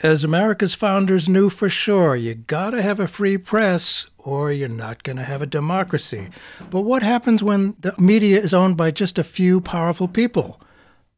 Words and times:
As 0.00 0.22
America's 0.22 0.74
founders 0.74 1.28
knew 1.28 1.50
for 1.50 1.68
sure, 1.68 2.14
you 2.14 2.36
gotta 2.36 2.82
have 2.82 3.00
a 3.00 3.08
free 3.08 3.36
press 3.36 4.06
or 4.16 4.52
you're 4.52 4.68
not 4.68 5.02
gonna 5.02 5.24
have 5.24 5.42
a 5.42 5.46
democracy. 5.46 6.28
But 6.70 6.82
what 6.82 7.02
happens 7.02 7.42
when 7.42 7.74
the 7.80 7.96
media 7.98 8.40
is 8.40 8.54
owned 8.54 8.76
by 8.76 8.92
just 8.92 9.18
a 9.18 9.24
few 9.24 9.60
powerful 9.60 10.06
people? 10.06 10.60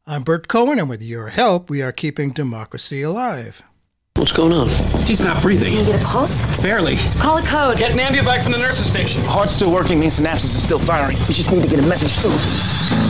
I'm 0.07 0.23
Bert 0.23 0.49
Cohen, 0.49 0.79
and 0.79 0.89
with 0.89 1.03
your 1.03 1.29
help, 1.29 1.69
we 1.69 1.83
are 1.83 1.93
keeping 1.93 2.31
democracy 2.31 3.03
alive. 3.03 3.61
What's 4.15 4.33
going 4.33 4.55
on? 4.55 4.71
He's 5.05 5.21
not 5.21 5.43
breathing. 5.43 5.69
Can 5.75 5.85
you 5.85 5.93
get 5.93 6.01
a 6.01 6.05
pulse? 6.07 6.43
Barely. 6.63 6.97
Call 7.19 7.37
a 7.37 7.43
code. 7.43 7.77
Get 7.77 7.91
an 7.93 8.25
back 8.25 8.43
from 8.43 8.53
the 8.53 8.59
nurse's 8.59 8.87
station. 8.87 9.23
Heart's 9.25 9.53
still 9.53 9.71
working 9.71 10.01
means 10.01 10.19
synapses 10.19 10.55
is 10.55 10.63
still 10.63 10.79
firing. 10.79 11.19
We 11.29 11.35
just 11.35 11.53
need 11.53 11.63
to 11.63 11.69
get 11.69 11.81
a 11.81 11.87
message 11.87 12.13
through. 12.13 13.10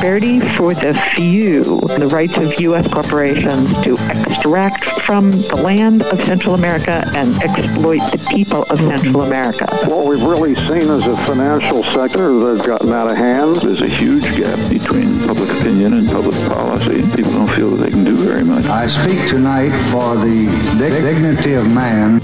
Prosperity 0.00 0.40
for 0.56 0.72
the 0.72 0.94
few, 1.14 1.78
the 1.98 2.08
rights 2.10 2.38
of 2.38 2.58
U.S. 2.60 2.88
corporations 2.88 3.70
to 3.82 3.92
extract 4.08 4.88
from 5.02 5.30
the 5.30 5.60
land 5.62 6.00
of 6.04 6.24
Central 6.24 6.54
America 6.54 7.04
and 7.14 7.36
exploit 7.42 7.98
the 8.10 8.26
people 8.30 8.62
of 8.70 8.78
Central 8.78 9.20
America. 9.24 9.66
What 9.90 10.06
we've 10.06 10.22
really 10.22 10.54
seen 10.54 10.88
is 10.88 11.04
a 11.04 11.14
financial 11.26 11.82
sector 11.82 12.32
that's 12.38 12.66
gotten 12.66 12.90
out 12.94 13.10
of 13.10 13.18
hand. 13.18 13.56
There's 13.56 13.82
a 13.82 13.88
huge 13.88 14.24
gap 14.38 14.58
between 14.70 15.20
public 15.26 15.50
opinion 15.50 15.92
and 15.92 16.08
public 16.08 16.36
policy. 16.48 17.02
People 17.14 17.32
don't 17.32 17.54
feel 17.54 17.68
that 17.68 17.84
they 17.84 17.90
can 17.90 18.02
do 18.02 18.16
very 18.16 18.42
much. 18.42 18.64
I 18.64 18.86
speak 18.86 19.28
tonight 19.28 19.68
for 19.92 20.16
the 20.16 20.46
dignity 20.78 21.52
of 21.52 21.68
man. 21.68 22.22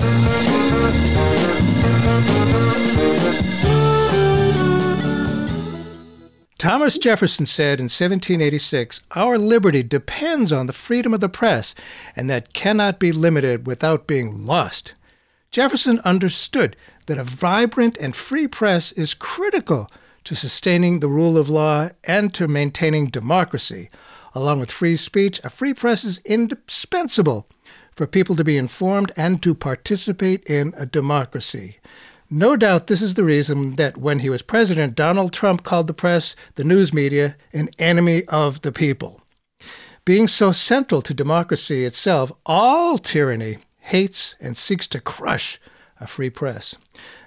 Thomas 6.59 6.97
Jefferson 6.97 7.45
said 7.45 7.81
in 7.81 7.85
1786, 7.85 9.03
Our 9.11 9.37
liberty 9.37 9.83
depends 9.83 10.53
on 10.53 10.65
the 10.65 10.73
freedom 10.73 11.13
of 11.13 11.21
the 11.21 11.29
press, 11.29 11.75
and 12.15 12.31
that 12.31 12.55
cannot 12.55 12.99
be 12.99 13.13
limited 13.13 13.67
without 13.67 14.07
being 14.07 14.47
lost. 14.47 14.95
Jefferson 15.51 16.01
understood 16.01 16.75
that 17.07 17.19
a 17.19 17.25
vibrant 17.25 17.99
and 17.99 18.17
free 18.17 18.47
press 18.47 18.93
is 18.93 19.13
critical 19.13 19.91
to 20.25 20.35
sustaining 20.35 21.01
the 21.01 21.09
rule 21.09 21.37
of 21.37 21.51
law 21.51 21.91
and 22.05 22.33
to 22.33 22.49
maintaining 22.49 23.09
democracy. 23.09 23.91
Along 24.35 24.59
with 24.59 24.71
free 24.71 24.97
speech, 24.97 25.39
a 25.45 25.51
free 25.51 25.75
press 25.75 26.05
is 26.05 26.23
indispensable 26.25 27.47
for 27.95 28.07
people 28.07 28.35
to 28.35 28.45
be 28.45 28.57
informed 28.57 29.13
and 29.15 29.43
to 29.43 29.55
participate 29.55 30.43
in 30.45 30.73
a 30.77 30.87
democracy. 30.87 31.81
No 32.31 32.57
doubt 32.57 32.89
this 32.89 33.03
is 33.03 33.15
the 33.15 33.25
reason 33.25 33.77
that 33.77 33.97
when 33.97 34.19
he 34.19 34.31
was 34.31 34.43
president, 34.43 34.97
Donald 34.97 35.33
Trump 35.33 35.63
called 35.63 35.87
the 35.87 35.95
press, 35.95 36.35
the 36.57 36.65
news 36.65 36.93
media, 36.93 37.37
an 37.53 37.71
enemy 37.79 38.25
of 38.25 38.63
the 38.63 38.73
people. 38.73 39.21
Being 40.05 40.27
so 40.27 40.51
central 40.51 41.03
to 41.03 41.15
democracy 41.15 41.85
itself, 41.85 42.33
all 42.45 42.99
tyranny 42.99 43.59
hates 43.79 44.37
and 44.41 44.57
seeks 44.57 44.89
to 44.89 45.01
crush 45.01 45.61
a 46.01 46.07
free 46.07 46.31
press. 46.31 46.75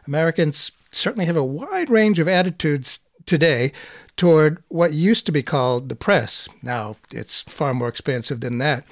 Americans 0.05 0.71
certainly 0.91 1.25
have 1.25 1.37
a 1.37 1.43
wide 1.43 1.89
range 1.89 2.19
of 2.19 2.27
attitudes 2.27 2.99
today 3.25 3.71
toward 4.17 4.61
what 4.67 4.91
used 4.91 5.25
to 5.25 5.31
be 5.31 5.43
called 5.43 5.87
the 5.87 5.95
press. 5.95 6.49
Now 6.61 6.97
it's 7.11 7.41
far 7.43 7.73
more 7.73 7.87
expansive 7.87 8.41
than 8.41 8.57
that. 8.57 8.85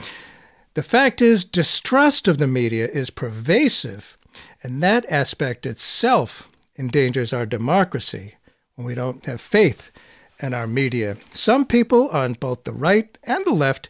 The 0.75 0.83
fact 0.83 1.21
is, 1.21 1.43
distrust 1.43 2.27
of 2.27 2.37
the 2.37 2.47
media 2.47 2.87
is 2.87 3.09
pervasive 3.09 4.17
and 4.63 4.81
that 4.83 5.05
aspect 5.09 5.65
itself 5.65 6.47
endangers 6.77 7.33
our 7.33 7.45
democracy 7.45 8.35
when 8.75 8.85
we 8.85 8.95
don't 8.95 9.25
have 9.25 9.41
faith 9.41 9.91
in 10.39 10.53
our 10.53 10.67
media. 10.67 11.17
Some 11.33 11.65
people 11.65 12.09
on 12.09 12.33
both 12.33 12.63
the 12.63 12.71
right 12.71 13.17
and 13.23 13.43
the 13.45 13.51
left 13.51 13.89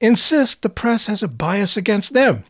insist 0.00 0.62
the 0.62 0.68
press 0.68 1.06
has 1.06 1.22
a 1.22 1.28
bias 1.28 1.76
against 1.76 2.12
them. 2.12 2.44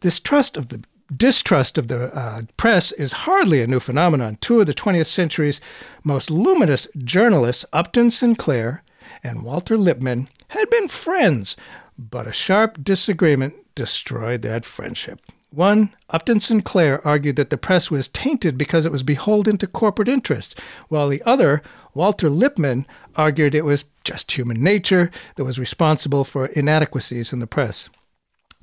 This 0.00 0.20
trust 0.20 0.56
of 0.56 0.68
the 0.68 0.84
distrust 1.14 1.78
of 1.78 1.88
the 1.88 2.14
uh, 2.14 2.42
press 2.56 2.92
is 2.92 3.12
hardly 3.12 3.62
a 3.62 3.66
new 3.66 3.80
phenomenon. 3.80 4.38
Two 4.40 4.60
of 4.60 4.66
the 4.66 4.74
20th 4.74 5.06
century's 5.06 5.60
most 6.02 6.30
luminous 6.30 6.88
journalists, 6.98 7.64
Upton 7.72 8.10
Sinclair 8.10 8.82
and 9.22 9.42
Walter 9.42 9.76
Lippmann, 9.76 10.28
had 10.48 10.68
been 10.70 10.88
friends, 10.88 11.56
but 11.98 12.26
a 12.26 12.32
sharp 12.32 12.82
disagreement 12.82 13.54
destroyed 13.74 14.42
that 14.42 14.64
friendship. 14.64 15.20
One, 15.54 15.94
Upton 16.10 16.40
Sinclair 16.40 17.06
argued 17.06 17.36
that 17.36 17.50
the 17.50 17.56
press 17.56 17.88
was 17.88 18.08
tainted 18.08 18.58
because 18.58 18.84
it 18.84 18.90
was 18.90 19.04
beholden 19.04 19.56
to 19.58 19.68
corporate 19.68 20.08
interests, 20.08 20.56
while 20.88 21.08
the 21.08 21.22
other, 21.22 21.62
Walter 21.94 22.28
Lippmann, 22.28 22.86
argued 23.14 23.54
it 23.54 23.64
was 23.64 23.84
just 24.02 24.32
human 24.32 24.60
nature 24.60 25.12
that 25.36 25.44
was 25.44 25.60
responsible 25.60 26.24
for 26.24 26.46
inadequacies 26.46 27.32
in 27.32 27.38
the 27.38 27.46
press. 27.46 27.88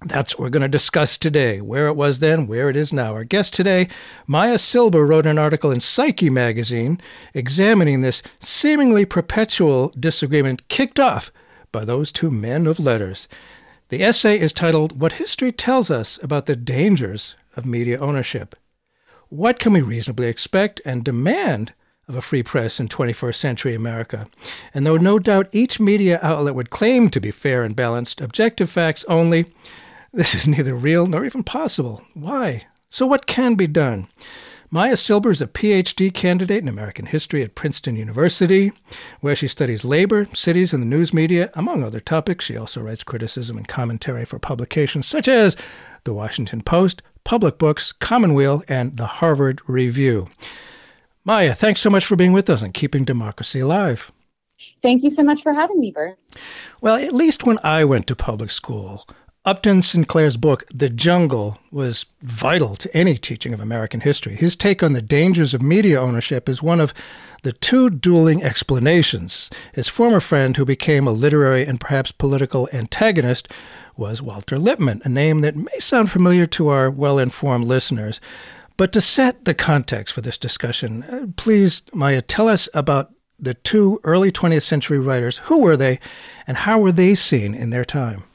That's 0.04 0.34
what 0.34 0.42
we're 0.42 0.50
going 0.50 0.64
to 0.64 0.68
discuss 0.68 1.18
today 1.18 1.62
where 1.62 1.88
it 1.88 1.96
was 1.96 2.20
then, 2.20 2.46
where 2.46 2.70
it 2.70 2.76
is 2.76 2.92
now. 2.92 3.14
Our 3.14 3.24
guest 3.24 3.54
today, 3.54 3.88
Maya 4.28 4.58
Silber, 4.58 5.06
wrote 5.06 5.26
an 5.26 5.38
article 5.38 5.72
in 5.72 5.80
Psyche 5.80 6.30
magazine 6.30 7.00
examining 7.34 8.02
this 8.02 8.22
seemingly 8.40 9.06
perpetual 9.06 9.94
disagreement 9.98 10.68
kicked 10.68 11.00
off 11.00 11.32
by 11.72 11.86
those 11.86 12.12
two 12.12 12.32
men 12.32 12.68
of 12.68 12.80
letters. 12.80 13.30
The 13.92 14.04
essay 14.04 14.40
is 14.40 14.54
titled 14.54 15.02
What 15.02 15.12
History 15.12 15.52
Tells 15.52 15.92
Us 15.92 16.18
About 16.24 16.46
the 16.46 16.56
Dangers 16.56 17.36
of 17.58 17.66
Media 17.66 18.00
Ownership. 18.00 18.56
What 19.28 19.60
can 19.60 19.74
we 19.74 19.82
reasonably 19.82 20.28
expect 20.28 20.80
and 20.86 21.04
demand 21.04 21.74
of 22.08 22.16
a 22.16 22.22
free 22.22 22.42
press 22.42 22.80
in 22.80 22.88
21st 22.88 23.36
century 23.36 23.76
America? 23.76 24.30
And 24.74 24.88
though 24.88 24.96
no 24.96 25.20
doubt 25.20 25.50
each 25.52 25.82
media 25.82 26.22
outlet 26.24 26.56
would 26.56 26.70
claim 26.70 27.10
to 27.10 27.20
be 27.20 27.32
fair 27.32 27.64
and 27.64 27.76
balanced, 27.76 28.22
objective 28.22 28.70
facts 28.70 29.04
only, 29.10 29.48
this 30.14 30.34
is 30.34 30.48
neither 30.48 30.74
real 30.74 31.06
nor 31.06 31.26
even 31.26 31.44
possible. 31.44 32.02
Why? 32.14 32.68
So, 32.88 33.06
what 33.06 33.28
can 33.28 33.56
be 33.56 33.68
done? 33.68 34.08
Maya 34.74 34.96
Silber 34.96 35.32
is 35.32 35.42
a 35.42 35.48
PhD 35.48 36.14
candidate 36.14 36.64
in 36.64 36.70
American 36.70 37.06
history 37.06 37.44
at 37.44 37.56
Princeton 37.56 37.98
University, 37.98 38.72
where 39.20 39.36
she 39.36 39.50
studies 39.50 39.84
labor, 39.84 40.30
cities, 40.34 40.72
and 40.72 40.82
the 40.82 40.88
news 40.88 41.14
media, 41.14 41.52
among 41.56 41.84
other 41.84 42.00
topics. 42.00 42.46
She 42.46 42.56
also 42.56 42.80
writes 42.80 43.04
criticism 43.04 43.58
and 43.58 43.68
commentary 43.68 44.24
for 44.24 44.40
publications 44.40 45.08
such 45.08 45.28
as 45.28 45.58
The 46.06 46.14
Washington 46.14 46.62
Post, 46.62 47.02
Public 47.26 47.58
Books, 47.58 47.92
Commonweal, 47.92 48.64
and 48.70 48.96
the 48.96 49.08
Harvard 49.08 49.60
Review. 49.68 50.30
Maya, 51.26 51.54
thanks 51.54 51.82
so 51.82 51.90
much 51.90 52.06
for 52.06 52.16
being 52.16 52.32
with 52.32 52.50
us 52.50 52.62
and 52.62 52.74
keeping 52.74 53.04
democracy 53.04 53.60
alive. 53.60 54.10
Thank 54.82 55.04
you 55.04 55.10
so 55.10 55.22
much 55.22 55.44
for 55.44 55.52
having 55.52 55.82
me, 55.82 55.92
Bert. 55.92 56.18
Well, 56.80 56.96
at 56.96 57.14
least 57.14 57.46
when 57.46 57.60
I 57.62 57.84
went 57.84 58.08
to 58.08 58.16
public 58.16 58.52
school, 58.52 59.06
Upton 59.44 59.82
Sinclair's 59.82 60.38
book, 60.38 60.66
The 60.72 60.88
Jungle, 60.88 61.58
was 61.72 62.06
vital 62.22 62.76
to 62.76 62.96
any 62.96 63.18
teaching 63.18 63.56
of 63.56 63.60
American 63.60 64.02
history. 64.02 64.36
His 64.36 64.56
take 64.56 64.84
on 64.84 64.94
the 64.94 65.02
dangers 65.02 65.56
of 65.56 65.64
media 65.64 66.00
ownership 66.00 66.48
is 66.48 66.62
one 66.62 66.80
of 66.80 66.94
the 67.42 67.52
two 67.52 67.90
dueling 67.90 68.44
explanations. 68.44 69.50
His 69.74 69.88
former 69.88 70.20
friend, 70.20 70.56
who 70.56 70.64
became 70.64 71.08
a 71.08 71.12
literary 71.12 71.66
and 71.66 71.80
perhaps 71.80 72.12
political 72.12 72.70
antagonist, 72.72 73.48
was 73.98 74.22
Walter 74.22 74.60
Lippmann, 74.60 75.02
a 75.06 75.10
name 75.10 75.42
that 75.42 75.56
may 75.56 75.80
sound 75.80 76.12
familiar 76.12 76.46
to 76.46 76.68
our 76.68 76.92
well 76.92 77.18
informed 77.18 77.66
listeners. 77.66 78.22
But 78.78 78.94
to 78.94 79.02
set 79.02 79.46
the 79.46 79.56
context 79.56 80.14
for 80.14 80.22
this 80.22 80.38
discussion, 80.38 81.02
uh, 81.06 81.26
please, 81.36 81.82
Maya, 81.94 82.22
tell 82.22 82.48
us 82.48 82.70
about 82.76 83.12
the 83.40 83.56
two 83.56 84.00
early 84.04 84.32
20th 84.32 84.62
century 84.62 85.00
writers. 85.00 85.40
Who 85.46 85.62
were 85.62 85.78
they, 85.78 86.00
and 86.46 86.58
how 86.58 86.78
were 86.78 86.92
they 86.92 87.16
seen 87.16 87.56
in 87.56 87.72
their 87.72 87.84
time? 87.84 88.26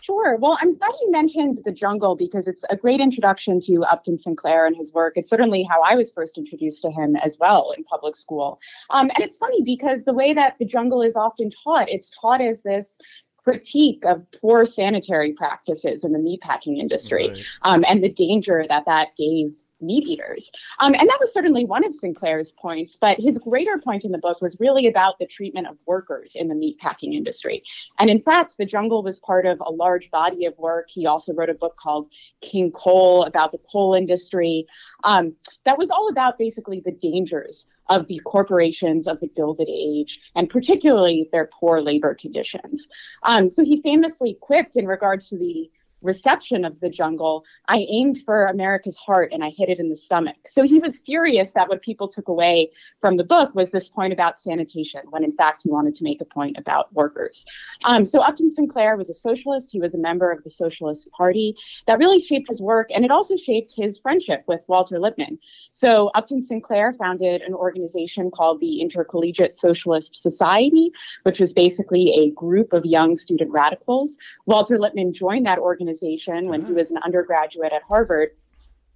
Sure. 0.00 0.36
Well, 0.36 0.58
I'm 0.60 0.76
glad 0.76 0.92
you 1.00 1.10
mentioned 1.10 1.60
The 1.64 1.72
Jungle 1.72 2.16
because 2.16 2.48
it's 2.48 2.64
a 2.70 2.76
great 2.76 3.00
introduction 3.00 3.60
to 3.62 3.84
Upton 3.84 4.18
Sinclair 4.18 4.66
and 4.66 4.76
his 4.76 4.92
work. 4.92 5.14
It's 5.16 5.28
certainly 5.28 5.62
how 5.68 5.82
I 5.82 5.94
was 5.94 6.10
first 6.10 6.38
introduced 6.38 6.82
to 6.82 6.90
him 6.90 7.16
as 7.16 7.38
well 7.38 7.72
in 7.76 7.84
public 7.84 8.16
school. 8.16 8.60
Um, 8.90 9.10
and 9.14 9.24
it's 9.24 9.36
funny 9.36 9.62
because 9.62 10.04
the 10.04 10.14
way 10.14 10.32
that 10.32 10.56
The 10.58 10.64
Jungle 10.64 11.02
is 11.02 11.16
often 11.16 11.50
taught, 11.50 11.88
it's 11.88 12.10
taught 12.10 12.40
as 12.40 12.62
this 12.62 12.98
critique 13.42 14.04
of 14.04 14.30
poor 14.32 14.64
sanitary 14.64 15.32
practices 15.32 16.04
in 16.04 16.12
the 16.12 16.18
meatpacking 16.18 16.78
industry 16.78 17.28
right. 17.28 17.44
um, 17.62 17.84
and 17.88 18.04
the 18.04 18.10
danger 18.10 18.66
that 18.68 18.84
that 18.84 19.08
gave 19.16 19.54
meat 19.82 20.06
eaters. 20.06 20.50
Um, 20.78 20.94
and 20.94 21.08
that 21.08 21.18
was 21.20 21.32
certainly 21.32 21.64
one 21.64 21.84
of 21.84 21.94
Sinclair's 21.94 22.52
points, 22.52 22.96
but 22.96 23.18
his 23.18 23.38
greater 23.38 23.78
point 23.78 24.04
in 24.04 24.12
the 24.12 24.18
book 24.18 24.40
was 24.40 24.56
really 24.60 24.86
about 24.86 25.18
the 25.18 25.26
treatment 25.26 25.66
of 25.66 25.76
workers 25.86 26.36
in 26.36 26.48
the 26.48 26.54
meatpacking 26.54 27.14
industry. 27.14 27.62
And 27.98 28.10
in 28.10 28.18
fact, 28.18 28.56
The 28.56 28.64
Jungle 28.64 29.02
was 29.02 29.20
part 29.20 29.46
of 29.46 29.60
a 29.60 29.70
large 29.70 30.10
body 30.10 30.46
of 30.46 30.56
work. 30.58 30.88
He 30.88 31.06
also 31.06 31.32
wrote 31.32 31.50
a 31.50 31.54
book 31.54 31.76
called 31.76 32.12
King 32.40 32.70
Coal 32.72 33.24
about 33.24 33.52
the 33.52 33.58
coal 33.70 33.94
industry. 33.94 34.66
Um, 35.04 35.34
that 35.64 35.78
was 35.78 35.90
all 35.90 36.08
about 36.08 36.38
basically 36.38 36.80
the 36.84 36.92
dangers 36.92 37.66
of 37.88 38.06
the 38.06 38.20
corporations 38.20 39.08
of 39.08 39.18
the 39.20 39.26
Gilded 39.26 39.68
Age, 39.68 40.20
and 40.36 40.48
particularly 40.48 41.28
their 41.32 41.50
poor 41.52 41.80
labor 41.82 42.14
conditions. 42.14 42.88
Um, 43.24 43.50
so 43.50 43.64
he 43.64 43.82
famously 43.82 44.38
quipped 44.40 44.76
in 44.76 44.86
regards 44.86 45.28
to 45.30 45.36
the 45.36 45.68
reception 46.02 46.64
of 46.64 46.80
the 46.80 46.88
jungle, 46.88 47.44
I 47.68 47.86
aimed 47.90 48.20
for 48.20 48.46
America's 48.46 48.96
heart 48.96 49.32
and 49.32 49.44
I 49.44 49.50
hit 49.50 49.68
it 49.68 49.78
in 49.78 49.88
the 49.88 49.96
stomach. 49.96 50.36
So 50.46 50.62
he 50.62 50.78
was 50.78 50.98
furious 50.98 51.52
that 51.52 51.68
what 51.68 51.82
people 51.82 52.08
took 52.08 52.28
away 52.28 52.70
from 53.00 53.16
the 53.16 53.24
book 53.24 53.54
was 53.54 53.70
this 53.70 53.88
point 53.88 54.12
about 54.12 54.38
sanitation, 54.38 55.02
when 55.10 55.24
in 55.24 55.32
fact 55.32 55.62
he 55.64 55.70
wanted 55.70 55.94
to 55.96 56.04
make 56.04 56.20
a 56.20 56.24
point 56.24 56.56
about 56.58 56.92
workers. 56.94 57.44
Um, 57.84 58.06
so 58.06 58.20
Upton 58.20 58.50
Sinclair 58.50 58.96
was 58.96 59.10
a 59.10 59.14
socialist. 59.14 59.70
He 59.70 59.80
was 59.80 59.94
a 59.94 59.98
member 59.98 60.30
of 60.30 60.42
the 60.42 60.50
Socialist 60.50 61.10
Party. 61.12 61.56
That 61.86 61.98
really 61.98 62.20
shaped 62.20 62.48
his 62.48 62.62
work 62.62 62.88
and 62.94 63.04
it 63.04 63.10
also 63.10 63.36
shaped 63.36 63.74
his 63.76 63.98
friendship 63.98 64.44
with 64.46 64.64
Walter 64.68 64.98
Lippmann. 64.98 65.38
So 65.72 66.10
Upton 66.14 66.44
Sinclair 66.44 66.92
founded 66.92 67.42
an 67.42 67.54
organization 67.54 68.30
called 68.30 68.60
the 68.60 68.80
Intercollegiate 68.80 69.54
Socialist 69.54 70.16
Society, 70.16 70.92
which 71.24 71.40
was 71.40 71.52
basically 71.52 72.10
a 72.14 72.30
group 72.30 72.72
of 72.72 72.84
young 72.84 73.16
student 73.16 73.50
radicals. 73.50 74.18
Walter 74.46 74.78
Lippmann 74.78 75.12
joined 75.12 75.46
that 75.46 75.58
organization 75.58 75.89
organization 75.90 76.48
when 76.48 76.64
he 76.64 76.72
was 76.72 76.90
an 76.90 76.98
undergraduate 77.04 77.72
at 77.72 77.82
Harvard. 77.82 78.30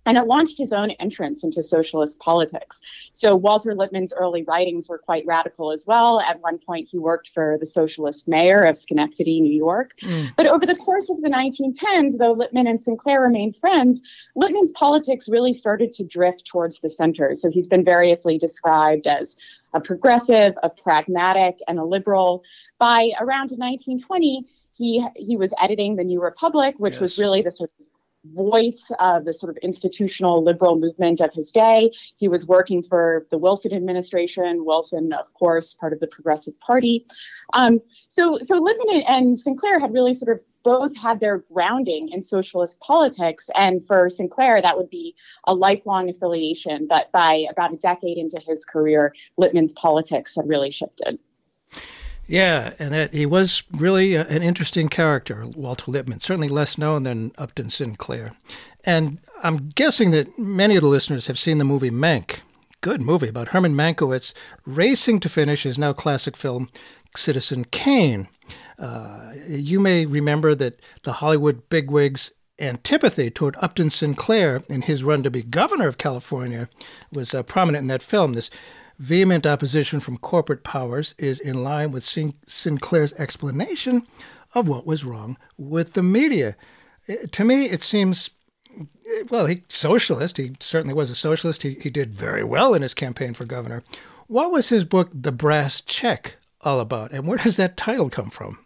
And 0.07 0.19
it 0.19 0.27
launched 0.27 0.59
his 0.59 0.75
own 0.75 0.91
entrance 1.01 1.45
into 1.45 1.63
socialist 1.63 2.19
politics. 2.19 2.83
So 3.15 3.35
Walter 3.35 3.75
Lippmann's 3.75 4.13
early 4.13 4.43
writings 4.43 4.87
were 4.87 4.99
quite 4.99 5.25
radical 5.25 5.73
as 5.73 5.87
well. 5.87 6.21
At 6.21 6.43
one 6.43 6.59
point, 6.59 6.91
he 6.91 6.99
worked 6.99 7.31
for 7.31 7.57
the 7.59 7.65
socialist 7.65 8.29
mayor 8.29 8.65
of 8.65 8.77
Schenectady, 8.77 9.41
New 9.41 9.55
York. 9.55 9.95
Mm. 10.03 10.37
But 10.37 10.45
over 10.47 10.67
the 10.67 10.77
course 10.77 11.09
of 11.09 11.23
the 11.23 11.31
1910s, 11.31 12.19
though 12.19 12.35
Lippmann 12.35 12.67
and 12.67 12.79
Sinclair 12.79 13.23
remained 13.23 13.57
friends, 13.57 14.03
Lippmann's 14.37 14.73
politics 14.73 15.27
really 15.27 15.55
started 15.55 15.95
to 15.95 16.05
drift 16.05 16.45
towards 16.45 16.81
the 16.81 16.91
center. 16.91 17.35
So 17.35 17.51
he's 17.51 17.67
been 17.67 17.83
variously 17.83 18.37
described 18.37 19.07
as 19.07 19.39
a 19.73 19.81
progressive, 19.81 20.53
a 20.63 20.69
pragmatic, 20.69 21.61
and 21.67 21.79
a 21.79 21.85
liberal. 21.85 22.45
By 22.79 23.13
around 23.19 23.53
1920, 23.53 24.45
he 24.77 25.07
he 25.17 25.37
was 25.37 25.53
editing 25.61 25.97
the 25.97 26.05
New 26.05 26.21
Republic, 26.23 26.75
which 26.79 26.95
yes. 26.95 27.01
was 27.01 27.19
really 27.19 27.43
the 27.43 27.51
sort 27.51 27.71
of 27.79 27.87
voice 28.33 28.91
of 28.99 29.25
the 29.25 29.33
sort 29.33 29.51
of 29.51 29.57
institutional 29.59 30.43
liberal 30.43 30.79
movement 30.79 31.21
of 31.21 31.33
his 31.33 31.51
day. 31.51 31.91
He 32.17 32.29
was 32.29 32.47
working 32.47 32.83
for 32.83 33.27
the 33.31 33.39
Wilson 33.39 33.73
administration. 33.73 34.65
Wilson, 34.65 35.13
of 35.13 35.33
course, 35.35 35.75
part 35.75 35.93
of 35.93 36.01
the 36.01 36.07
Progressive 36.07 36.59
Party. 36.61 37.05
Um, 37.53 37.81
so, 38.09 38.39
so 38.41 38.59
Lippmann 38.59 39.03
and 39.07 39.39
Sinclair 39.39 39.79
had 39.79 39.93
really 39.93 40.15
sort 40.15 40.37
of 40.37 40.45
both 40.63 40.97
had 40.97 41.21
their 41.21 41.39
grounding 41.53 42.09
in 42.09 42.23
socialist 42.23 42.81
politics. 42.81 43.51
And 43.55 43.85
for 43.85 44.09
Sinclair, 44.09 44.63
that 44.63 44.79
would 44.79 44.89
be 44.89 45.15
a 45.47 45.55
lifelong 45.55 46.09
affiliation. 46.09 46.87
But 46.89 47.13
by 47.13 47.47
about 47.51 47.75
a 47.75 47.77
decade 47.77 48.17
into 48.17 48.41
his 48.41 48.65
career, 48.65 49.15
Lippmann's 49.37 49.75
politics 49.75 50.35
had 50.37 50.49
really 50.49 50.71
shifted. 50.71 51.19
Yeah, 52.27 52.73
and 52.79 52.95
that 52.95 53.13
he 53.13 53.27
was 53.27 53.63
really 53.71 54.15
a, 54.15 54.27
an 54.27 54.43
interesting 54.43 54.89
character, 54.89 55.45
Walter 55.55 55.91
Lippmann, 55.91 56.21
certainly 56.21 56.49
less 56.49 56.79
known 56.79 57.03
than 57.03 57.33
Upton 57.37 57.69
Sinclair. 57.69 58.33
And 58.85 59.19
I'm 59.43 59.69
guessing 59.71 60.11
that 60.13 60.39
many 60.39 60.77
of 60.77 60.83
the 60.83 60.89
listeners 60.89 61.27
have 61.27 61.39
seen 61.39 61.59
the 61.59 61.65
movie 61.65 61.91
Mank. 61.91 62.41
Good 62.81 63.01
movie 63.01 63.29
about 63.29 63.49
Herman 63.49 63.75
Mankiewicz 63.75 64.35
racing 64.67 65.21
to 65.21 65.29
finish 65.29 65.63
his 65.63 65.79
now 65.79 65.93
classic 65.93 66.37
film, 66.37 66.69
Citizen 67.17 67.65
Kane. 67.65 68.29
Uh, 68.79 69.33
you 69.47 69.81
may 69.81 70.05
remember 70.05 70.55
that 70.55 70.81
the 71.03 71.15
Hollywood 71.15 71.69
bigwigs' 71.69 72.33
antipathy 72.59 73.31
toward 73.31 73.57
Upton 73.61 73.91
Sinclair 73.91 74.63
in 74.69 74.83
his 74.83 75.03
run 75.05 75.23
to 75.23 75.31
be 75.31 75.43
governor 75.43 75.89
of 75.89 75.99
California 75.99 76.69
was 77.13 77.35
uh, 77.35 77.43
prominent 77.43 77.83
in 77.83 77.89
that 77.89 78.03
film. 78.03 78.35
This 78.35 78.51
vehement 78.99 79.47
opposition 79.47 80.01
from 80.01 80.19
corporate 80.19 80.65
powers 80.65 81.15
is 81.19 81.41
in 81.41 81.63
line 81.63 81.93
with 81.93 82.05
Sin- 82.05 82.35
Sinclair's 82.47 83.13
explanation 83.15 84.07
of 84.55 84.69
what 84.69 84.87
was 84.87 85.05
wrong 85.05 85.37
with 85.59 85.95
the 85.95 86.03
media. 86.03 86.57
It, 87.07 87.33
to 87.33 87.45
me, 87.45 87.69
it 87.69 87.83
seems 87.83 88.31
eh, 88.79 89.25
well, 89.31 89.47
he 89.47 89.63
socialist. 89.69 90.37
He 90.37 90.53
certainly 90.61 90.95
was 90.95 91.11
a 91.11 91.15
socialist. 91.15 91.63
He 91.63 91.75
he 91.75 91.91
did 91.91 92.15
very 92.15 92.45
well 92.45 92.75
in 92.75 92.83
his 92.83 92.95
campaign 92.95 93.35
for 93.35 93.45
governor. 93.45 93.83
What 94.27 94.51
was 94.51 94.71
his 94.71 94.85
book, 94.85 95.11
The 95.13 95.33
Brass 95.33 95.81
Check, 95.83 96.37
all 96.63 96.81
about, 96.81 97.13
and 97.13 97.27
where 97.27 97.39
does 97.39 97.57
that 97.57 97.77
title 97.77 98.09
come 98.09 98.31
from? 98.31 98.59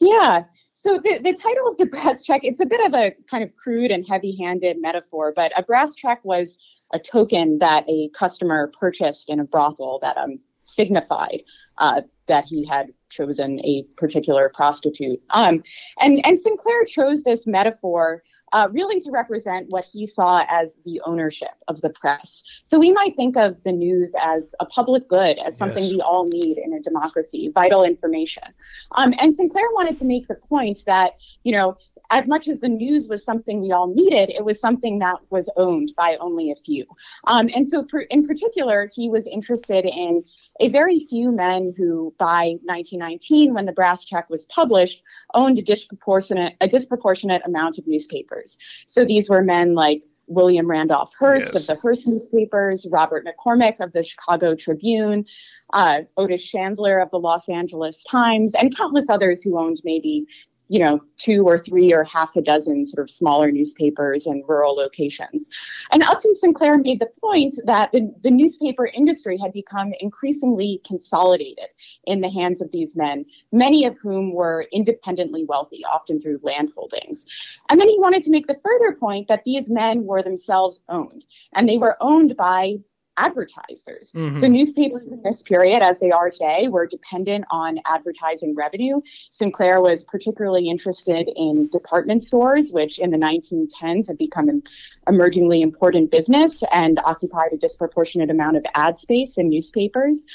Yeah. 0.00 0.44
So 0.72 0.98
the, 1.02 1.18
the 1.18 1.32
title 1.32 1.68
of 1.68 1.78
the 1.78 1.86
brass 1.86 2.22
check, 2.22 2.42
it's 2.44 2.60
a 2.60 2.66
bit 2.66 2.84
of 2.84 2.92
a 2.94 3.14
kind 3.30 3.42
of 3.42 3.54
crude 3.56 3.90
and 3.90 4.06
heavy-handed 4.06 4.80
metaphor, 4.80 5.32
but 5.34 5.50
a 5.56 5.62
brass 5.62 5.94
check 5.94 6.22
was 6.24 6.58
a 6.94 6.98
token 6.98 7.58
that 7.58 7.84
a 7.88 8.08
customer 8.14 8.72
purchased 8.80 9.28
in 9.28 9.40
a 9.40 9.44
brothel 9.44 9.98
that 10.00 10.16
um, 10.16 10.38
signified 10.62 11.42
uh, 11.78 12.00
that 12.26 12.44
he 12.46 12.64
had 12.64 12.86
chosen 13.10 13.60
a 13.60 13.84
particular 13.96 14.50
prostitute. 14.54 15.20
Um, 15.30 15.62
and, 16.00 16.24
and 16.24 16.40
Sinclair 16.40 16.84
chose 16.86 17.22
this 17.22 17.46
metaphor 17.46 18.22
uh, 18.52 18.68
really 18.70 19.00
to 19.00 19.10
represent 19.10 19.66
what 19.68 19.84
he 19.84 20.06
saw 20.06 20.44
as 20.48 20.78
the 20.84 21.00
ownership 21.04 21.54
of 21.66 21.80
the 21.80 21.90
press. 21.90 22.44
So 22.64 22.78
we 22.78 22.92
might 22.92 23.16
think 23.16 23.36
of 23.36 23.56
the 23.64 23.72
news 23.72 24.14
as 24.20 24.54
a 24.60 24.66
public 24.66 25.08
good, 25.08 25.38
as 25.38 25.58
something 25.58 25.82
yes. 25.82 25.92
we 25.92 26.00
all 26.00 26.24
need 26.26 26.58
in 26.58 26.72
a 26.72 26.80
democracy, 26.80 27.50
vital 27.52 27.82
information. 27.82 28.44
Um, 28.92 29.12
and 29.18 29.34
Sinclair 29.34 29.64
wanted 29.72 29.96
to 29.98 30.04
make 30.04 30.28
the 30.28 30.36
point 30.36 30.84
that, 30.86 31.14
you 31.42 31.52
know, 31.52 31.76
as 32.14 32.28
much 32.28 32.46
as 32.46 32.60
the 32.60 32.68
news 32.68 33.08
was 33.08 33.24
something 33.24 33.60
we 33.60 33.72
all 33.72 33.92
needed, 33.92 34.30
it 34.30 34.44
was 34.44 34.60
something 34.60 35.00
that 35.00 35.16
was 35.30 35.50
owned 35.56 35.92
by 35.96 36.16
only 36.20 36.52
a 36.52 36.54
few. 36.54 36.86
Um, 37.26 37.50
and 37.52 37.66
so, 37.66 37.82
per, 37.82 38.02
in 38.02 38.24
particular, 38.24 38.88
he 38.94 39.08
was 39.10 39.26
interested 39.26 39.84
in 39.84 40.22
a 40.60 40.68
very 40.68 41.00
few 41.00 41.32
men 41.32 41.74
who, 41.76 42.14
by 42.16 42.56
1919, 42.62 43.52
when 43.52 43.66
the 43.66 43.72
brass 43.72 44.04
check 44.04 44.30
was 44.30 44.46
published, 44.46 45.02
owned 45.34 45.58
a 45.58 45.62
disproportionate 45.62 46.54
a 46.60 46.68
disproportionate 46.68 47.42
amount 47.44 47.78
of 47.78 47.86
newspapers. 47.88 48.58
So 48.86 49.04
these 49.04 49.28
were 49.28 49.42
men 49.42 49.74
like 49.74 50.04
William 50.26 50.70
Randolph 50.70 51.12
Hearst 51.18 51.50
yes. 51.52 51.62
of 51.62 51.66
the 51.66 51.80
Hearst 51.82 52.06
newspapers, 52.06 52.86
Robert 52.90 53.26
McCormick 53.26 53.80
of 53.80 53.92
the 53.92 54.04
Chicago 54.04 54.54
Tribune, 54.54 55.26
uh, 55.72 56.02
Otis 56.16 56.42
Chandler 56.44 57.00
of 57.00 57.10
the 57.10 57.18
Los 57.18 57.48
Angeles 57.48 58.04
Times, 58.04 58.54
and 58.54 58.74
countless 58.76 59.10
others 59.10 59.42
who 59.42 59.58
owned 59.58 59.80
maybe 59.84 60.26
you 60.68 60.78
know, 60.78 61.00
two 61.16 61.44
or 61.44 61.58
three 61.58 61.92
or 61.92 62.04
half 62.04 62.34
a 62.36 62.42
dozen 62.42 62.86
sort 62.86 63.02
of 63.02 63.10
smaller 63.10 63.50
newspapers 63.50 64.26
in 64.26 64.42
rural 64.48 64.74
locations. 64.74 65.50
And 65.92 66.02
Upton 66.02 66.34
Sinclair 66.34 66.78
made 66.78 67.00
the 67.00 67.10
point 67.20 67.56
that 67.66 67.92
the, 67.92 68.12
the 68.22 68.30
newspaper 68.30 68.86
industry 68.86 69.36
had 69.36 69.52
become 69.52 69.92
increasingly 70.00 70.80
consolidated 70.86 71.68
in 72.04 72.20
the 72.20 72.30
hands 72.30 72.60
of 72.60 72.70
these 72.72 72.96
men, 72.96 73.26
many 73.52 73.84
of 73.84 73.98
whom 73.98 74.32
were 74.32 74.66
independently 74.72 75.44
wealthy, 75.44 75.84
often 75.84 76.20
through 76.20 76.40
land 76.42 76.72
holdings. 76.74 77.26
And 77.68 77.80
then 77.80 77.88
he 77.88 77.98
wanted 77.98 78.22
to 78.24 78.30
make 78.30 78.46
the 78.46 78.60
further 78.64 78.96
point 78.96 79.28
that 79.28 79.44
these 79.44 79.70
men 79.70 80.04
were 80.04 80.22
themselves 80.22 80.80
owned, 80.88 81.24
and 81.54 81.68
they 81.68 81.78
were 81.78 81.96
owned 82.00 82.36
by 82.36 82.76
advertisers. 83.16 84.12
Mm-hmm. 84.12 84.38
So 84.38 84.48
newspapers 84.48 85.10
in 85.12 85.22
this 85.22 85.42
period, 85.42 85.82
as 85.82 86.00
they 86.00 86.10
are 86.10 86.30
today, 86.30 86.68
were 86.68 86.86
dependent 86.86 87.44
on 87.50 87.78
advertising 87.84 88.54
revenue. 88.54 89.00
Sinclair 89.30 89.80
was 89.80 90.04
particularly 90.04 90.68
interested 90.68 91.30
in 91.36 91.68
department 91.68 92.24
stores, 92.24 92.72
which 92.72 92.98
in 92.98 93.10
the 93.10 93.18
1910s 93.18 94.08
had 94.08 94.18
become 94.18 94.48
an 94.48 94.62
emergingly 95.08 95.62
important 95.62 96.10
business 96.10 96.62
and 96.72 97.00
occupied 97.04 97.52
a 97.52 97.56
disproportionate 97.56 98.30
amount 98.30 98.56
of 98.56 98.64
ad 98.74 98.98
space 98.98 99.38
in 99.38 99.48
newspapers. 99.48 100.26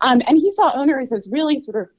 Um, 0.00 0.22
and 0.26 0.38
he 0.38 0.52
saw 0.52 0.72
owners 0.74 1.12
as 1.12 1.28
really 1.30 1.58
sort 1.58 1.82
of 1.82 1.92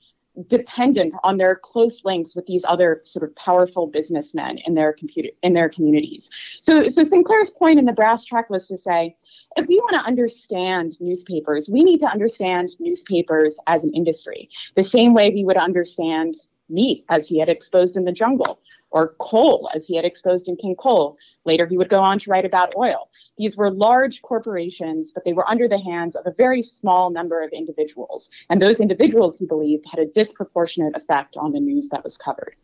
dependent 0.48 1.14
on 1.24 1.38
their 1.38 1.56
close 1.56 2.06
links 2.06 2.36
with 2.36 2.46
these 2.46 2.64
other 2.68 3.02
sort 3.04 3.24
of 3.24 3.36
powerful 3.36 3.88
businessmen 3.88 4.60
in 4.66 4.76
their 4.76 4.94
computer 4.94 5.30
in 5.44 5.54
their 5.54 5.70
communities. 5.70 6.30
So, 6.62 6.88
so 6.88 7.04
Sinclair's 7.04 7.50
point 7.50 7.80
in 7.80 7.86
the 7.86 7.94
brass 7.94 8.24
track 8.24 8.50
was 8.50 8.68
to 8.68 8.78
say, 8.78 9.16
if 9.56 9.68
we 9.68 9.78
want 9.78 9.94
to 9.94 10.08
understand 10.08 10.98
newspapers, 11.00 11.70
we 11.70 11.84
need 11.84 12.00
to 12.00 12.08
understand 12.08 12.70
newspapers 12.80 13.60
as 13.68 13.84
an 13.84 13.94
industry, 13.94 14.50
the 14.76 14.84
same 14.84 15.14
way 15.14 15.30
we 15.32 15.44
would 15.44 15.58
understand 15.58 16.36
meat 16.70 17.06
as 17.10 17.28
he 17.28 17.40
had 17.40 17.50
exposed 17.50 17.98
in 17.98 18.06
the 18.06 18.12
jungle, 18.12 18.60
or 18.92 19.16
coal 19.20 19.70
as 19.74 19.86
he 19.86 19.96
had 19.96 20.06
exposed 20.06 20.48
in 20.48 20.56
King 20.56 20.76
Coal. 20.76 21.18
Later, 21.46 21.66
he 21.66 21.78
would 21.78 21.90
go 21.90 22.02
on 22.02 22.20
to 22.20 22.32
write 22.32 22.46
about 22.46 22.76
oil. 22.76 23.10
These 23.38 23.58
were 23.58 23.72
large 23.72 24.22
corporations, 24.22 25.12
but 25.12 25.24
they 25.26 25.34
were 25.34 25.48
under 25.50 25.68
the 25.68 25.80
hands 25.80 26.16
of 26.16 26.26
a 26.26 26.32
very 26.32 26.62
small 26.62 27.10
number 27.10 27.42
of 27.42 27.52
individuals. 27.52 28.30
And 28.50 28.62
those 28.62 28.80
individuals, 28.80 29.38
he 29.40 29.46
believed, 29.46 29.86
had 29.90 30.00
a 30.00 30.08
disproportionate 30.08 30.96
effect 30.96 31.38
on 31.38 31.52
the 31.52 31.60
news 31.60 31.90
that 31.90 32.04
was 32.04 32.18
covered. 32.18 32.56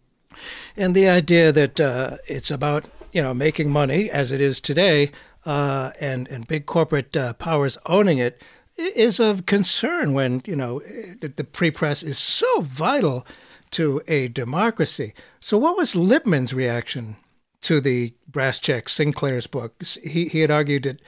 And 0.76 0.96
the 0.96 1.08
idea 1.08 1.52
that 1.52 1.80
uh, 1.80 2.18
it's 2.28 2.52
about 2.52 2.86
you 3.12 3.22
know 3.22 3.34
making 3.34 3.70
money 3.70 4.10
as 4.12 4.32
it 4.32 4.42
is 4.42 4.60
today, 4.60 5.12
uh, 5.46 5.92
and 6.00 6.28
and 6.28 6.48
big 6.48 6.66
corporate 6.66 7.16
uh, 7.16 7.34
powers 7.34 7.78
owning 7.86 8.18
it 8.18 8.42
is 8.78 9.20
of 9.20 9.46
concern 9.46 10.14
when 10.14 10.42
you 10.46 10.56
know 10.56 10.82
the 11.22 11.44
pre 11.44 11.72
press 11.72 12.04
is 12.04 12.18
so 12.18 12.62
vital 12.62 13.26
to 13.72 14.01
a 14.07 14.27
democracy. 14.27 15.13
So, 15.39 15.57
what 15.57 15.77
was 15.77 15.95
Lippmann's 15.95 16.53
reaction 16.53 17.17
to 17.62 17.81
the 17.81 18.13
brass 18.27 18.60
check 18.60 18.89
Sinclair's 18.89 19.48
book? 19.48 19.81
He, 20.03 20.27
he 20.27 20.39
had 20.39 20.51
argued 20.51 20.84
that, 20.84 21.01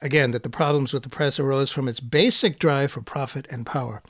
again, 0.00 0.30
that 0.32 0.42
the 0.42 0.48
problems 0.48 0.92
with 0.92 1.02
the 1.02 1.08
press 1.08 1.38
arose 1.38 1.70
from 1.70 1.88
its 1.88 2.00
basic 2.00 2.58
drive 2.58 2.92
for 2.92 3.02
profit 3.02 3.46
and 3.50 3.66
power. 3.66 4.02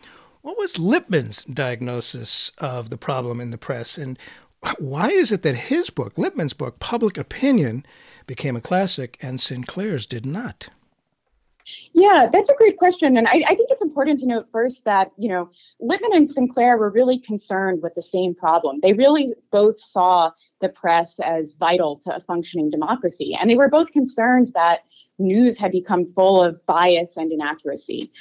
What 0.42 0.58
was 0.58 0.78
Lippmann's 0.78 1.44
diagnosis 1.44 2.52
of 2.58 2.90
the 2.90 2.96
problem 2.98 3.40
in 3.40 3.50
the 3.50 3.58
press, 3.58 3.98
and 3.98 4.18
why 4.78 5.10
is 5.10 5.32
it 5.32 5.42
that 5.42 5.54
his 5.54 5.90
book, 5.90 6.16
Lippmann's 6.16 6.52
book, 6.52 6.78
Public 6.78 7.18
Opinion, 7.18 7.84
became 8.26 8.56
a 8.56 8.60
classic 8.60 9.18
and 9.20 9.40
Sinclair's 9.40 10.06
did 10.06 10.24
not? 10.24 10.68
Yeah, 11.92 12.28
that's 12.30 12.48
a 12.48 12.54
great 12.54 12.76
question. 12.76 13.16
And 13.16 13.26
I, 13.26 13.42
I, 13.46 13.54
think 13.54 13.70
it's 13.70 13.82
important 13.82 14.20
to 14.20 14.26
note 14.26 14.48
first 14.48 14.84
that, 14.84 15.10
you 15.16 15.28
know, 15.28 15.50
Lippmann 15.80 16.14
and 16.14 16.30
Sinclair 16.30 16.76
were 16.76 16.90
really 16.90 17.18
concerned 17.18 17.82
with 17.82 17.94
the 17.94 18.02
same 18.02 18.34
problem. 18.34 18.78
They 18.80 18.92
really 18.92 19.34
both 19.50 19.78
saw 19.78 20.30
the 20.60 20.68
press 20.68 21.18
as 21.18 21.54
vital 21.54 21.96
to 21.98 22.14
a 22.14 22.20
functioning 22.20 22.70
democracy. 22.70 23.36
And 23.38 23.50
they 23.50 23.56
were 23.56 23.68
both 23.68 23.90
concerned 23.90 24.52
that 24.54 24.80
news 25.18 25.58
had 25.58 25.72
become 25.72 26.06
full 26.06 26.42
of 26.42 26.64
bias 26.66 27.16
and 27.16 27.32
inaccuracy. 27.32 28.12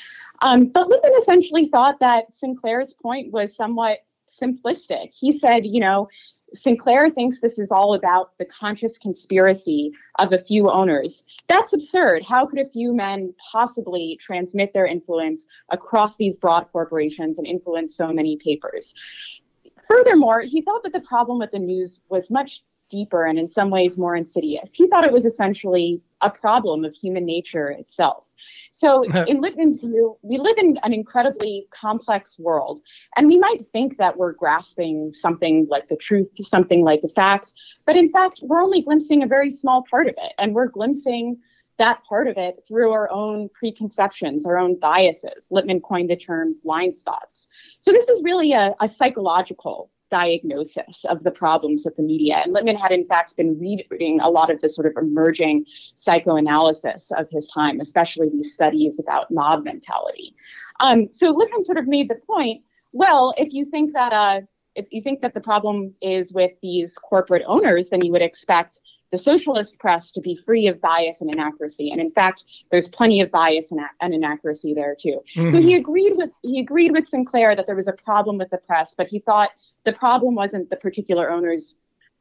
Um, 0.41 0.65
but 0.67 0.89
Lippmann 0.89 1.13
essentially 1.21 1.67
thought 1.67 1.99
that 1.99 2.33
Sinclair's 2.33 2.93
point 2.93 3.31
was 3.31 3.55
somewhat 3.55 3.99
simplistic. 4.27 5.15
He 5.17 5.31
said, 5.31 5.65
you 5.65 5.79
know, 5.79 6.09
Sinclair 6.55 7.09
thinks 7.09 7.39
this 7.39 7.59
is 7.59 7.71
all 7.71 7.93
about 7.93 8.37
the 8.37 8.45
conscious 8.45 8.97
conspiracy 8.97 9.93
of 10.19 10.33
a 10.33 10.37
few 10.37 10.69
owners. 10.69 11.25
That's 11.47 11.73
absurd. 11.73 12.23
How 12.23 12.45
could 12.45 12.59
a 12.59 12.69
few 12.69 12.93
men 12.93 13.33
possibly 13.51 14.17
transmit 14.19 14.73
their 14.73 14.85
influence 14.85 15.47
across 15.69 16.15
these 16.15 16.37
broad 16.37 16.67
corporations 16.71 17.37
and 17.37 17.45
influence 17.45 17.95
so 17.95 18.11
many 18.11 18.37
papers? 18.37 19.41
Furthermore, 19.87 20.41
he 20.41 20.61
thought 20.61 20.83
that 20.83 20.93
the 20.93 21.01
problem 21.01 21.39
with 21.39 21.51
the 21.51 21.59
news 21.59 22.01
was 22.09 22.31
much 22.31 22.63
deeper 22.95 23.25
and 23.25 23.37
in 23.37 23.49
some 23.49 23.69
ways 23.69 23.97
more 23.97 24.15
insidious. 24.15 24.73
He 24.73 24.87
thought 24.87 25.03
it 25.03 25.11
was 25.11 25.25
essentially 25.25 26.01
a 26.21 26.29
problem 26.29 26.85
of 26.85 26.95
human 26.95 27.25
nature 27.25 27.69
itself. 27.69 28.33
So, 28.71 29.03
in 29.27 29.41
Lippmann's 29.41 29.81
view, 29.81 30.17
we 30.21 30.37
live 30.37 30.57
in 30.57 30.79
an 30.83 30.93
incredibly 30.93 31.67
complex 31.71 32.39
world, 32.39 32.81
and 33.17 33.27
we 33.27 33.37
might 33.37 33.67
think 33.73 33.97
that 33.97 34.17
we're 34.17 34.31
grasping 34.31 35.13
something 35.13 35.67
like 35.69 35.89
the 35.89 35.97
truth, 35.97 36.29
something 36.41 36.83
like 36.83 37.01
the 37.01 37.09
facts, 37.09 37.53
but 37.85 37.97
in 37.97 38.09
fact, 38.09 38.39
we're 38.43 38.63
only 38.63 38.81
glimpsing 38.81 39.23
a 39.23 39.27
very 39.27 39.49
small 39.49 39.83
part 39.91 40.07
of 40.07 40.15
it, 40.17 40.33
and 40.37 40.55
we're 40.55 40.67
glimpsing 40.67 41.37
that 41.77 42.01
part 42.05 42.29
of 42.29 42.37
it 42.37 42.63
through 42.65 42.91
our 42.91 43.11
own 43.11 43.49
preconceptions, 43.49 44.45
our 44.45 44.57
own 44.57 44.79
biases. 44.79 45.49
Lippmann 45.51 45.81
coined 45.81 46.09
the 46.09 46.15
term 46.15 46.55
blind 46.63 46.95
spots. 46.95 47.49
So, 47.79 47.91
this 47.91 48.07
is 48.07 48.23
really 48.23 48.53
a, 48.53 48.73
a 48.79 48.87
psychological 48.87 49.91
diagnosis 50.11 51.05
of 51.05 51.23
the 51.23 51.31
problems 51.31 51.85
with 51.85 51.95
the 51.95 52.03
media. 52.03 52.41
And 52.43 52.53
Lippmann 52.53 52.77
had, 52.77 52.91
in 52.91 53.05
fact, 53.05 53.35
been 53.35 53.59
reading 53.59 54.21
a 54.21 54.29
lot 54.29 54.51
of 54.51 54.61
the 54.61 54.69
sort 54.69 54.87
of 54.87 54.93
emerging 54.97 55.65
psychoanalysis 55.95 57.11
of 57.11 57.27
his 57.29 57.47
time, 57.47 57.79
especially 57.79 58.29
these 58.29 58.53
studies 58.53 58.99
about 58.99 59.31
mob 59.31 59.63
mentality. 59.63 60.35
Um, 60.79 61.09
so 61.11 61.31
Lippmann 61.31 61.63
sort 61.63 61.77
of 61.77 61.87
made 61.87 62.09
the 62.09 62.15
point 62.15 62.63
well, 62.95 63.33
if 63.37 63.51
you 63.51 63.65
think 63.65 63.91
that 63.91 64.13
uh, 64.13 64.41
if 64.73 64.87
you 64.89 65.01
think 65.01 65.19
that 65.19 65.33
the 65.33 65.41
problem 65.41 65.93
is 66.01 66.33
with 66.33 66.51
these 66.61 66.97
corporate 66.97 67.43
owners, 67.45 67.89
then 67.89 68.03
you 68.03 68.11
would 68.13 68.21
expect 68.21 68.79
the 69.15 69.23
socialist 69.23 69.79
press 69.79 70.11
to 70.11 70.19
be 70.19 70.35
free 70.35 70.67
of 70.67 70.81
bias 70.81 71.21
and 71.21 71.31
inaccuracy. 71.31 71.89
And 71.89 72.01
in 72.01 72.09
fact, 72.09 72.43
there's 72.69 72.89
plenty 72.89 73.21
of 73.21 73.31
bias 73.31 73.71
and, 73.71 73.79
and 74.01 74.13
inaccuracy 74.13 74.73
there 74.73 74.93
too. 74.93 75.21
Mm-hmm. 75.35 75.51
So 75.51 75.61
he 75.61 75.75
agreed 75.75 76.17
with 76.17 76.31
he 76.41 76.59
agreed 76.59 76.91
with 76.91 77.07
Sinclair 77.07 77.55
that 77.55 77.65
there 77.65 77.77
was 77.77 77.87
a 77.87 77.93
problem 77.93 78.37
with 78.37 78.49
the 78.49 78.57
press, 78.57 78.93
but 78.93 79.07
he 79.07 79.19
thought 79.19 79.51
the 79.85 79.93
problem 79.93 80.35
wasn't 80.35 80.69
the 80.69 80.75
particular 80.75 81.31
owners 81.31 81.77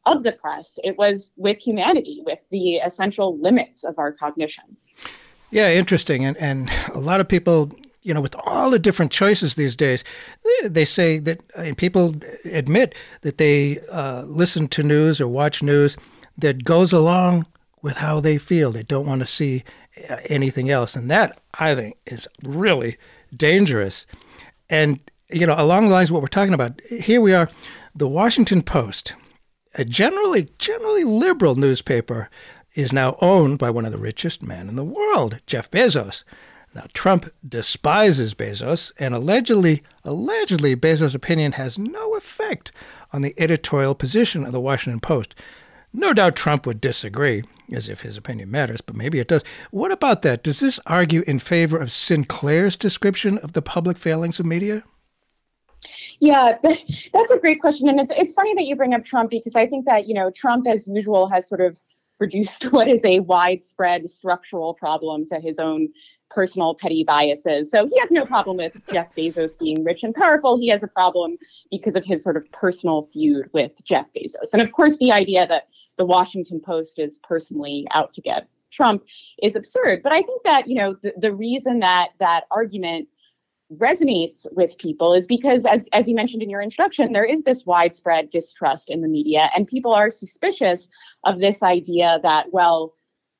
of 0.06 0.22
the 0.22 0.30
press. 0.30 0.78
It 0.84 0.96
was 0.96 1.32
with 1.36 1.58
humanity, 1.58 2.22
with 2.24 2.38
the 2.52 2.76
essential 2.76 3.36
limits 3.40 3.82
of 3.82 3.98
our 3.98 4.12
cognition. 4.12 4.76
Yeah, 5.50 5.72
interesting. 5.72 6.24
And 6.24 6.36
and 6.36 6.70
a 6.92 7.00
lot 7.00 7.20
of 7.20 7.26
people 7.26 7.72
you 8.02 8.12
know, 8.12 8.20
with 8.20 8.36
all 8.44 8.70
the 8.70 8.78
different 8.78 9.10
choices 9.10 9.54
these 9.54 9.74
days, 9.74 10.04
they 10.62 10.84
say 10.84 11.18
that 11.18 11.40
and 11.56 11.76
people 11.76 12.14
admit 12.44 12.94
that 13.22 13.38
they 13.38 13.80
uh, 13.90 14.22
listen 14.26 14.68
to 14.68 14.82
news 14.82 15.20
or 15.20 15.26
watch 15.26 15.62
news 15.62 15.96
that 16.36 16.64
goes 16.64 16.92
along 16.92 17.46
with 17.82 17.98
how 17.98 18.20
they 18.20 18.38
feel. 18.38 18.72
They 18.72 18.82
don't 18.82 19.06
want 19.06 19.20
to 19.20 19.26
see 19.26 19.64
uh, 20.08 20.16
anything 20.26 20.70
else. 20.70 20.96
And 20.96 21.10
that, 21.10 21.38
I 21.54 21.74
think, 21.74 21.96
is 22.06 22.26
really 22.42 22.96
dangerous. 23.36 24.06
And, 24.70 25.00
you 25.30 25.46
know, 25.46 25.54
along 25.56 25.86
the 25.86 25.92
lines 25.92 26.08
of 26.08 26.14
what 26.14 26.22
we're 26.22 26.28
talking 26.28 26.54
about, 26.54 26.80
here 26.88 27.20
we 27.20 27.34
are, 27.34 27.50
the 27.94 28.08
Washington 28.08 28.62
Post, 28.62 29.14
a 29.74 29.84
generally, 29.84 30.48
generally 30.58 31.04
liberal 31.04 31.54
newspaper, 31.56 32.30
is 32.74 32.92
now 32.92 33.16
owned 33.20 33.58
by 33.58 33.70
one 33.70 33.84
of 33.84 33.92
the 33.92 33.98
richest 33.98 34.42
men 34.42 34.68
in 34.68 34.76
the 34.76 34.84
world, 34.84 35.38
Jeff 35.46 35.70
Bezos. 35.70 36.24
Now, 36.74 36.86
Trump 36.92 37.30
despises 37.48 38.34
Bezos, 38.34 38.90
and 38.98 39.14
allegedly, 39.14 39.84
allegedly, 40.02 40.74
Bezos' 40.74 41.14
opinion 41.14 41.52
has 41.52 41.78
no 41.78 42.16
effect 42.16 42.72
on 43.12 43.22
the 43.22 43.34
editorial 43.38 43.94
position 43.94 44.44
of 44.44 44.50
the 44.50 44.60
Washington 44.60 44.98
Post. 44.98 45.36
No 45.96 46.12
doubt 46.12 46.34
Trump 46.34 46.66
would 46.66 46.80
disagree, 46.80 47.44
as 47.72 47.88
if 47.88 48.00
his 48.00 48.16
opinion 48.16 48.50
matters, 48.50 48.80
but 48.80 48.96
maybe 48.96 49.20
it 49.20 49.28
does. 49.28 49.44
What 49.70 49.92
about 49.92 50.22
that? 50.22 50.42
Does 50.42 50.58
this 50.58 50.80
argue 50.86 51.22
in 51.24 51.38
favor 51.38 51.78
of 51.78 51.92
Sinclair's 51.92 52.76
description 52.76 53.38
of 53.38 53.52
the 53.52 53.62
public 53.62 53.96
failings 53.96 54.40
of 54.40 54.44
media? 54.44 54.82
Yeah, 56.18 56.58
that's 56.62 57.30
a 57.30 57.38
great 57.38 57.60
question. 57.60 57.88
And 57.88 58.00
it's, 58.00 58.10
it's 58.16 58.34
funny 58.34 58.54
that 58.56 58.64
you 58.64 58.74
bring 58.74 58.92
up 58.92 59.04
Trump 59.04 59.30
because 59.30 59.54
I 59.54 59.68
think 59.68 59.84
that, 59.84 60.08
you 60.08 60.14
know, 60.14 60.32
Trump, 60.34 60.66
as 60.66 60.88
usual, 60.88 61.28
has 61.28 61.48
sort 61.48 61.60
of 61.60 61.80
produced 62.18 62.64
what 62.72 62.88
is 62.88 63.04
a 63.04 63.20
widespread 63.20 64.10
structural 64.10 64.74
problem 64.74 65.28
to 65.28 65.38
his 65.38 65.60
own 65.60 65.88
personal 66.34 66.74
petty 66.74 67.04
biases. 67.04 67.70
So 67.70 67.86
he 67.86 67.98
has 68.00 68.10
no 68.10 68.26
problem 68.26 68.56
with 68.56 68.80
Jeff 68.92 69.14
Bezos 69.14 69.58
being 69.58 69.84
rich 69.84 70.02
and 70.02 70.14
powerful. 70.14 70.58
He 70.58 70.68
has 70.68 70.82
a 70.82 70.88
problem 70.88 71.38
because 71.70 71.94
of 71.94 72.04
his 72.04 72.22
sort 72.22 72.36
of 72.36 72.50
personal 72.50 73.04
feud 73.04 73.48
with 73.52 73.72
Jeff 73.84 74.12
Bezos. 74.12 74.52
And 74.52 74.60
of 74.60 74.72
course, 74.72 74.96
the 74.98 75.12
idea 75.12 75.46
that 75.46 75.68
the 75.96 76.04
Washington 76.04 76.60
Post 76.60 76.98
is 76.98 77.20
personally 77.20 77.86
out 77.92 78.12
to 78.14 78.20
get 78.20 78.48
Trump 78.72 79.04
is 79.40 79.54
absurd. 79.54 80.02
But 80.02 80.12
I 80.12 80.22
think 80.22 80.42
that, 80.42 80.66
you 80.66 80.74
know, 80.74 80.96
the, 81.02 81.12
the 81.16 81.32
reason 81.32 81.78
that 81.80 82.08
that 82.18 82.44
argument 82.50 83.08
resonates 83.72 84.46
with 84.52 84.76
people 84.78 85.14
is 85.14 85.26
because 85.26 85.64
as 85.64 85.88
as 85.92 86.06
you 86.06 86.14
mentioned 86.14 86.42
in 86.42 86.50
your 86.50 86.60
introduction 86.60 87.12
there 87.12 87.24
is 87.24 87.42
this 87.44 87.64
widespread 87.64 88.28
distrust 88.30 88.90
in 88.90 89.00
the 89.00 89.08
media 89.08 89.50
and 89.56 89.66
people 89.66 89.92
are 89.92 90.10
suspicious 90.10 90.90
of 91.24 91.40
this 91.40 91.62
idea 91.62 92.20
that 92.22 92.52
well 92.52 92.92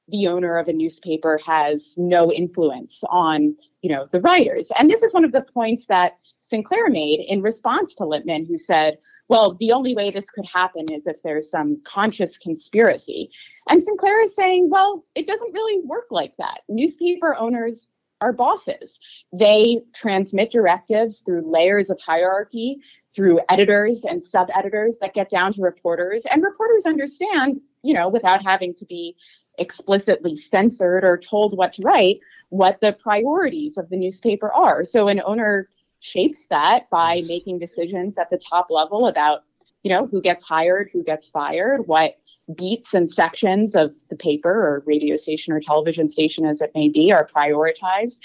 the 0.09 0.27
owner 0.27 0.59
of 0.59 0.69
a 0.69 0.73
newspaper 0.73 1.39
has 1.45 1.95
no 1.97 2.33
influence 2.33 3.03
on 3.09 3.57
you 3.83 3.91
know 3.91 4.07
the 4.13 4.21
writers 4.21 4.71
and 4.79 4.91
this 4.91 5.03
is 5.03 5.15
one 5.15 5.25
of 5.25 5.33
the 5.33 5.41
points 5.41 5.87
that 5.87 6.19
sinclair 6.41 6.91
made 6.91 7.21
in 7.27 7.41
response 7.41 7.95
to 7.95 8.05
lippmann 8.05 8.45
who 8.45 8.57
said 8.57 8.99
well 9.29 9.57
the 9.61 9.73
only 9.73 9.95
way 9.95 10.11
this 10.11 10.31
could 10.31 10.47
happen 10.47 10.85
is 10.93 11.07
if 11.07 11.23
there's 11.23 11.51
some 11.51 11.81
conscious 11.85 12.37
conspiracy 12.37 13.31
and 13.69 13.83
sinclair 13.83 14.23
is 14.23 14.35
saying 14.35 14.69
well 14.71 15.05
it 15.15 15.27
doesn't 15.27 15.55
really 15.55 15.85
work 15.87 16.07
like 16.11 16.37
that 16.37 16.61
newspaper 16.69 17.35
owners 17.37 17.91
are 18.21 18.33
bosses. 18.33 19.01
They 19.33 19.83
transmit 19.95 20.51
directives 20.51 21.21
through 21.21 21.51
layers 21.51 21.91
of 21.91 22.01
hierarchy, 22.01 22.79
through 23.15 23.41
editors 23.51 24.05
and 24.05 24.25
sub 24.25 24.49
editors 24.55 24.99
that 25.01 25.13
get 25.13 25.29
down 25.29 25.53
to 25.53 25.63
reporters. 25.63 26.25
And 26.31 26.43
reporters 26.43 26.87
understand, 26.87 27.61
you 27.83 27.93
know, 27.93 28.09
without 28.09 28.43
having 28.43 28.75
to 28.77 28.87
be 28.87 29.17
explicitly 29.59 30.37
censored 30.37 31.05
or 31.05 31.19
told 31.19 31.57
what 31.57 31.75
to 31.75 31.83
write, 31.83 32.21
what 32.49 32.81
the 32.81 32.93
priorities 32.93 33.77
of 33.79 33.89
the 33.89 33.97
newspaper 33.97 34.53
are. 34.53 34.85
So 34.85 35.09
an 35.09 35.23
owner 35.25 35.69
shapes 36.01 36.47
that 36.49 36.91
by 36.91 37.23
making 37.27 37.59
decisions 37.59 38.19
at 38.19 38.31
the 38.31 38.39
top 38.39 38.71
level 38.71 39.07
about, 39.07 39.45
you 39.83 39.91
know, 39.91 40.07
who 40.07 40.21
gets 40.21 40.45
hired, 40.45 40.91
who 40.93 41.03
gets 41.03 41.29
fired, 41.29 41.87
what 41.87 42.19
beats 42.55 42.93
and 42.93 43.11
sections 43.11 43.75
of 43.75 43.95
the 44.11 44.17
paper 44.17 44.51
or 44.51 44.83
radio 44.87 45.17
station 45.17 45.53
or 45.53 45.61
television 45.61 46.11
station 46.11 46.45
as 46.45 46.61
it 46.61 46.73
may 46.75 46.89
be 46.89 47.11
are 47.11 47.27
prioritized 47.27 48.19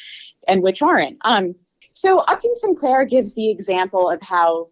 and 0.48 0.62
which 0.62 0.82
aren't. 0.82 1.18
Um, 1.22 1.56
so 1.94 2.20
Upton 2.20 2.54
Sinclair 2.60 3.06
gives 3.06 3.34
the 3.34 3.50
example 3.50 4.10
of 4.10 4.22
how 4.22 4.70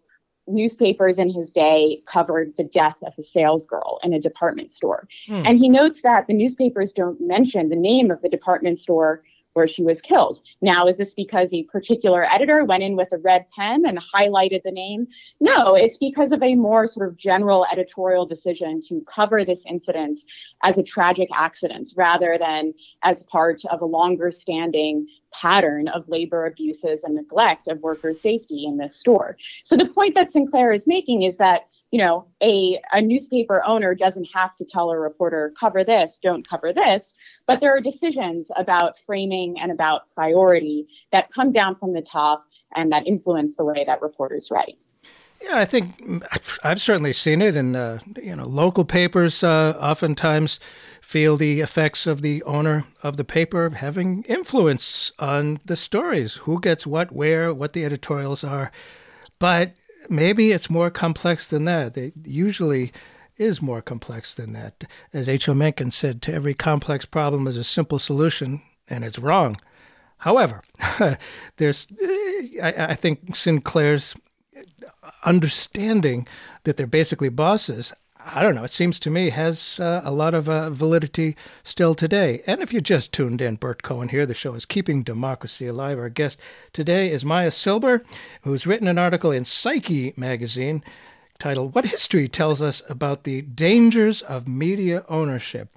newspapers 0.48 1.18
in 1.18 1.30
his 1.30 1.52
day 1.52 2.02
covered 2.06 2.54
the 2.56 2.64
death 2.64 2.96
of 3.02 3.12
a 3.18 3.22
salesgirl 3.22 3.98
in 4.02 4.12
a 4.12 4.20
department 4.20 4.72
store. 4.72 5.08
Hmm. 5.26 5.42
And 5.44 5.58
he 5.58 5.68
notes 5.68 6.02
that 6.02 6.26
the 6.26 6.34
newspapers 6.34 6.92
don't 6.92 7.20
mention 7.20 7.68
the 7.68 7.76
name 7.76 8.10
of 8.10 8.22
the 8.22 8.28
department 8.28 8.78
store 8.78 9.22
where 9.54 9.66
she 9.66 9.82
was 9.82 10.00
killed. 10.00 10.40
Now, 10.60 10.86
is 10.86 10.96
this 10.96 11.14
because 11.14 11.52
a 11.52 11.64
particular 11.64 12.24
editor 12.24 12.64
went 12.64 12.82
in 12.82 12.96
with 12.96 13.12
a 13.12 13.18
red 13.18 13.46
pen 13.50 13.84
and 13.86 13.98
highlighted 13.98 14.62
the 14.62 14.70
name? 14.70 15.06
No, 15.40 15.74
it's 15.74 15.96
because 15.96 16.32
of 16.32 16.42
a 16.42 16.54
more 16.54 16.86
sort 16.86 17.08
of 17.08 17.16
general 17.16 17.66
editorial 17.70 18.26
decision 18.26 18.80
to 18.88 19.04
cover 19.08 19.44
this 19.44 19.64
incident 19.66 20.20
as 20.62 20.78
a 20.78 20.82
tragic 20.82 21.28
accident 21.34 21.90
rather 21.96 22.38
than 22.38 22.72
as 23.02 23.24
part 23.24 23.64
of 23.66 23.80
a 23.80 23.86
longer 23.86 24.30
standing 24.30 25.06
pattern 25.32 25.88
of 25.88 26.08
labor 26.08 26.46
abuses 26.46 27.04
and 27.04 27.14
neglect 27.14 27.68
of 27.68 27.80
worker 27.80 28.12
safety 28.12 28.64
in 28.64 28.76
this 28.76 28.96
store. 28.96 29.36
So 29.64 29.76
the 29.76 29.88
point 29.88 30.14
that 30.14 30.30
Sinclair 30.30 30.72
is 30.72 30.86
making 30.86 31.22
is 31.22 31.36
that 31.38 31.62
you 31.90 31.98
know, 31.98 32.26
a, 32.42 32.80
a 32.92 33.00
newspaper 33.00 33.62
owner 33.64 33.94
doesn't 33.94 34.28
have 34.34 34.54
to 34.56 34.64
tell 34.64 34.90
a 34.90 34.98
reporter, 34.98 35.52
cover 35.58 35.84
this, 35.84 36.18
don't 36.22 36.46
cover 36.46 36.72
this. 36.72 37.14
But 37.46 37.60
there 37.60 37.74
are 37.74 37.80
decisions 37.80 38.50
about 38.56 38.98
framing 38.98 39.58
and 39.58 39.72
about 39.72 40.02
priority 40.14 40.86
that 41.12 41.30
come 41.30 41.50
down 41.50 41.76
from 41.76 41.94
the 41.94 42.02
top 42.02 42.44
and 42.74 42.92
that 42.92 43.06
influence 43.06 43.56
the 43.56 43.64
way 43.64 43.84
that 43.86 44.02
reporters 44.02 44.50
write. 44.50 44.76
Yeah, 45.40 45.58
I 45.58 45.66
think 45.66 46.24
I've 46.64 46.80
certainly 46.80 47.12
seen 47.12 47.40
it, 47.40 47.54
and 47.54 47.76
uh, 47.76 47.98
you 48.20 48.34
know, 48.34 48.44
local 48.44 48.84
papers 48.84 49.44
uh, 49.44 49.78
oftentimes 49.80 50.58
feel 51.00 51.36
the 51.36 51.60
effects 51.60 52.08
of 52.08 52.22
the 52.22 52.42
owner 52.42 52.86
of 53.04 53.16
the 53.16 53.24
paper 53.24 53.70
having 53.70 54.24
influence 54.24 55.12
on 55.20 55.60
the 55.64 55.76
stories, 55.76 56.34
who 56.34 56.60
gets 56.60 56.88
what, 56.88 57.12
where, 57.12 57.54
what 57.54 57.72
the 57.72 57.84
editorials 57.84 58.42
are. 58.42 58.72
But 59.38 59.74
maybe 60.08 60.52
it's 60.52 60.70
more 60.70 60.90
complex 60.90 61.48
than 61.48 61.64
that. 61.64 61.96
It 61.96 62.14
usually 62.24 62.92
is 63.36 63.62
more 63.62 63.80
complex 63.80 64.34
than 64.34 64.52
that. 64.52 64.84
As 65.12 65.28
H.L. 65.28 65.54
Mencken 65.54 65.90
said, 65.90 66.20
to 66.22 66.34
every 66.34 66.54
complex 66.54 67.04
problem 67.04 67.46
is 67.46 67.56
a 67.56 67.64
simple 67.64 67.98
solution, 67.98 68.62
and 68.88 69.04
it's 69.04 69.18
wrong. 69.18 69.56
However, 70.18 70.62
there's, 71.56 71.86
I, 72.62 72.74
I 72.90 72.94
think 72.94 73.36
Sinclair's 73.36 74.14
understanding 75.24 76.26
that 76.64 76.76
they're 76.76 76.86
basically 76.86 77.28
bosses, 77.28 77.92
I 78.30 78.42
don't 78.42 78.54
know, 78.54 78.64
it 78.64 78.70
seems 78.70 78.98
to 79.00 79.10
me 79.10 79.30
has 79.30 79.80
uh, 79.80 80.02
a 80.04 80.10
lot 80.10 80.34
of 80.34 80.50
uh, 80.50 80.68
validity 80.68 81.34
still 81.62 81.94
today. 81.94 82.42
And 82.46 82.60
if 82.60 82.74
you 82.74 82.80
just 82.82 83.12
tuned 83.12 83.40
in, 83.40 83.56
Bert 83.56 83.82
Cohen 83.82 84.10
here, 84.10 84.26
the 84.26 84.34
show 84.34 84.52
is 84.54 84.66
Keeping 84.66 85.02
Democracy 85.02 85.66
Alive. 85.66 85.98
Our 85.98 86.10
guest 86.10 86.38
today 86.74 87.10
is 87.10 87.24
Maya 87.24 87.50
Silber, 87.50 88.02
who's 88.42 88.66
written 88.66 88.86
an 88.86 88.98
article 88.98 89.32
in 89.32 89.46
Psyche 89.46 90.12
magazine 90.14 90.84
titled 91.38 91.74
What 91.74 91.86
History 91.86 92.28
Tells 92.28 92.60
Us 92.60 92.82
About 92.88 93.24
the 93.24 93.40
Dangers 93.42 94.20
of 94.20 94.46
Media 94.46 95.06
Ownership. 95.08 95.70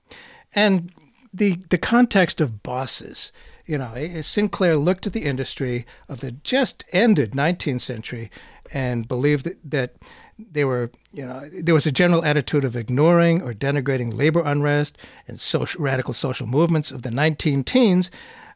And 0.53 0.91
the, 1.33 1.57
the 1.69 1.77
context 1.77 2.41
of 2.41 2.63
bosses. 2.63 3.31
You 3.65 3.77
know, 3.77 4.21
Sinclair 4.21 4.75
looked 4.75 5.07
at 5.07 5.13
the 5.13 5.23
industry 5.23 5.85
of 6.09 6.19
the 6.19 6.31
just 6.31 6.83
ended 6.91 7.31
19th 7.31 7.81
century 7.81 8.29
and 8.73 9.07
believed 9.07 9.45
that, 9.45 9.57
that 9.63 9.95
they 10.51 10.65
were, 10.65 10.91
you 11.11 11.25
know, 11.25 11.49
there 11.51 11.75
was 11.75 11.85
a 11.85 11.91
general 11.91 12.23
attitude 12.25 12.65
of 12.65 12.75
ignoring 12.75 13.41
or 13.41 13.53
denigrating 13.53 14.13
labor 14.13 14.41
unrest 14.45 14.97
and 15.27 15.39
social, 15.39 15.81
radical 15.81 16.13
social 16.13 16.47
movements 16.47 16.91
of 16.91 17.01
the 17.01 17.11
19 17.11 17.63
teens 17.63 18.09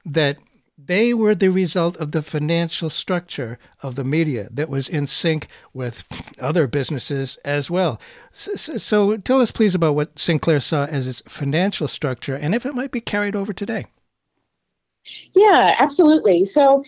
that 0.06 0.38
they 0.78 1.14
were 1.14 1.34
the 1.34 1.50
result 1.50 1.96
of 1.98 2.12
the 2.12 2.22
financial 2.22 2.90
structure 2.90 3.58
of 3.82 3.96
the 3.96 4.04
media 4.04 4.50
that 4.52 4.70
was 4.70 4.90
in 4.90 5.08
sync 5.08 5.48
with 5.74 6.04
other 6.40 6.68
businesses 6.68 7.38
as 7.46 7.72
well. 7.72 8.00
So, 8.32 8.56
so, 8.56 9.18
tell 9.18 9.42
us, 9.42 9.52
please, 9.52 9.74
about 9.74 9.96
what 9.96 10.20
Sinclair 10.20 10.60
saw 10.60 10.86
as 10.86 11.08
its 11.08 11.22
financial 11.28 11.88
structure 11.88 12.36
and 12.36 12.54
if 12.54 12.66
it 12.66 12.76
might 12.76 12.92
be 12.92 13.02
carried 13.02 13.36
over 13.36 13.54
today. 13.54 13.86
Yeah, 15.34 15.76
absolutely. 15.78 16.46
So, 16.46 16.84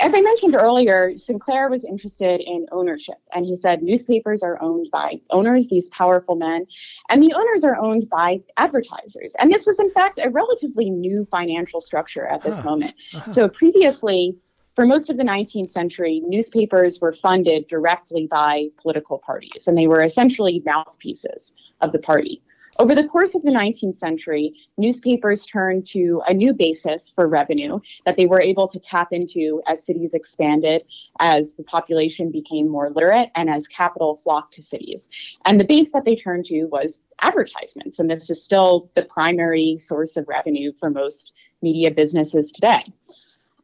as 0.00 0.14
I 0.14 0.20
mentioned 0.20 0.54
earlier, 0.54 1.16
Sinclair 1.16 1.68
was 1.68 1.84
interested 1.84 2.40
in 2.40 2.66
ownership. 2.72 3.16
And 3.34 3.44
he 3.44 3.56
said 3.56 3.82
newspapers 3.82 4.42
are 4.42 4.60
owned 4.62 4.88
by 4.90 5.20
owners, 5.30 5.68
these 5.68 5.88
powerful 5.90 6.34
men, 6.34 6.66
and 7.10 7.22
the 7.22 7.34
owners 7.34 7.64
are 7.64 7.76
owned 7.76 8.08
by 8.08 8.40
advertisers. 8.56 9.34
And 9.38 9.52
this 9.52 9.66
was, 9.66 9.80
in 9.80 9.90
fact, 9.90 10.18
a 10.22 10.30
relatively 10.30 10.88
new 10.88 11.26
financial 11.26 11.80
structure 11.80 12.26
at 12.26 12.42
this 12.42 12.60
huh. 12.60 12.70
moment. 12.70 12.94
Uh-huh. 13.14 13.32
So, 13.32 13.48
previously, 13.48 14.36
for 14.74 14.86
most 14.86 15.10
of 15.10 15.16
the 15.16 15.24
19th 15.24 15.70
century, 15.70 16.22
newspapers 16.24 17.00
were 17.00 17.12
funded 17.12 17.66
directly 17.66 18.28
by 18.28 18.68
political 18.80 19.18
parties, 19.18 19.66
and 19.66 19.76
they 19.76 19.88
were 19.88 20.02
essentially 20.02 20.62
mouthpieces 20.64 21.52
of 21.80 21.90
the 21.90 21.98
party. 21.98 22.40
Over 22.80 22.94
the 22.94 23.08
course 23.08 23.34
of 23.34 23.42
the 23.42 23.50
19th 23.50 23.96
century, 23.96 24.54
newspapers 24.76 25.44
turned 25.44 25.84
to 25.88 26.22
a 26.28 26.32
new 26.32 26.52
basis 26.52 27.10
for 27.10 27.26
revenue 27.26 27.80
that 28.06 28.16
they 28.16 28.26
were 28.26 28.40
able 28.40 28.68
to 28.68 28.78
tap 28.78 29.12
into 29.12 29.60
as 29.66 29.84
cities 29.84 30.14
expanded, 30.14 30.84
as 31.18 31.56
the 31.56 31.64
population 31.64 32.30
became 32.30 32.68
more 32.68 32.90
literate, 32.90 33.30
and 33.34 33.50
as 33.50 33.66
capital 33.66 34.14
flocked 34.16 34.52
to 34.54 34.62
cities. 34.62 35.10
And 35.44 35.58
the 35.58 35.64
base 35.64 35.90
that 35.90 36.04
they 36.04 36.14
turned 36.14 36.44
to 36.46 36.66
was 36.66 37.02
advertisements. 37.20 37.98
And 37.98 38.08
this 38.08 38.30
is 38.30 38.44
still 38.44 38.90
the 38.94 39.02
primary 39.02 39.76
source 39.76 40.16
of 40.16 40.28
revenue 40.28 40.72
for 40.78 40.88
most 40.88 41.32
media 41.62 41.90
businesses 41.90 42.52
today. 42.52 42.84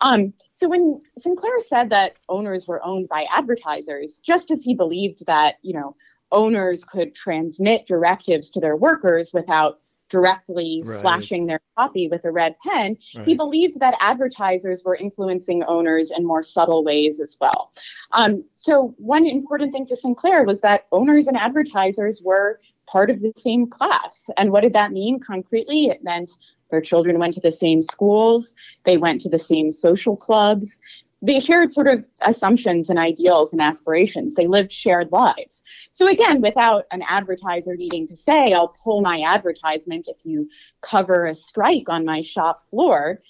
Um, 0.01 0.35
so 0.53 0.69
when 0.69 1.01
Sinclair 1.19 1.61
said 1.67 1.91
that 1.91 2.17
owners 2.29 2.67
were 2.67 2.85
owned 2.85 3.09
by 3.09 3.27
advertisers, 3.31 4.19
just 4.19 4.51
as 4.51 4.63
he 4.63 4.75
believed 4.75 5.25
that, 5.27 5.57
you 5.63 5.73
know, 5.73 5.97
owners 6.33 6.85
could 6.85 7.15
transmit 7.15 7.87
directives 7.87 8.51
to 8.53 8.61
their 8.61 8.77
workers 8.77 9.33
without 9.33 9.81
directly 10.11 10.83
right. 10.85 11.01
slashing 11.01 11.47
their 11.47 11.61
copy 11.77 12.09
with 12.09 12.25
a 12.25 12.31
red 12.31 12.57
pen. 12.61 12.97
Right. 13.17 13.27
He 13.27 13.35
believed 13.35 13.81
that 13.81 13.97
advertisers 14.01 14.85
were 14.85 14.95
influencing 14.95 15.63
owners 15.65 16.13
in 16.17 16.25
more 16.25 16.43
subtle 16.43 16.85
ways 16.85 17.21
as 17.21 17.37
well. 17.41 17.73
Um, 18.13 18.45
so, 18.55 18.95
one 18.99 19.27
important 19.27 19.73
thing 19.73 19.87
to 19.87 19.97
Sinclair 19.97 20.45
was 20.45 20.61
that 20.61 20.87
owners 20.93 21.27
and 21.27 21.37
advertisers 21.37 22.23
were 22.23 22.61
part 22.87 23.11
of 23.11 23.21
the 23.21 23.33
same 23.37 23.69
class. 23.69 24.29
And 24.37 24.53
what 24.53 24.61
did 24.61 24.75
that 24.75 24.93
mean 24.93 25.19
concretely? 25.19 25.87
It 25.87 26.05
meant 26.05 26.31
their 26.71 26.81
children 26.81 27.19
went 27.19 27.35
to 27.35 27.41
the 27.41 27.53
same 27.53 27.83
schools, 27.83 28.55
they 28.85 28.97
went 28.97 29.21
to 29.23 29.29
the 29.29 29.39
same 29.39 29.73
social 29.73 30.17
clubs, 30.17 30.81
they 31.25 31.41
shared 31.41 31.73
sort 31.73 31.89
of 31.89 32.07
assumptions 32.21 32.91
and 32.91 32.99
ideals 32.99 33.53
and 33.53 33.63
aspirations. 33.63 34.35
They 34.35 34.47
lived 34.47 34.71
shared 34.71 35.11
lives. 35.11 35.65
So 35.93 36.07
again, 36.09 36.43
without 36.43 36.85
an 36.91 37.03
advertiser 37.09 37.77
needing 37.77 38.07
to 38.09 38.17
say, 38.17 38.53
I'll 38.53 38.75
pull 38.85 39.01
my 39.01 39.23
advertisement 39.23 40.09
if 40.09 40.27
you 40.27 40.51
cover 40.83 41.27
a 41.27 41.35
strike 41.35 41.89
on 41.89 42.05
my 42.05 42.21
shop 42.21 42.63
floor, 42.65 43.23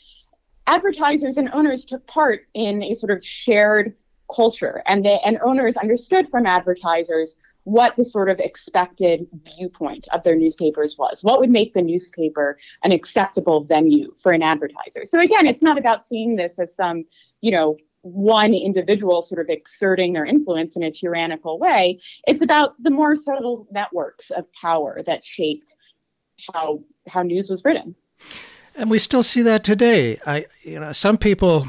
advertisers 0.66 1.36
and 1.36 1.50
owners 1.52 1.84
took 1.84 2.04
part 2.08 2.46
in 2.54 2.82
a 2.82 2.94
sort 2.96 3.12
of 3.12 3.24
shared 3.24 3.94
culture 4.34 4.82
and 4.86 5.06
and 5.06 5.38
owners 5.44 5.76
understood 5.76 6.28
from 6.28 6.46
advertisers 6.46 7.36
what 7.64 7.96
the 7.96 8.04
sort 8.04 8.28
of 8.30 8.38
expected 8.40 9.26
viewpoint 9.56 10.06
of 10.12 10.22
their 10.22 10.36
newspapers 10.36 10.96
was. 10.98 11.24
What 11.24 11.40
would 11.40 11.50
make 11.50 11.74
the 11.74 11.82
newspaper 11.82 12.58
an 12.82 12.92
acceptable 12.92 13.64
venue 13.64 14.14
for 14.22 14.32
an 14.32 14.42
advertiser? 14.42 15.04
So 15.04 15.20
again, 15.20 15.46
it's 15.46 15.62
not 15.62 15.78
about 15.78 16.04
seeing 16.04 16.36
this 16.36 16.58
as 16.58 16.74
some, 16.74 17.04
you 17.40 17.50
know, 17.50 17.76
one 18.02 18.52
individual 18.52 19.22
sort 19.22 19.40
of 19.40 19.48
exerting 19.48 20.12
their 20.12 20.26
influence 20.26 20.76
in 20.76 20.82
a 20.82 20.90
tyrannical 20.90 21.58
way. 21.58 21.98
It's 22.26 22.42
about 22.42 22.74
the 22.82 22.90
more 22.90 23.16
subtle 23.16 23.66
networks 23.72 24.30
of 24.30 24.44
power 24.52 25.02
that 25.06 25.24
shaped 25.24 25.76
how 26.52 26.80
how 27.08 27.22
news 27.22 27.48
was 27.48 27.64
written. 27.64 27.94
And 28.76 28.90
we 28.90 28.98
still 28.98 29.22
see 29.22 29.40
that 29.42 29.64
today. 29.64 30.18
I, 30.26 30.46
you 30.62 30.80
know, 30.80 30.92
some 30.92 31.16
people 31.16 31.68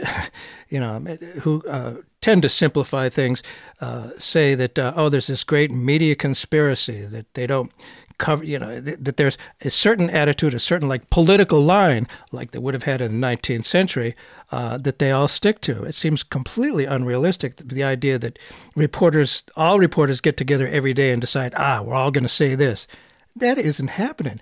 you 0.68 0.80
know, 0.80 0.98
who 1.40 1.62
uh, 1.68 1.96
tend 2.22 2.40
to 2.42 2.48
simplify 2.48 3.10
things, 3.10 3.42
uh, 3.80 4.10
say 4.18 4.54
that 4.54 4.78
uh, 4.78 4.94
oh, 4.96 5.10
there's 5.10 5.26
this 5.26 5.44
great 5.44 5.70
media 5.70 6.14
conspiracy 6.14 7.02
that 7.02 7.34
they 7.34 7.46
don't 7.46 7.70
cover. 8.16 8.44
You 8.44 8.58
know, 8.58 8.80
th- 8.80 8.98
that 9.00 9.18
there's 9.18 9.36
a 9.60 9.68
certain 9.68 10.08
attitude, 10.08 10.54
a 10.54 10.58
certain 10.58 10.88
like 10.88 11.10
political 11.10 11.60
line, 11.60 12.06
like 12.30 12.52
they 12.52 12.58
would 12.58 12.74
have 12.74 12.84
had 12.84 13.02
in 13.02 13.20
the 13.20 13.26
19th 13.26 13.66
century, 13.66 14.14
uh, 14.50 14.78
that 14.78 14.98
they 14.98 15.10
all 15.10 15.28
stick 15.28 15.60
to. 15.62 15.82
It 15.84 15.94
seems 15.94 16.22
completely 16.22 16.86
unrealistic. 16.86 17.56
The 17.56 17.84
idea 17.84 18.18
that 18.20 18.38
reporters, 18.74 19.42
all 19.56 19.78
reporters, 19.78 20.22
get 20.22 20.36
together 20.36 20.66
every 20.68 20.94
day 20.94 21.10
and 21.10 21.20
decide, 21.20 21.52
ah, 21.56 21.82
we're 21.82 21.94
all 21.94 22.10
going 22.10 22.24
to 22.24 22.28
say 22.30 22.54
this. 22.54 22.86
That 23.34 23.58
isn't 23.58 23.88
happening. 23.88 24.40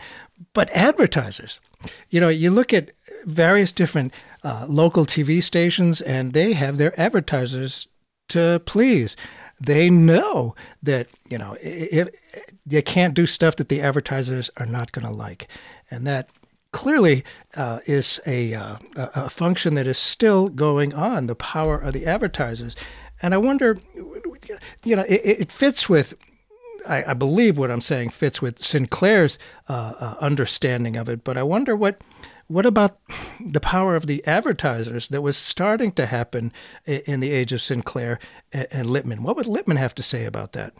But 0.52 0.70
advertisers, 0.70 1.60
you 2.08 2.20
know, 2.20 2.28
you 2.28 2.50
look 2.50 2.72
at 2.72 2.90
various 3.24 3.72
different 3.72 4.12
uh, 4.42 4.66
local 4.68 5.06
TV 5.06 5.42
stations, 5.42 6.00
and 6.00 6.32
they 6.32 6.52
have 6.52 6.78
their 6.78 6.98
advertisers 6.98 7.88
to 8.28 8.60
please. 8.64 9.16
They 9.60 9.90
know 9.90 10.54
that 10.82 11.08
you 11.28 11.38
know 11.38 11.56
if, 11.60 12.08
they 12.64 12.82
can't 12.82 13.14
do 13.14 13.26
stuff 13.26 13.56
that 13.56 13.68
the 13.68 13.82
advertisers 13.82 14.50
are 14.56 14.66
not 14.66 14.92
going 14.92 15.06
to 15.06 15.12
like, 15.12 15.48
and 15.90 16.06
that 16.06 16.30
clearly 16.72 17.24
uh, 17.56 17.80
is 17.86 18.20
a, 18.26 18.54
uh, 18.54 18.76
a 18.94 19.28
function 19.28 19.74
that 19.74 19.88
is 19.88 19.98
still 19.98 20.48
going 20.48 20.94
on. 20.94 21.26
The 21.26 21.34
power 21.34 21.76
of 21.76 21.92
the 21.92 22.06
advertisers, 22.06 22.76
and 23.20 23.34
I 23.34 23.38
wonder, 23.38 23.78
you 24.84 24.96
know, 24.96 25.04
it, 25.08 25.20
it 25.24 25.52
fits 25.52 25.88
with 25.88 26.14
I, 26.86 27.10
I, 27.10 27.14
believe 27.14 27.58
what 27.58 27.70
I'm 27.70 27.80
saying 27.80 28.10
fits 28.10 28.40
with 28.40 28.58
Sinclair's 28.58 29.38
uh, 29.68 29.92
uh, 29.98 30.14
understanding 30.20 30.96
of 30.96 31.08
it, 31.08 31.24
but 31.24 31.36
I 31.36 31.42
wonder 31.42 31.76
what 31.76 32.00
what 32.50 32.66
about 32.66 32.98
the 33.40 33.60
power 33.60 33.94
of 33.94 34.08
the 34.08 34.26
advertisers 34.26 35.08
that 35.08 35.22
was 35.22 35.36
starting 35.36 35.92
to 35.92 36.06
happen 36.06 36.52
in 36.84 37.20
the 37.20 37.30
age 37.30 37.52
of 37.52 37.62
Sinclair 37.62 38.18
and 38.52 38.90
Lippmann? 38.90 39.22
What 39.22 39.36
would 39.36 39.46
Lippmann 39.46 39.76
have 39.76 39.94
to 39.94 40.02
say 40.02 40.24
about 40.24 40.52
that? 40.52 40.72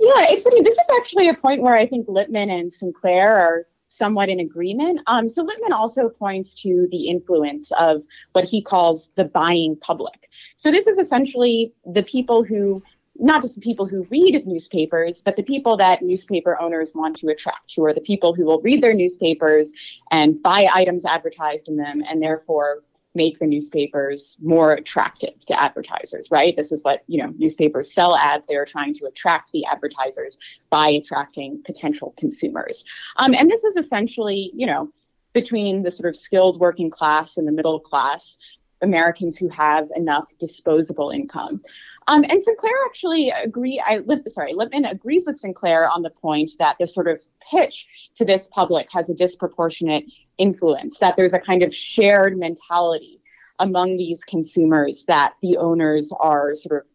Yeah, 0.00 0.26
it's. 0.28 0.42
This 0.42 0.74
is 0.74 0.88
actually 0.98 1.28
a 1.28 1.34
point 1.34 1.62
where 1.62 1.76
I 1.76 1.86
think 1.86 2.08
Lippmann 2.08 2.50
and 2.50 2.72
Sinclair 2.72 3.36
are 3.36 3.66
somewhat 3.86 4.28
in 4.28 4.40
agreement. 4.40 5.00
Um, 5.06 5.28
so 5.28 5.44
Lippmann 5.44 5.72
also 5.72 6.08
points 6.08 6.54
to 6.62 6.88
the 6.90 7.08
influence 7.08 7.70
of 7.72 8.02
what 8.32 8.44
he 8.44 8.60
calls 8.60 9.12
the 9.14 9.24
buying 9.24 9.76
public. 9.76 10.30
So 10.56 10.72
this 10.72 10.88
is 10.88 10.98
essentially 10.98 11.72
the 11.84 12.02
people 12.02 12.42
who 12.42 12.82
not 13.20 13.42
just 13.42 13.54
the 13.54 13.60
people 13.60 13.86
who 13.86 14.06
read 14.10 14.46
newspapers, 14.46 15.20
but 15.20 15.36
the 15.36 15.42
people 15.42 15.76
that 15.76 16.02
newspaper 16.02 16.60
owners 16.60 16.94
want 16.94 17.16
to 17.18 17.28
attract, 17.28 17.74
who 17.76 17.84
are 17.84 17.92
the 17.92 18.00
people 18.00 18.34
who 18.34 18.44
will 18.44 18.60
read 18.62 18.82
their 18.82 18.94
newspapers 18.94 19.72
and 20.10 20.42
buy 20.42 20.68
items 20.72 21.04
advertised 21.04 21.68
in 21.68 21.76
them 21.76 22.02
and 22.08 22.22
therefore 22.22 22.82
make 23.14 23.38
the 23.38 23.46
newspapers 23.46 24.38
more 24.40 24.72
attractive 24.72 25.44
to 25.44 25.60
advertisers, 25.60 26.30
right? 26.30 26.56
This 26.56 26.70
is 26.70 26.82
what, 26.82 27.02
you 27.08 27.20
know, 27.20 27.34
newspapers 27.36 27.92
sell 27.92 28.16
ads. 28.16 28.46
They 28.46 28.54
are 28.54 28.64
trying 28.64 28.94
to 28.94 29.06
attract 29.06 29.52
the 29.52 29.64
advertisers 29.66 30.38
by 30.70 30.90
attracting 30.90 31.62
potential 31.64 32.14
consumers. 32.16 32.84
Um, 33.16 33.34
and 33.34 33.50
this 33.50 33.64
is 33.64 33.76
essentially, 33.76 34.52
you 34.54 34.66
know, 34.66 34.90
between 35.32 35.82
the 35.82 35.90
sort 35.90 36.08
of 36.08 36.16
skilled 36.16 36.58
working 36.58 36.90
class 36.90 37.36
and 37.36 37.46
the 37.46 37.52
middle 37.52 37.80
class, 37.80 38.38
Americans 38.82 39.38
who 39.38 39.48
have 39.48 39.88
enough 39.94 40.36
disposable 40.38 41.10
income. 41.10 41.60
Um, 42.08 42.24
and 42.28 42.42
Sinclair 42.42 42.72
actually 42.86 43.30
agree. 43.30 43.82
I 43.84 44.00
sorry, 44.26 44.54
Lippmann 44.54 44.84
agrees 44.84 45.24
with 45.26 45.38
Sinclair 45.38 45.88
on 45.88 46.02
the 46.02 46.10
point 46.10 46.52
that 46.58 46.76
this 46.78 46.94
sort 46.94 47.08
of 47.08 47.20
pitch 47.50 48.10
to 48.14 48.24
this 48.24 48.48
public 48.48 48.88
has 48.92 49.10
a 49.10 49.14
disproportionate 49.14 50.04
influence. 50.38 50.98
That 50.98 51.16
there's 51.16 51.34
a 51.34 51.38
kind 51.38 51.62
of 51.62 51.74
shared 51.74 52.38
mentality 52.38 53.20
among 53.58 53.96
these 53.96 54.24
consumers 54.24 55.04
that 55.04 55.34
the 55.42 55.58
owners 55.58 56.12
are 56.18 56.54
sort 56.56 56.82
of 56.82 56.86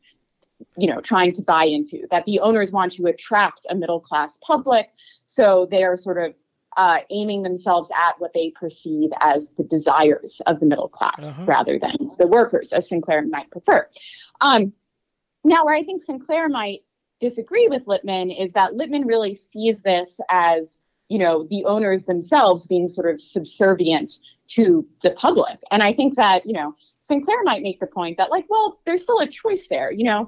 you 0.78 0.88
know 0.88 1.02
trying 1.02 1.32
to 1.34 1.41
buy 1.41 1.65
into 1.65 2.08
that 2.12 2.26
the 2.26 2.39
owners 2.39 2.71
want 2.71 2.91
to 2.91 3.06
attract 3.06 3.65
a 3.69 3.76
middle 3.76 4.00
class 4.00 4.39
public 4.41 4.89
so 5.26 5.67
they 5.69 5.84
are 5.84 5.95
sort 5.95 6.17
of 6.17 6.36
uh, 6.77 6.99
aiming 7.09 7.43
themselves 7.43 7.91
at 7.95 8.19
what 8.19 8.33
they 8.33 8.51
perceive 8.51 9.09
as 9.21 9.49
the 9.57 9.63
desires 9.63 10.41
of 10.45 10.59
the 10.59 10.65
middle 10.65 10.89
class 10.89 11.38
uh-huh. 11.38 11.45
rather 11.45 11.79
than 11.79 11.95
the 12.19 12.27
workers, 12.27 12.73
as 12.73 12.89
Sinclair 12.89 13.25
might 13.25 13.49
prefer. 13.51 13.88
Um, 14.41 14.73
now, 15.43 15.65
where 15.65 15.75
I 15.75 15.83
think 15.83 16.01
Sinclair 16.01 16.49
might 16.49 16.81
disagree 17.19 17.67
with 17.67 17.88
Lippmann 17.88 18.31
is 18.31 18.53
that 18.53 18.75
Lippmann 18.75 19.05
really 19.05 19.35
sees 19.35 19.81
this 19.81 20.19
as 20.29 20.81
you 21.07 21.19
know 21.19 21.45
the 21.49 21.63
owners 21.65 22.05
themselves 22.05 22.67
being 22.67 22.88
sort 22.88 23.13
of 23.13 23.21
subservient 23.21 24.13
to 24.47 24.88
the 25.03 25.11
public 25.11 25.59
and 25.69 25.83
i 25.83 25.93
think 25.93 26.15
that 26.15 26.43
you 26.47 26.53
know 26.53 26.73
sinclair 26.99 27.43
might 27.43 27.61
make 27.61 27.79
the 27.79 27.85
point 27.85 28.17
that 28.17 28.31
like 28.31 28.45
well 28.49 28.79
there's 28.85 29.03
still 29.03 29.19
a 29.19 29.27
choice 29.27 29.67
there 29.67 29.91
you 29.91 30.03
know 30.03 30.27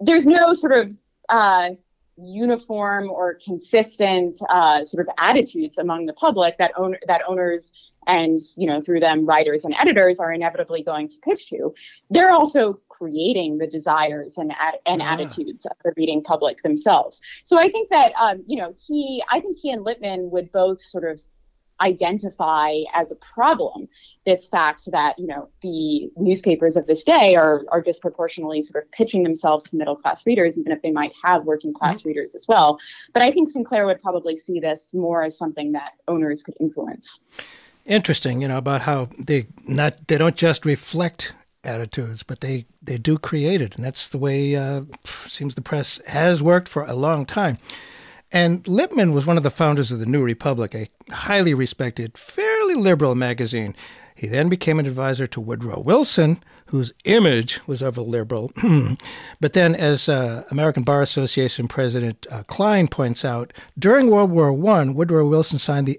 there's 0.00 0.26
no 0.26 0.52
sort 0.52 0.72
of 0.72 0.98
uh, 1.28 1.70
uniform 2.16 3.10
or 3.10 3.34
consistent 3.34 4.36
uh, 4.48 4.82
sort 4.84 5.06
of 5.06 5.14
attitudes 5.18 5.78
among 5.78 6.06
the 6.06 6.12
public 6.12 6.56
that 6.58 6.72
own 6.76 6.96
that 7.06 7.22
owners 7.26 7.72
and 8.06 8.40
you 8.56 8.66
know 8.66 8.80
through 8.80 9.00
them 9.00 9.26
writers 9.26 9.64
and 9.64 9.74
editors 9.78 10.20
are 10.20 10.32
inevitably 10.32 10.82
going 10.82 11.08
to 11.08 11.16
pitch 11.22 11.48
to 11.48 11.74
they're 12.10 12.32
also 12.32 12.78
creating 12.88 13.58
the 13.58 13.66
desires 13.66 14.38
and 14.38 14.52
and 14.86 15.00
yeah. 15.00 15.12
attitudes 15.12 15.66
of 15.66 15.76
the 15.84 15.92
reading 15.96 16.22
public 16.22 16.62
themselves 16.62 17.20
so 17.44 17.58
i 17.58 17.68
think 17.68 17.88
that 17.90 18.12
um, 18.18 18.42
you 18.46 18.56
know 18.56 18.72
he 18.86 19.22
i 19.30 19.40
think 19.40 19.56
he 19.56 19.70
and 19.70 19.82
lippmann 19.82 20.30
would 20.30 20.52
both 20.52 20.80
sort 20.82 21.04
of 21.04 21.20
identify 21.80 22.72
as 22.92 23.10
a 23.10 23.16
problem 23.16 23.88
this 24.24 24.46
fact 24.46 24.90
that 24.92 25.18
you 25.18 25.26
know 25.26 25.48
the 25.62 26.10
newspapers 26.16 26.76
of 26.76 26.86
this 26.86 27.02
day 27.04 27.34
are 27.34 27.64
are 27.68 27.80
disproportionately 27.80 28.62
sort 28.62 28.84
of 28.84 28.90
pitching 28.92 29.22
themselves 29.22 29.70
to 29.70 29.76
middle 29.76 29.96
class 29.96 30.24
readers 30.26 30.58
even 30.58 30.72
if 30.72 30.80
they 30.82 30.90
might 30.90 31.12
have 31.22 31.44
working 31.44 31.74
class 31.74 31.98
mm-hmm. 31.98 32.08
readers 32.08 32.34
as 32.34 32.46
well. 32.48 32.78
But 33.12 33.22
i 33.22 33.30
think 33.32 33.48
sinclair 33.48 33.86
would 33.86 34.02
probably 34.02 34.36
see 34.36 34.60
this 34.60 34.92
more 34.94 35.22
as 35.22 35.36
something 35.36 35.72
that 35.72 35.92
owners 36.06 36.42
could 36.42 36.54
influence. 36.60 37.20
Interesting 37.84 38.40
you 38.40 38.48
know 38.48 38.58
about 38.58 38.82
how 38.82 39.08
they 39.18 39.46
not 39.66 40.06
they 40.08 40.16
don't 40.16 40.36
just 40.36 40.64
reflect 40.64 41.34
attitudes 41.64 42.22
but 42.22 42.40
they 42.40 42.66
they 42.82 42.98
do 42.98 43.18
create 43.18 43.60
it. 43.60 43.74
And 43.74 43.84
that's 43.84 44.08
the 44.08 44.18
way 44.18 44.54
uh, 44.54 44.82
seems 45.26 45.54
the 45.54 45.62
press 45.62 46.00
has 46.06 46.42
worked 46.42 46.68
for 46.68 46.84
a 46.84 46.94
long 46.94 47.26
time 47.26 47.58
and 48.32 48.66
Lippmann 48.66 49.12
was 49.12 49.26
one 49.26 49.36
of 49.36 49.42
the 49.42 49.50
founders 49.50 49.90
of 49.90 50.00
the 50.00 50.06
New 50.06 50.22
Republic, 50.22 50.74
a 50.74 50.88
highly 51.12 51.54
respected, 51.54 52.18
fairly 52.18 52.74
liberal 52.74 53.14
magazine. 53.14 53.76
He 54.16 54.28
then 54.28 54.48
became 54.48 54.78
an 54.78 54.86
advisor 54.86 55.26
to 55.26 55.40
Woodrow 55.40 55.80
Wilson, 55.80 56.42
whose 56.66 56.92
image 57.04 57.60
was 57.66 57.82
of 57.82 57.98
a 57.98 58.02
liberal. 58.02 58.52
but 59.40 59.52
then, 59.52 59.74
as 59.74 60.08
uh, 60.08 60.44
American 60.50 60.82
Bar 60.82 61.02
Association 61.02 61.68
President 61.68 62.26
uh, 62.30 62.42
Klein 62.44 62.88
points 62.88 63.24
out, 63.24 63.52
during 63.78 64.08
World 64.08 64.30
War 64.30 64.50
I, 64.50 64.84
Woodrow 64.84 65.28
Wilson 65.28 65.58
signed 65.58 65.86
the 65.86 65.98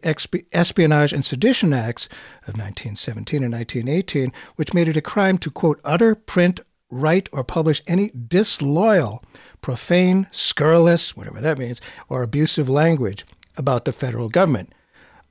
Espionage 0.53 1.13
and 1.13 1.25
Sedition 1.25 1.73
Acts 1.73 2.07
of 2.43 2.57
1917 2.57 3.43
and 3.43 3.53
1918, 3.53 4.31
which 4.55 4.73
made 4.73 4.87
it 4.87 4.97
a 4.97 5.01
crime 5.01 5.37
to, 5.39 5.51
quote, 5.51 5.79
utter, 5.83 6.15
print, 6.15 6.61
write, 6.89 7.29
or 7.31 7.43
publish 7.43 7.81
any 7.85 8.11
disloyal 8.11 9.23
profane, 9.65 10.27
scurrilous, 10.31 11.17
whatever 11.17 11.41
that 11.41 11.57
means, 11.57 11.81
or 12.07 12.21
abusive 12.21 12.69
language 12.69 13.25
about 13.57 13.83
the 13.85 13.91
federal 13.91 14.29
government. 14.29 14.71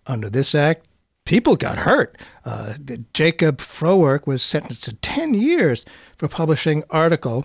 Under 0.09 0.29
this 0.29 0.57
act, 0.57 0.89
people 1.25 1.55
got 1.55 1.79
hurt. 1.79 2.19
Uh, 2.45 2.75
Jacob 3.13 3.59
Frohwerk 3.59 4.27
was 4.27 4.43
sentenced 4.43 4.83
to 4.83 4.95
10 4.97 5.35
years 5.35 5.85
for 6.19 6.27
publishing 6.27 6.83
article 6.91 7.45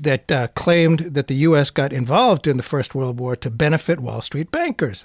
that 0.00 0.30
uh, 0.30 0.46
claimed 0.54 1.00
that 1.00 1.26
the 1.26 1.34
U.S. 1.48 1.70
got 1.70 1.92
involved 1.92 2.46
in 2.46 2.58
the 2.58 2.62
First 2.62 2.94
World 2.94 3.18
War 3.18 3.34
to 3.34 3.50
benefit 3.50 3.98
Wall 3.98 4.20
Street 4.20 4.52
bankers. 4.52 5.04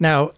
Now, 0.00 0.32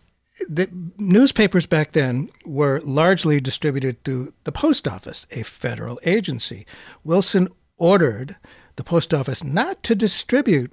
the 0.49 0.69
newspapers 0.99 1.67
back 1.67 1.93
then 1.93 2.29
were 2.45 2.81
largely 2.83 3.39
distributed 3.39 4.03
through 4.03 4.33
the 4.43 4.51
post 4.51 4.89
office, 4.89 5.29
a 5.31 5.45
federal 5.45 6.01
agency. 6.03 6.67
Wilson 7.05 7.47
ordered 7.77 8.35
the 8.81 8.85
post 8.85 9.13
office 9.13 9.45
not 9.45 9.83
to 9.83 9.95
distribute 9.95 10.73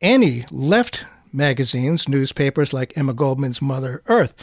any 0.00 0.44
left 0.50 1.04
magazines, 1.32 2.08
newspapers 2.08 2.72
like 2.72 2.92
Emma 2.96 3.14
Goldman's 3.14 3.62
Mother 3.62 4.02
Earth. 4.08 4.34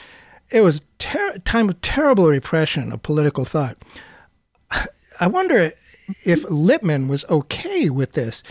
It 0.49 0.61
was 0.61 0.77
a 0.77 0.81
ter- 0.97 1.37
time 1.39 1.67
of 1.67 1.81
terrible 1.81 2.27
repression 2.27 2.93
of 2.93 3.03
political 3.03 3.43
thought. 3.43 3.77
I 5.19 5.27
wonder 5.27 5.73
if 6.23 6.45
Lippmann 6.49 7.09
was 7.09 7.25
okay 7.29 7.89
with 7.89 8.13
this 8.13 8.43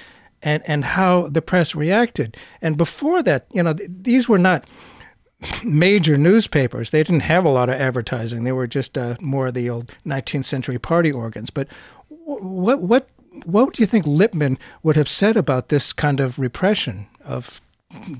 and, 0.42 0.62
and 0.66 0.84
how 0.84 1.28
the 1.28 1.40
press 1.40 1.74
reacted. 1.74 2.36
And 2.60 2.76
before 2.76 3.22
that, 3.22 3.46
you 3.50 3.62
know, 3.62 3.72
th- 3.72 3.88
these 4.02 4.28
were 4.28 4.38
not 4.38 4.68
major 5.64 6.18
newspapers. 6.18 6.90
They 6.90 7.02
didn't 7.02 7.20
have 7.20 7.46
a 7.46 7.50
lot 7.50 7.70
of 7.70 7.80
advertising. 7.80 8.44
They 8.44 8.52
were 8.52 8.66
just 8.66 8.98
uh, 8.98 9.16
more 9.22 9.46
of 9.46 9.54
the 9.54 9.70
old 9.70 9.94
19th 10.04 10.44
century 10.44 10.78
party 10.78 11.10
organs. 11.10 11.48
But 11.48 11.68
what 12.08 12.82
what 12.82 13.08
what 13.44 13.74
do 13.74 13.82
you 13.82 13.86
think 13.86 14.06
Lippmann 14.06 14.58
would 14.82 14.96
have 14.96 15.08
said 15.08 15.36
about 15.36 15.68
this 15.68 15.92
kind 15.92 16.20
of 16.20 16.38
repression 16.38 17.06
of 17.24 17.60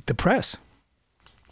the 0.07 0.15
press? 0.15 0.57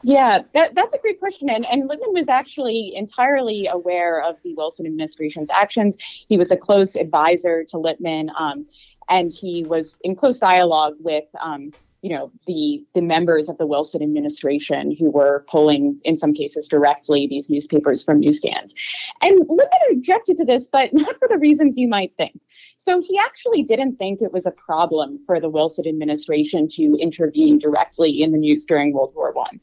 Yeah, 0.02 0.42
that, 0.54 0.74
that's 0.74 0.94
a 0.94 0.98
great 0.98 1.18
question. 1.18 1.50
And, 1.50 1.66
and 1.66 1.88
Lippmann 1.88 2.12
was 2.12 2.28
actually 2.28 2.94
entirely 2.94 3.66
aware 3.66 4.22
of 4.22 4.36
the 4.44 4.54
Wilson 4.54 4.86
administration's 4.86 5.50
actions. 5.50 5.96
He 6.28 6.36
was 6.36 6.50
a 6.50 6.56
close 6.56 6.94
advisor 6.96 7.64
to 7.64 7.78
Lippmann, 7.78 8.30
um, 8.38 8.66
and 9.08 9.32
he 9.32 9.64
was 9.64 9.96
in 10.04 10.14
close 10.14 10.38
dialogue 10.38 10.94
with 11.00 11.24
um, 11.40 11.72
you 12.06 12.14
know 12.14 12.30
the 12.46 12.86
the 12.94 13.00
members 13.00 13.48
of 13.48 13.58
the 13.58 13.66
Wilson 13.66 14.00
administration 14.00 14.94
who 14.96 15.10
were 15.10 15.44
pulling 15.48 16.00
in 16.04 16.16
some 16.16 16.32
cases 16.32 16.68
directly 16.68 17.26
these 17.26 17.50
newspapers 17.50 18.04
from 18.04 18.20
newsstands. 18.20 18.76
And 19.22 19.40
Lippmann 19.48 19.90
objected 19.90 20.36
to 20.36 20.44
this, 20.44 20.68
but 20.68 20.90
not 20.92 21.18
for 21.18 21.26
the 21.26 21.36
reasons 21.36 21.76
you 21.76 21.88
might 21.88 22.16
think. 22.16 22.40
So 22.76 23.02
he 23.02 23.18
actually 23.18 23.64
didn't 23.64 23.96
think 23.96 24.22
it 24.22 24.32
was 24.32 24.46
a 24.46 24.52
problem 24.52 25.18
for 25.26 25.40
the 25.40 25.48
Wilson 25.48 25.88
administration 25.88 26.68
to 26.76 26.96
intervene 27.00 27.58
directly 27.58 28.22
in 28.22 28.30
the 28.30 28.38
news 28.38 28.66
during 28.66 28.92
World 28.92 29.12
War 29.16 29.32
One. 29.32 29.58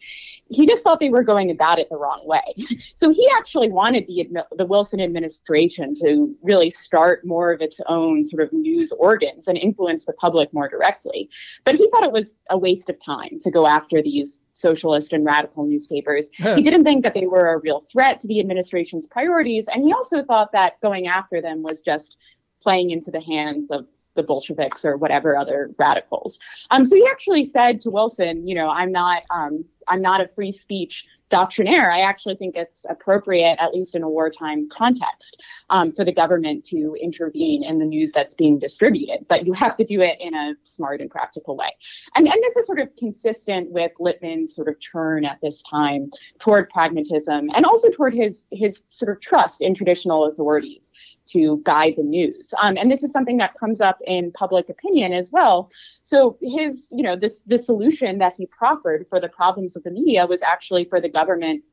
He 0.49 0.67
just 0.67 0.84
thought 0.84 0.99
they 0.99 1.10
were 1.10 1.23
going 1.23 1.49
about 1.49 1.79
it 1.79 1.88
the 1.89 1.95
wrong 1.95 2.23
way. 2.25 2.41
So 2.95 3.10
he 3.10 3.27
actually 3.38 3.69
wanted 3.69 4.08
the 4.08 4.27
the 4.58 4.65
Wilson 4.65 4.99
administration 4.99 5.95
to 6.01 6.36
really 6.41 6.69
start 6.69 7.25
more 7.25 7.51
of 7.51 7.62
its 7.62 7.79
own 7.88 8.25
sort 8.25 8.43
of 8.43 8.53
news 8.53 8.91
organs 8.93 9.47
and 9.47 9.58
influence 9.58 10.06
the 10.06 10.13
public 10.13 10.53
more 10.53 10.67
directly. 10.69 11.29
But 11.63 11.75
he 11.75 11.89
thought 11.89 12.03
it 12.03 12.12
was 12.12 12.33
a 12.50 12.58
waste 12.58 12.89
of 12.89 13.04
time 13.04 13.39
to 13.41 13.52
go 13.52 13.65
after 13.65 14.02
these 14.02 14.39
socialist 14.54 15.13
and 15.13 15.26
radical 15.26 15.65
newspapers. 15.65 16.30
he 16.34 16.62
didn't 16.62 16.84
think 16.84 17.04
that 17.04 17.13
they 17.13 17.28
were 17.28 17.54
a 17.54 17.60
real 17.60 17.82
threat 17.82 18.19
to 18.19 18.28
the 18.28 18.39
administration's 18.39 19.08
priorities. 19.08 19.67
And 19.67 19.84
he 19.84 19.93
also 19.93 20.24
thought 20.24 20.52
that 20.52 20.80
going 20.82 21.08
after 21.08 21.41
them 21.41 21.63
was 21.63 21.82
just 21.82 22.17
playing 22.62 22.91
into 22.91 23.12
the 23.12 23.22
hands 23.22 23.69
of 23.72 23.88
the 24.15 24.23
Bolsheviks 24.23 24.86
or 24.86 24.97
whatever 24.97 25.36
other 25.36 25.71
radicals. 25.78 26.39
Um, 26.71 26.86
so 26.86 26.95
he 26.95 27.06
actually 27.10 27.45
said 27.45 27.82
to 27.82 27.89
Wilson, 27.89 28.47
you 28.47 28.56
know, 28.56 28.69
I'm 28.69 28.91
not, 28.91 29.23
um, 29.32 29.65
I'm 29.88 30.02
not 30.02 30.21
a 30.21 30.28
free 30.28 30.52
speech 30.52 31.08
doctrinaire, 31.34 31.91
I 31.91 32.02
actually 32.02 32.36
think 32.36 32.56
it's 32.56 32.86
appropriate, 32.88 33.56
at 33.60 33.73
least 33.73 33.95
in 33.95 34.04
a 34.04 34.10
wartime 34.10 34.69
context, 34.69 35.41
um, 35.71 35.91
for 35.91 36.06
the 36.06 36.12
government 36.12 36.63
to 36.65 36.95
intervene 37.02 37.63
in 37.63 37.80
the 37.80 37.86
news 37.86 38.12
that's 38.12 38.36
being 38.36 38.60
distributed. 38.60 39.26
But 39.28 39.47
you 39.47 39.54
have 39.54 39.76
to 39.78 39.84
do 39.84 39.99
it 40.02 40.21
in 40.21 40.36
a 40.36 40.54
smart 40.63 41.02
and 41.02 41.10
practical 41.10 41.58
way. 41.58 41.71
And, 42.13 42.28
and 42.28 42.38
this 42.43 42.56
is 42.56 42.67
sort 42.67 42.80
of 42.80 42.95
consistent 42.97 43.71
with 43.71 43.91
Lippmann's 43.99 44.54
sort 44.56 44.67
of 44.67 44.76
turn 44.80 45.26
at 45.26 45.39
this 45.41 45.63
time 45.63 46.12
toward 46.38 46.69
pragmatism 46.69 47.49
and 47.56 47.65
also 47.65 47.89
toward 47.89 48.13
his, 48.13 48.45
his 48.52 48.84
sort 48.91 49.12
of 49.12 49.19
trust 49.19 49.60
in 49.60 49.73
traditional 49.73 50.26
authorities 50.26 50.91
to 51.27 51.62
guide 51.63 51.95
the 51.97 52.03
news. 52.03 52.53
Um, 52.62 52.77
and 52.77 52.91
this 52.91 53.03
is 53.03 53.12
something 53.12 53.38
that 53.38 53.53
comes 53.53 53.81
up 53.81 53.99
in 54.05 54.31
public 54.31 54.69
opinion 54.69 55.13
as 55.13 55.31
well. 55.31 55.69
So 56.03 56.38
his, 56.41 56.91
you 56.91 57.03
know, 57.03 57.15
this 57.15 57.43
the 57.43 57.57
solution 57.57 58.17
that 58.19 58.33
he 58.36 58.45
proffered 58.45 59.05
for 59.09 59.19
the 59.19 59.29
problems 59.29 59.75
of 59.75 59.83
the 59.83 59.91
media 59.91 60.25
was 60.25 60.41
actually 60.41 60.86
for 60.86 60.99
the 60.99 61.09
government 61.09 61.63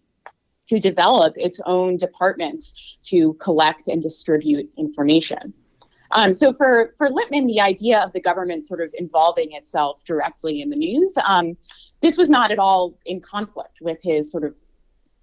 to 0.68 0.78
develop 0.78 1.34
its 1.36 1.60
own 1.66 1.96
departments 1.96 2.98
to 3.02 3.34
collect 3.34 3.88
and 3.88 4.02
distribute 4.02 4.70
information. 4.78 5.52
Um, 6.12 6.34
so 6.34 6.52
for, 6.52 6.92
for 6.96 7.08
Lippmann, 7.08 7.46
the 7.46 7.60
idea 7.60 8.00
of 8.00 8.12
the 8.12 8.20
government 8.20 8.66
sort 8.66 8.80
of 8.80 8.90
involving 8.94 9.52
itself 9.52 10.04
directly 10.04 10.60
in 10.60 10.70
the 10.70 10.76
news, 10.76 11.16
um, 11.24 11.56
this 12.00 12.16
was 12.16 12.28
not 12.28 12.50
at 12.50 12.58
all 12.58 12.98
in 13.06 13.20
conflict 13.20 13.78
with 13.80 13.98
his 14.02 14.30
sort 14.30 14.44
of 14.44 14.54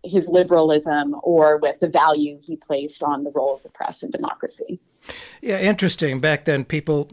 his 0.04 0.28
liberalism 0.28 1.16
or 1.24 1.58
with 1.58 1.80
the 1.80 1.90
value 1.90 2.40
he 2.42 2.56
placed 2.56 3.04
on 3.04 3.24
the 3.24 3.32
role 3.32 3.56
of 3.56 3.64
the 3.64 3.70
press 3.70 4.04
in 4.04 4.12
democracy. 4.12 4.80
Yeah, 5.42 5.60
interesting. 5.60 6.20
Back 6.20 6.46
then, 6.46 6.66
people, 6.66 7.12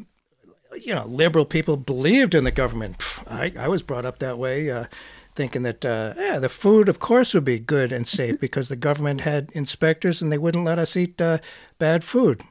you 0.80 0.94
know, 0.94 1.06
liberal 1.06 1.44
people 1.44 1.76
believed 1.76 2.34
in 2.34 2.44
the 2.44 2.50
government. 2.50 2.96
I, 3.26 3.52
I 3.58 3.68
was 3.68 3.82
brought 3.82 4.04
up 4.04 4.18
that 4.18 4.38
way. 4.38 4.70
Uh, 4.70 4.86
thinking 5.34 5.62
that 5.62 5.84
uh, 5.84 6.14
yeah, 6.16 6.38
the 6.38 6.48
food, 6.48 6.88
of 6.88 7.00
course, 7.00 7.34
would 7.34 7.44
be 7.44 7.58
good 7.58 7.92
and 7.92 8.06
safe 8.06 8.38
because 8.40 8.68
the 8.68 8.76
government 8.76 9.22
had 9.22 9.50
inspectors 9.52 10.22
and 10.22 10.30
they 10.30 10.38
wouldn't 10.38 10.64
let 10.64 10.78
us 10.78 10.96
eat 10.96 11.20
uh, 11.20 11.38
bad 11.78 12.04
food. 12.04 12.42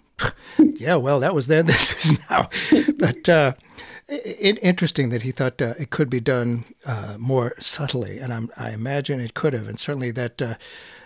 yeah, 0.57 0.95
well, 0.95 1.19
that 1.19 1.33
was 1.33 1.47
then. 1.47 1.65
This 1.67 2.05
is 2.05 2.19
now. 2.29 2.49
But 2.97 3.27
uh, 3.27 3.53
it, 4.13 4.59
interesting 4.61 5.09
that 5.09 5.21
he 5.23 5.31
thought 5.31 5.61
uh, 5.61 5.73
it 5.79 5.89
could 5.89 6.09
be 6.09 6.19
done 6.19 6.65
uh, 6.85 7.15
more 7.17 7.55
subtly, 7.59 8.19
and 8.19 8.33
I'm, 8.33 8.51
i 8.57 8.71
imagine 8.71 9.19
it 9.19 9.33
could 9.33 9.53
have, 9.53 9.67
and 9.67 9.79
certainly 9.79 10.11
that. 10.11 10.41
Uh, 10.41 10.55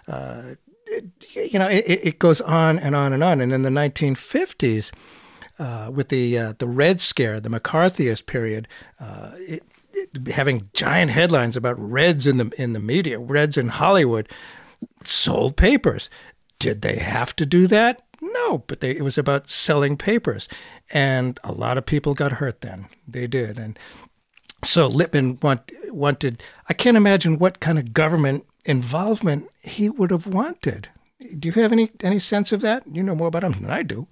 uh, 0.07 0.41
it, 0.89 1.05
you 1.33 1.59
know, 1.59 1.67
it, 1.67 1.83
it, 1.85 2.17
goes 2.17 2.39
on 2.39 2.79
and 2.79 2.95
on 2.95 3.11
and 3.11 3.21
on. 3.21 3.41
And 3.41 3.51
in 3.51 3.63
the 3.63 3.69
1950s, 3.69 4.93
uh, 5.59 5.91
with 5.93 6.07
the 6.07 6.53
the 6.59 6.67
Red 6.67 7.01
Scare, 7.01 7.41
the 7.41 7.49
McCarthyist 7.49 8.25
period, 8.25 8.69
it, 9.01 9.63
having 10.27 10.69
giant 10.73 11.11
headlines 11.11 11.57
about 11.57 11.77
Reds 11.77 12.25
in 12.25 12.37
the 12.37 12.51
in 12.57 12.71
the 12.71 12.79
media, 12.79 13.19
Reds 13.19 13.57
in 13.57 13.67
Hollywood, 13.67 14.29
sold 15.03 15.57
papers. 15.57 16.09
Did 16.57 16.81
they 16.83 16.95
have 16.95 17.35
to 17.35 17.45
do 17.45 17.67
that? 17.67 18.06
No, 18.21 18.59
but 18.67 18.79
they, 18.79 18.91
it 18.91 19.03
was 19.03 19.17
about 19.17 19.49
selling 19.49 19.97
papers. 19.97 20.47
And 20.91 21.39
a 21.43 21.51
lot 21.51 21.77
of 21.77 21.85
people 21.85 22.13
got 22.13 22.33
hurt 22.33 22.61
then. 22.61 22.87
They 23.07 23.27
did. 23.27 23.59
And 23.59 23.77
so 24.63 24.87
Lippmann 24.87 25.39
want, 25.41 25.71
wanted, 25.89 26.41
I 26.67 26.73
can't 26.73 26.97
imagine 26.97 27.39
what 27.39 27.59
kind 27.59 27.77
of 27.77 27.93
government 27.93 28.45
involvement 28.65 29.49
he 29.61 29.89
would 29.89 30.11
have 30.11 30.27
wanted. 30.27 30.89
Do 31.39 31.47
you 31.47 31.53
have 31.53 31.71
any, 31.71 31.91
any 32.01 32.19
sense 32.19 32.51
of 32.51 32.61
that? 32.61 32.83
You 32.91 33.03
know 33.03 33.15
more 33.15 33.27
about 33.27 33.43
him 33.43 33.53
than 33.61 33.71
I 33.71 33.83
do. 33.83 34.07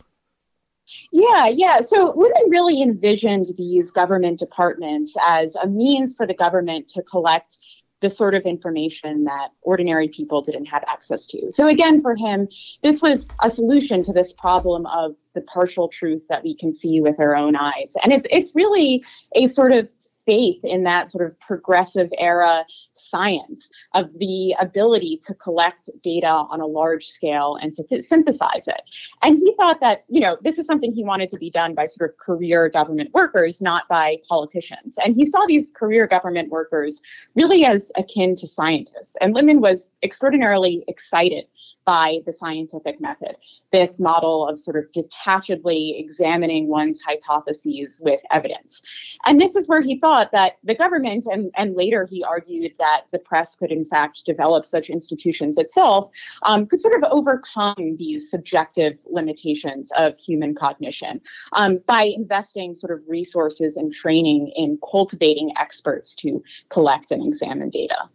Yeah, 1.12 1.48
yeah. 1.48 1.82
So 1.82 2.14
Lippmann 2.16 2.50
really 2.50 2.82
envisioned 2.82 3.48
these 3.58 3.90
government 3.90 4.40
departments 4.40 5.16
as 5.26 5.56
a 5.56 5.68
means 5.68 6.16
for 6.16 6.28
the 6.28 6.34
government 6.34 6.88
to 6.90 7.02
collect 7.04 7.58
the 8.02 8.10
sort 8.10 8.36
of 8.36 8.44
information 8.46 9.24
that 9.24 9.50
ordinary 9.62 10.08
people 10.08 10.42
didn't 10.42 10.66
have 10.66 10.84
access 10.88 11.28
to. 11.28 11.52
So 11.52 11.68
again, 11.68 12.02
for 12.02 12.16
him, 12.16 12.48
this 12.82 13.02
was 13.02 13.28
a 13.42 13.50
solution 13.50 14.04
to 14.04 14.14
this 14.14 14.34
problem 14.34 14.86
of 14.88 15.16
the 15.34 15.42
partial 15.42 15.88
truth 15.88 16.28
that 16.28 16.44
we 16.44 16.56
can 16.56 16.74
see 16.74 17.02
with 17.02 17.20
our 17.20 17.36
own 17.36 17.56
eyes. 17.56 17.94
And 18.04 18.12
it's 18.12 18.28
it's 18.30 18.54
really 18.54 19.04
a 19.36 19.48
sort 19.48 19.72
of 19.72 19.90
faith 20.26 20.64
in 20.64 20.84
that 20.84 21.12
sort 21.12 21.26
of 21.26 21.40
progressive 21.40 22.10
era 22.18 22.66
science 22.94 23.70
of 23.94 24.10
the 24.18 24.56
ability 24.60 25.20
to 25.24 25.34
collect 25.36 25.90
data 26.02 26.28
on 26.28 26.62
a 26.62 26.66
large 26.66 27.06
scale 27.08 27.58
and 27.62 27.74
to 27.76 27.84
th- 27.84 28.04
synthesize 28.04 28.68
it. 28.68 28.82
And 29.22 29.38
he 29.38 29.54
thought 29.58 29.80
that, 29.82 30.06
you 30.10 30.20
know, 30.20 30.38
this 30.42 30.58
is 30.58 30.66
something 30.66 30.92
he 30.92 31.04
wanted 31.04 31.30
to 31.30 31.38
be 31.38 31.50
done 31.50 31.76
by 31.76 31.86
sort 31.86 32.10
of 32.10 32.18
career 32.18 32.70
government 32.70 33.14
workers, 33.14 33.62
not 33.62 33.88
by 33.88 34.18
politicians. 34.28 34.98
And 35.04 35.16
he 35.16 35.26
saw 35.26 35.46
these 35.48 35.72
career 35.72 36.08
government 36.08 36.50
workers 36.50 37.02
really 37.36 37.66
as 37.66 37.92
akin 37.96 38.36
to 38.38 38.48
scientists. 38.48 39.16
And 39.22 39.34
Lippmann 39.34 39.62
was 39.62 39.92
extraordinarily 40.04 40.84
excited 40.88 41.46
by 41.86 42.20
the 42.26 42.34
scientific 42.34 43.00
method, 43.00 43.36
this 43.72 44.00
model 44.00 44.48
of 44.48 44.60
sort 44.60 44.76
of 44.76 44.92
detachedly 44.92 46.00
examining 46.00 46.68
one's 46.68 47.02
hypotheses 47.02 48.02
with 48.04 48.20
evidence. 48.32 48.82
And 49.26 49.40
this 49.40 49.56
is 49.56 49.70
where 49.70 49.82
he 49.82 50.00
thought 50.00 50.32
that 50.32 50.58
the 50.64 50.76
government, 50.76 51.28
and, 51.32 51.52
and 51.56 51.76
later 51.76 52.08
he 52.10 52.24
argued 52.24 52.74
that 52.80 53.04
the 53.12 53.20
press 53.20 53.56
could 53.56 53.72
in 53.72 53.86
fact 53.86 54.26
develop 54.26 54.66
such 54.66 54.90
institutions 54.90 55.58
itself, 55.58 56.10
um, 56.44 56.66
could 56.66 56.82
sort 56.82 56.96
of 56.96 57.10
overcome 57.12 57.96
these 57.98 58.30
subjective 58.30 59.00
limitations 59.10 59.92
of 59.98 60.18
human 60.18 60.56
cognition 60.56 61.22
um, 61.54 61.80
by 61.86 62.04
investing 62.04 62.74
sort 62.74 62.92
of 62.92 63.04
resources 63.08 63.78
and 63.78 63.94
training 63.94 64.52
in 64.56 64.80
cultivating 64.90 65.52
experts 65.58 66.16
to 66.16 66.44
collect 66.70 67.12
and 67.12 67.26
examine 67.26 67.70
data. 67.70 68.10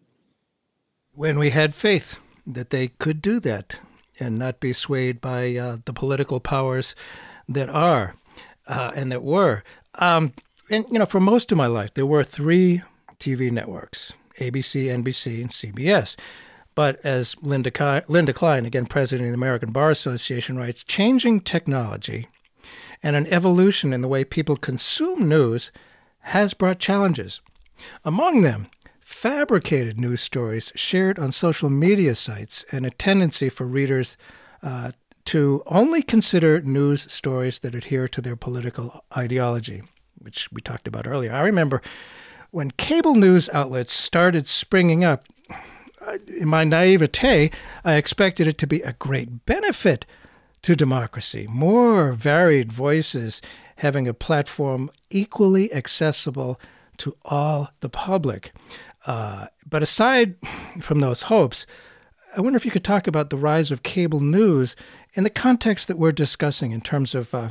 When 1.13 1.39
we 1.39 1.51
had 1.51 1.75
faith 1.75 2.19
that 2.55 2.71
they 2.71 2.89
could 2.89 3.23
do 3.23 3.41
that 3.41 3.79
and 4.19 4.39
not 4.39 4.61
be 4.61 4.73
swayed 4.73 5.21
by 5.21 5.57
uh, 5.57 5.79
the 5.85 5.93
political 5.93 6.41
powers 6.41 6.95
that 7.49 7.69
are 7.69 8.15
uh, 8.67 8.93
and 8.95 9.11
that 9.11 9.23
were. 9.23 9.63
Um, 9.95 10.33
and, 10.71 10.85
you 10.91 10.99
know, 10.99 11.07
for 11.07 11.21
most 11.21 11.51
of 11.51 11.59
my 11.59 11.67
life, 11.67 11.95
there 11.95 12.07
were 12.07 12.23
three 12.23 12.83
TV 13.19 13.51
networks 13.51 14.13
ABC, 14.39 14.87
NBC, 14.87 15.41
and 15.41 15.51
CBS. 15.51 16.17
But 16.75 17.05
as 17.05 17.37
Linda, 17.43 18.05
Linda 18.09 18.33
Klein, 18.33 18.65
again 18.65 18.87
president 18.87 19.27
of 19.27 19.33
the 19.33 19.39
American 19.39 19.73
Bar 19.73 19.91
Association, 19.91 20.57
writes, 20.57 20.85
changing 20.85 21.41
technology 21.41 22.29
and 23.03 23.17
an 23.17 23.27
evolution 23.27 23.93
in 23.93 24.01
the 24.01 24.09
way 24.09 24.25
people 24.25 24.57
consume 24.57 25.29
news 25.29 25.73
has 26.21 26.55
brought 26.55 26.79
challenges. 26.79 27.41
Among 28.05 28.43
them, 28.43 28.69
fabricated 29.21 30.01
news 30.01 30.23
stories 30.23 30.73
shared 30.75 31.19
on 31.19 31.31
social 31.31 31.69
media 31.69 32.15
sites 32.15 32.65
and 32.73 32.87
a 32.87 32.91
tendency 32.91 33.51
for 33.51 33.67
readers 33.67 34.17
uh, 34.63 34.91
to 35.27 35.63
only 35.67 36.01
consider 36.01 36.63
news 36.63 37.03
stories 37.13 37.59
that 37.59 37.75
adhere 37.75 38.09
to 38.09 38.23
their 38.23 38.35
political 38.35 39.05
ideology, 39.15 39.83
which 40.23 40.51
we 40.51 40.63
talked 40.63 40.89
about 40.89 41.07
earlier. 41.07 41.35
I 41.35 41.43
remember 41.43 41.83
when 42.51 42.71
cable 42.71 43.15
news 43.15 43.51
outlets 43.51 43.93
started 43.93 44.49
springing 44.49 45.05
up, 45.05 45.27
uh, 46.01 46.17
in 46.39 46.49
my 46.49 46.65
naivete, 46.65 47.51
I 47.85 47.97
expected 47.97 48.47
it 48.49 48.57
to 48.57 48.67
be 48.67 48.81
a 48.81 48.95
great 48.95 49.45
benefit 49.45 50.07
to 50.63 50.75
democracy, 50.75 51.47
more 51.47 52.13
varied 52.13 52.73
voices 52.73 53.43
having 53.77 54.09
a 54.09 54.15
platform 54.15 54.91
equally 55.11 55.71
accessible 55.75 56.59
to 56.97 57.17
all 57.27 57.71
the 57.81 57.91
public. 57.91 58.53
Uh, 59.07 59.47
but 59.69 59.83
aside 59.83 60.37
from 60.81 61.01
those 61.01 61.23
hopes, 61.23 61.67
I 62.37 62.41
wonder 62.41 62.57
if 62.57 62.65
you 62.65 62.71
could 62.71 62.85
talk 62.85 63.07
about 63.07 63.31
the 63.31 63.37
rise 63.37 63.71
of 63.71 63.83
cable 63.83 64.21
news 64.21 64.77
in 65.15 65.25
the 65.25 65.31
context 65.31 65.89
that 65.89 65.99
we're 65.99 66.13
discussing 66.13 66.73
in 66.73 66.81
terms 66.81 67.15
of, 67.15 67.35
uh, 67.35 67.51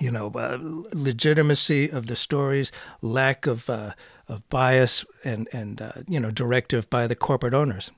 you 0.00 0.10
know, 0.10 0.30
uh, 0.34 0.58
legitimacy 0.92 1.88
of 1.88 2.06
the 2.06 2.16
stories, 2.16 2.72
lack 3.00 3.46
of 3.46 3.68
uh, 3.70 3.92
of 4.28 4.48
bias, 4.48 5.04
and 5.24 5.48
and 5.52 5.82
uh, 5.82 5.92
you 6.08 6.18
know, 6.18 6.30
directive 6.30 6.88
by 6.90 7.06
the 7.06 7.14
corporate 7.14 7.54
owners. 7.54 7.90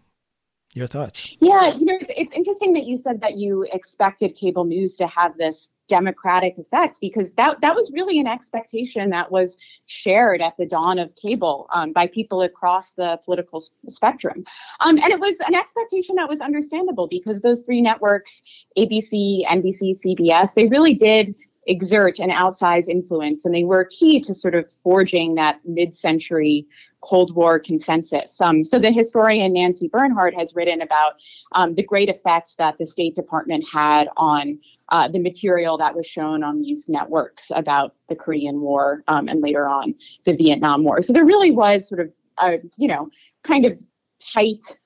Your 0.75 0.89
thoughts? 0.89 1.37
Yeah, 1.39 1.73
you 1.73 1.85
know, 1.85 1.97
it's, 2.01 2.11
it's 2.17 2.33
interesting 2.33 2.73
that 2.73 2.85
you 2.85 2.97
said 2.97 3.21
that 3.21 3.37
you 3.37 3.65
expected 3.73 4.35
cable 4.35 4.65
news 4.65 4.97
to 4.97 5.07
have 5.07 5.39
this 5.39 5.73
democratic 5.87 6.59
effect 6.59 6.99
because 7.01 7.33
that 7.35 7.61
that 7.61 7.77
was 7.77 7.93
really 7.93 8.19
an 8.19 8.27
expectation 8.27 9.11
that 9.11 9.31
was 9.31 9.57
shared 9.87 10.43
at 10.43 10.57
the 10.57 10.67
dawn 10.67 10.99
of 10.99 11.15
cable 11.15 11.69
um, 11.73 11.93
by 11.93 12.09
people 12.09 12.43
across 12.43 12.95
the 12.95 13.21
political 13.25 13.63
spectrum, 13.89 14.45
um, 14.81 14.99
and 14.99 15.13
it 15.13 15.21
was 15.21 15.39
an 15.47 15.55
expectation 15.55 16.17
that 16.17 16.29
was 16.29 16.41
understandable 16.41 17.07
because 17.07 17.41
those 17.41 17.63
three 17.63 17.81
networks, 17.81 18.43
ABC, 18.77 19.47
NBC, 19.47 19.95
CBS, 20.05 20.55
they 20.55 20.67
really 20.67 20.95
did 20.95 21.37
exert 21.67 22.19
an 22.19 22.31
outsized 22.31 22.89
influence, 22.89 23.45
and 23.45 23.55
they 23.55 23.65
were 23.65 23.85
key 23.85 24.21
to 24.21 24.35
sort 24.35 24.55
of 24.55 24.71
forging 24.83 25.35
that 25.35 25.61
mid-century 25.65 26.67
Cold 27.01 27.35
War 27.35 27.59
consensus. 27.59 28.41
Um, 28.41 28.65
so 28.65 28.79
the 28.79 28.91
historian 28.91 29.53
Nancy 29.53 29.89
Bernhard 29.89 30.35
has 30.35 30.55
written 30.55 30.81
about 30.83 31.23
um, 31.53 31.75
the 31.75 31.83
great 31.83 32.09
effect 32.09 32.57
that 32.59 32.79
the 32.79 32.87
State 32.87 33.15
Department 33.15 33.65
had 33.71 34.09
on 34.17 34.59
uh, 34.89 35.09
the 35.09 35.19
material 35.19 35.77
that 35.79 35.95
was 35.95 36.07
shown 36.07 36.43
on 36.43 36.61
these 36.61 36.89
networks 36.89 37.51
about 37.55 37.95
the 38.09 38.17
Korean 38.17 38.61
War 38.61 39.03
um, 39.09 39.29
and 39.29 39.41
later 39.41 39.69
on 39.69 39.95
the 40.25 40.35
Vietnam 40.35 40.85
War. 40.85 41.03
So 41.03 41.13
there 41.13 41.27
really 41.27 41.51
was 41.51 41.89
sort 41.89 42.01
of 42.01 42.13
a, 42.39 42.59
you 42.79 42.89
know, 42.89 43.09
kind 43.43 43.65
of 43.65 43.81
tight 44.21 44.79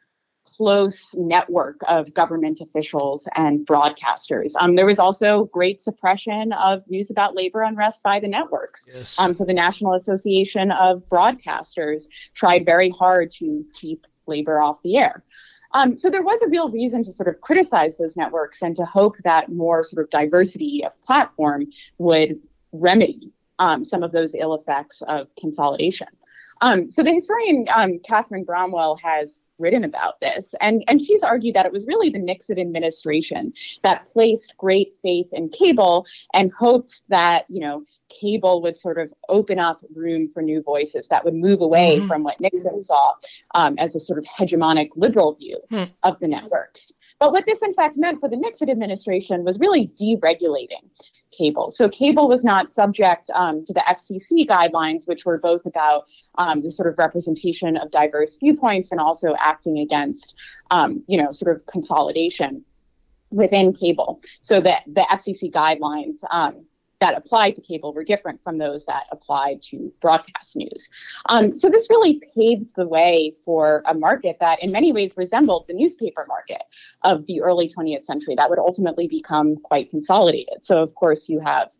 close 0.58 1.14
network 1.16 1.80
of 1.86 2.12
government 2.14 2.60
officials 2.60 3.28
and 3.36 3.64
broadcasters. 3.64 4.54
Um, 4.58 4.74
there 4.74 4.86
was 4.86 4.98
also 4.98 5.44
great 5.52 5.80
suppression 5.80 6.52
of 6.52 6.82
news 6.90 7.10
about 7.10 7.36
labor 7.36 7.62
unrest 7.62 8.02
by 8.02 8.18
the 8.18 8.26
networks. 8.26 8.88
Yes. 8.92 9.16
Um, 9.20 9.34
so 9.34 9.44
the 9.44 9.54
National 9.54 9.94
Association 9.94 10.72
of 10.72 11.08
Broadcasters 11.08 12.08
tried 12.34 12.64
very 12.64 12.90
hard 12.90 13.30
to 13.32 13.64
keep 13.72 14.04
labor 14.26 14.60
off 14.60 14.82
the 14.82 14.96
air. 14.96 15.22
Um, 15.74 15.96
so 15.96 16.10
there 16.10 16.22
was 16.22 16.42
a 16.42 16.48
real 16.48 16.70
reason 16.70 17.04
to 17.04 17.12
sort 17.12 17.28
of 17.28 17.40
criticize 17.40 17.96
those 17.96 18.16
networks 18.16 18.60
and 18.60 18.74
to 18.76 18.84
hope 18.84 19.16
that 19.18 19.52
more 19.52 19.84
sort 19.84 20.02
of 20.02 20.10
diversity 20.10 20.84
of 20.84 21.00
platform 21.02 21.66
would 21.98 22.40
remedy 22.72 23.32
um, 23.60 23.84
some 23.84 24.02
of 24.02 24.10
those 24.10 24.34
ill 24.34 24.54
effects 24.54 25.02
of 25.02 25.32
consolidation. 25.36 26.08
Um, 26.60 26.90
so 26.90 27.02
the 27.02 27.12
historian 27.12 27.66
um, 27.74 27.98
Kathryn 28.00 28.44
Brownell 28.44 28.96
has 29.02 29.40
written 29.58 29.84
about 29.84 30.20
this, 30.20 30.54
and 30.60 30.84
and 30.88 31.00
she's 31.00 31.22
argued 31.22 31.54
that 31.54 31.66
it 31.66 31.72
was 31.72 31.86
really 31.86 32.10
the 32.10 32.18
Nixon 32.18 32.58
administration 32.58 33.52
that 33.82 34.06
placed 34.06 34.56
great 34.56 34.94
faith 35.02 35.28
in 35.32 35.48
cable 35.48 36.06
and 36.34 36.52
hoped 36.52 37.02
that 37.08 37.44
you 37.48 37.60
know 37.60 37.84
cable 38.08 38.62
would 38.62 38.76
sort 38.76 38.98
of 38.98 39.12
open 39.28 39.58
up 39.58 39.80
room 39.94 40.30
for 40.32 40.42
new 40.42 40.62
voices 40.62 41.08
that 41.08 41.24
would 41.24 41.34
move 41.34 41.60
away 41.60 41.98
mm-hmm. 41.98 42.08
from 42.08 42.22
what 42.22 42.40
Nixon 42.40 42.82
saw 42.82 43.12
um, 43.54 43.76
as 43.78 43.94
a 43.94 44.00
sort 44.00 44.18
of 44.18 44.24
hegemonic 44.24 44.90
liberal 44.96 45.34
view 45.34 45.60
mm. 45.70 45.90
of 46.02 46.18
the 46.18 46.28
networks. 46.28 46.92
But 47.18 47.32
what 47.32 47.46
this, 47.46 47.62
in 47.62 47.74
fact, 47.74 47.96
meant 47.96 48.20
for 48.20 48.28
the 48.28 48.36
Nixon 48.36 48.70
administration 48.70 49.44
was 49.44 49.58
really 49.58 49.88
deregulating 49.88 50.82
cable. 51.36 51.70
So 51.70 51.88
cable 51.88 52.28
was 52.28 52.44
not 52.44 52.70
subject 52.70 53.28
um, 53.34 53.64
to 53.64 53.72
the 53.72 53.80
FCC 53.80 54.46
guidelines, 54.46 55.08
which 55.08 55.26
were 55.26 55.38
both 55.38 55.66
about 55.66 56.04
um, 56.36 56.62
the 56.62 56.70
sort 56.70 56.88
of 56.88 56.96
representation 56.96 57.76
of 57.76 57.90
diverse 57.90 58.36
viewpoints 58.38 58.92
and 58.92 59.00
also 59.00 59.34
acting 59.38 59.78
against, 59.78 60.34
um, 60.70 61.02
you 61.08 61.20
know, 61.20 61.32
sort 61.32 61.56
of 61.56 61.66
consolidation 61.66 62.64
within 63.30 63.72
cable. 63.72 64.20
So 64.40 64.60
that 64.60 64.84
the 64.86 65.02
FCC 65.02 65.52
guidelines 65.52 66.22
um, 66.30 66.66
that 67.00 67.16
applied 67.16 67.54
to 67.54 67.60
cable 67.60 67.92
were 67.92 68.04
different 68.04 68.42
from 68.42 68.58
those 68.58 68.84
that 68.86 69.04
applied 69.12 69.62
to 69.62 69.92
broadcast 70.00 70.56
news. 70.56 70.90
Um, 71.28 71.56
so 71.56 71.68
this 71.68 71.88
really 71.90 72.20
paved 72.34 72.74
the 72.76 72.86
way 72.86 73.34
for 73.44 73.82
a 73.86 73.94
market 73.94 74.38
that 74.40 74.62
in 74.62 74.72
many 74.72 74.92
ways 74.92 75.14
resembled 75.16 75.66
the 75.66 75.74
newspaper 75.74 76.24
market 76.26 76.62
of 77.04 77.26
the 77.26 77.40
early 77.40 77.68
20th 77.68 78.02
century 78.02 78.34
that 78.36 78.50
would 78.50 78.58
ultimately 78.58 79.06
become 79.06 79.56
quite 79.56 79.90
consolidated. 79.90 80.62
So 80.64 80.82
of 80.82 80.94
course 80.94 81.28
you 81.28 81.40
have 81.40 81.70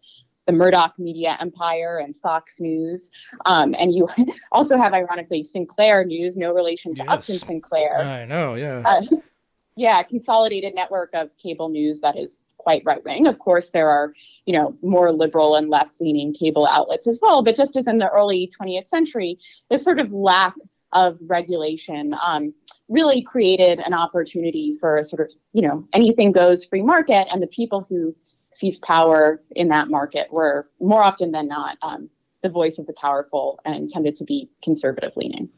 the 0.47 0.53
Murdoch 0.53 0.99
media 0.99 1.37
empire 1.41 1.99
and 1.99 2.17
Fox 2.17 2.59
News. 2.59 3.11
Um, 3.45 3.75
and 3.79 3.95
you 3.95 4.09
also 4.53 4.79
have, 4.79 4.95
ironically, 4.95 5.43
Sinclair 5.43 6.07
News, 6.07 6.39
no 6.39 6.55
relation 6.55 6.95
to 6.95 7.03
yes. 7.03 7.13
Upton 7.13 7.35
Sinclair. 7.35 7.99
I 7.99 8.25
know, 8.25 8.55
yeah. 8.55 8.83
Uh, 8.83 9.03
yeah, 9.77 10.03
consolidated 10.03 10.75
network 10.75 11.11
of 11.13 11.37
cable 11.37 11.69
news 11.69 12.01
that 12.01 12.17
is 12.17 12.41
quite 12.69 12.83
right 12.85 13.03
wing. 13.03 13.27
Of 13.27 13.39
course, 13.39 13.71
there 13.71 13.89
are, 13.89 14.13
you 14.45 14.53
know, 14.53 14.77
more 14.83 15.11
liberal 15.11 15.57
and 15.57 15.71
left 15.71 16.03
leaning 16.03 16.35
cable 16.35 16.67
outlets 16.67 17.07
as 17.07 17.19
well. 17.23 17.43
But 17.43 17.57
just 17.57 17.77
as 17.77 17.87
in 17.87 17.97
the 17.97 18.11
early 18.11 18.53
20th 18.61 18.87
century, 18.87 19.39
this 19.71 19.83
sort 19.83 19.99
of 19.99 20.13
lack 20.13 20.53
of 20.93 21.17
regulation 21.23 22.15
um, 22.23 22.53
really 22.91 23.23
created 23.23 23.79
an 23.79 23.95
opportunity 23.95 24.77
for 24.79 24.97
a 24.97 25.05
sort 25.05 25.23
of, 25.23 25.35
you 25.55 25.63
know, 25.63 25.89
anything 25.95 26.31
goes 26.31 26.67
free 26.67 26.83
market. 26.83 27.27
And 27.33 27.43
the 27.43 27.47
people 27.47 27.87
who 27.89 28.15
seized 28.51 28.83
power 28.83 29.41
in 29.57 29.69
that 29.69 29.89
market 29.89 30.31
were 30.31 30.69
more 30.79 31.03
often 31.03 31.33
than 31.33 31.49
not 31.49 31.79
um, 31.81 32.11
the 32.43 32.51
voice 32.51 32.79
of 32.79 32.87
the 32.87 32.93
powerful 33.01 33.61
and 33.65 33.89
tended 33.89 34.15
to 34.17 34.25
be 34.25 34.51
conservative 34.63 35.13
leaning. 35.17 35.49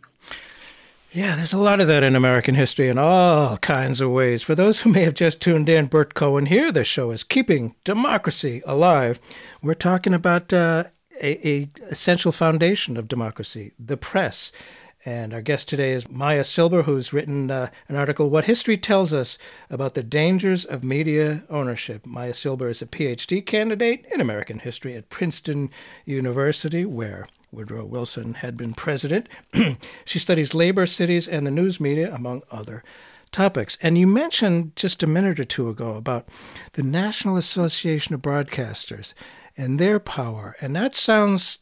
Yeah, 1.13 1.35
there's 1.35 1.53
a 1.53 1.59
lot 1.59 1.81
of 1.81 1.89
that 1.89 2.05
in 2.05 2.15
American 2.15 2.55
history 2.55 2.89
in 2.89 2.97
all 2.97 3.57
kinds 3.57 4.01
of 4.01 4.13
ways. 4.13 4.45
For 4.45 4.55
those 4.55 4.83
who 4.83 4.91
may 4.91 5.03
have 5.03 5.15
just 5.15 5.41
tuned 5.41 5.69
in, 5.69 5.87
Burt 5.87 6.15
Cohen 6.15 6.47
here. 6.47 6.71
This 6.71 6.87
show 6.87 7.11
is 7.11 7.25
Keeping 7.25 7.75
Democracy 7.83 8.63
Alive. 8.65 9.19
We're 9.61 9.75
talking 9.75 10.15
about 10.15 10.53
uh, 10.53 10.85
a, 11.21 11.49
a 11.49 11.71
essential 11.89 12.31
foundation 12.31 12.97
of 12.97 13.09
democracy, 13.09 13.73
the 13.77 13.97
press. 13.97 14.53
And 15.05 15.35
our 15.35 15.43
guest 15.43 15.67
today 15.67 15.91
is 15.91 16.09
Maya 16.09 16.45
Silber, 16.45 16.83
who's 16.83 17.13
written 17.13 17.51
uh, 17.51 17.71
an 17.89 17.97
article, 17.97 18.31
What 18.31 18.45
History 18.45 18.77
Tells 18.77 19.13
Us 19.13 19.37
About 19.69 19.95
the 19.95 20.05
Dangers 20.05 20.65
of 20.65 20.85
Media 20.85 21.43
Ownership. 21.51 22.07
Maya 22.07 22.35
Silber 22.35 22.69
is 22.69 22.83
a 22.83 22.87
PhD 22.87 23.45
candidate 23.45 24.07
in 24.15 24.21
American 24.21 24.61
history 24.61 24.95
at 24.95 25.11
Princeton 25.11 25.71
University, 26.05 26.85
where 26.85 27.27
Woodrow 27.53 27.85
Wilson 27.85 28.35
had 28.35 28.57
been 28.57 28.75
president. 28.75 29.29
she 30.05 30.19
studies 30.19 30.55
labor, 30.55 30.87
cities, 30.87 31.27
and 31.29 31.47
the 31.47 31.51
news 31.51 31.81
media, 31.81 32.15
among 32.15 32.43
other 32.51 32.83
topics. 33.33 33.79
And 33.81 33.97
you 33.97 34.07
mentioned 34.07 34.75
just 34.77 35.03
a 35.03 35.07
minute 35.07 35.41
or 35.41 35.45
two 35.45 35.69
ago 35.69 35.95
about 35.95 36.29
the 36.73 36.83
National 36.83 37.37
Association 37.37 38.15
of 38.15 38.23
Broadcasters 38.23 39.15
and 39.57 39.79
their 39.79 39.99
power. 39.99 40.57
And 40.61 40.75
that 40.77 40.95
sounds 40.95 41.59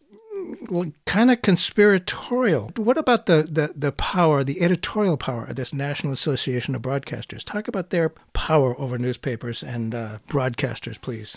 kind 1.07 1.31
of 1.31 1.43
conspiratorial. 1.43 2.73
What 2.77 2.97
about 2.97 3.27
the, 3.27 3.49
the, 3.51 3.73
the 3.75 3.93
power, 3.93 4.45
the 4.45 4.63
editorial 4.63 5.17
power 5.17 5.45
of 5.45 5.57
this 5.57 5.73
National 5.73 6.13
Association 6.13 6.75
of 6.75 6.83
Broadcasters? 6.83 7.45
Talk 7.45 7.69
about 7.69 7.91
their 7.91 8.11
power 8.33 8.79
over 8.79 8.99
newspapers 8.99 9.63
and 9.63 9.95
uh, 9.95 10.19
broadcasters, 10.29 11.01
please. 11.01 11.37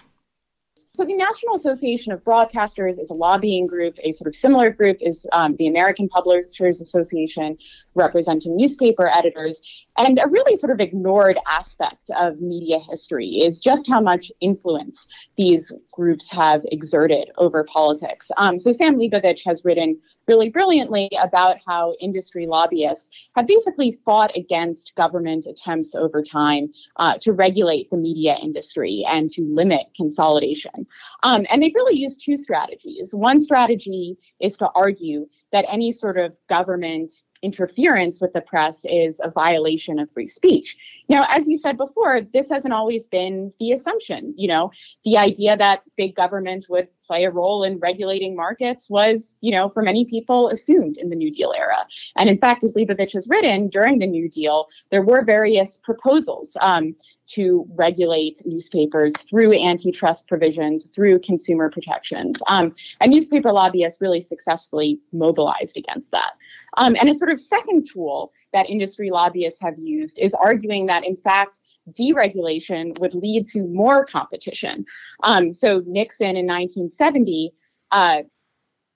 So 1.02 1.08
the 1.08 1.16
National 1.16 1.56
Association 1.56 2.12
of 2.12 2.24
Broadcasters 2.24 3.00
is 3.02 3.10
a 3.10 3.16
lobbying 3.16 3.66
group. 3.66 3.98
A 4.04 4.12
sort 4.12 4.28
of 4.28 4.36
similar 4.36 4.70
group 4.70 4.98
is 5.02 5.26
um, 5.32 5.56
the 5.56 5.66
American 5.66 6.08
Publishers 6.08 6.80
Association, 6.80 7.58
representing 7.96 8.56
newspaper 8.56 9.08
editors. 9.08 9.64
And 9.98 10.20
a 10.24 10.28
really 10.28 10.56
sort 10.58 10.72
of 10.72 10.80
ignored 10.80 11.40
aspect 11.48 12.12
of 12.16 12.40
media 12.40 12.78
history 12.78 13.42
is 13.42 13.60
just 13.60 13.90
how 13.90 14.00
much 14.00 14.32
influence 14.42 15.08
these 15.38 15.74
groups 15.92 16.32
have 16.32 16.62
exerted 16.72 17.32
over 17.40 17.64
politics. 17.64 18.30
Um, 18.38 18.60
so 18.60 18.72
Sam 18.72 18.98
Lebovic 18.98 19.44
has 19.44 19.66
written 19.66 20.00
really 20.28 20.50
brilliantly 20.50 21.10
about 21.20 21.58
how 21.66 21.96
industry 22.00 22.46
lobbyists 22.46 23.10
have 23.36 23.48
basically 23.48 23.98
fought 24.06 24.38
against 24.38 24.94
government 24.96 25.48
attempts 25.48 25.96
over 25.96 26.22
time 26.22 26.72
uh, 26.98 27.18
to 27.22 27.34
regulate 27.34 27.90
the 27.90 27.98
media 27.98 28.38
industry 28.42 29.04
and 29.10 29.32
to 29.32 29.42
limit 29.44 29.88
consolidation. 29.96 30.86
Um, 31.24 31.46
and 31.50 31.62
they've 31.62 31.76
really 31.76 31.98
used 31.98 32.24
two 32.24 32.36
strategies. 32.36 33.14
One 33.14 33.40
strategy 33.40 34.18
is 34.40 34.58
to 34.58 34.70
argue 34.76 35.28
that 35.52 35.66
any 35.68 35.92
sort 35.92 36.18
of 36.18 36.38
government 36.48 37.12
interference 37.42 38.22
with 38.22 38.34
the 38.34 38.42
press 38.42 38.86
is 38.86 39.20
a 39.24 39.30
violation 39.32 40.00
of 40.00 40.12
free 40.12 40.28
speech. 40.28 40.78
Now, 41.10 41.26
as 41.30 41.48
you 41.48 41.58
said 41.58 41.78
before, 41.78 42.22
this 42.22 42.50
hasn't 42.50 42.74
always 42.74 43.08
been 43.08 43.52
the 43.60 43.72
assumption. 43.72 44.34
You 44.38 44.48
know, 44.48 44.72
the 45.04 45.18
idea 45.18 45.58
that 45.58 45.82
big 45.98 46.16
government 46.16 46.68
would 46.70 46.88
play 47.08 47.26
a 47.26 47.32
role 47.32 47.64
in 47.64 47.80
regulating 47.80 48.36
markets 48.36 48.90
was, 48.90 49.36
you 49.42 49.52
know, 49.52 49.70
for 49.70 49.82
many 49.82 50.06
people 50.06 50.50
assumed 50.50 50.98
in 50.98 51.10
the 51.10 51.16
New 51.16 51.32
Deal 51.32 51.54
era. 51.58 51.86
And 52.16 52.30
in 52.30 52.38
fact, 52.38 52.64
as 52.64 52.76
Lebovic 52.76 53.14
has 53.14 53.28
written, 53.28 53.70
during 53.70 54.00
the 54.00 54.08
New 54.08 54.30
Deal, 54.30 54.68
there 54.92 55.04
were 55.04 55.24
various 55.24 55.82
proposals 55.84 56.56
um, 56.62 56.96
to 57.28 57.66
regulate 57.76 58.42
newspapers 58.46 59.14
through 59.30 59.54
antitrust 59.54 60.28
provisions, 60.28 60.90
through 60.94 61.20
consumer 61.20 61.70
protections. 61.70 62.42
Um, 62.48 62.74
and 63.00 63.12
newspaper 63.12 63.52
lobbyists 63.52 64.00
really 64.00 64.22
successfully 64.22 65.00
mobilized 65.12 65.41
against 65.78 66.12
that. 66.12 66.34
Um, 66.78 66.96
and 67.00 67.10
a 67.10 67.16
sort 67.16 67.32
of 67.32 67.40
second 67.40 67.88
tool 67.92 68.32
that 68.54 68.70
industry 68.70 69.10
lobbyists 69.10 69.62
have 69.62 69.78
used 69.78 70.20
is 70.20 70.34
arguing 70.34 70.86
that, 70.88 71.06
in 71.06 71.16
fact, 71.16 71.62
deregulation 71.92 72.98
would 73.00 73.14
lead 73.14 73.48
to 73.48 73.62
more 73.62 74.06
competition. 74.06 74.86
Um, 75.24 75.54
so 75.54 75.84
Nixon 75.86 76.38
in 76.38 76.48
1970 76.48 77.54
uh, 77.92 78.24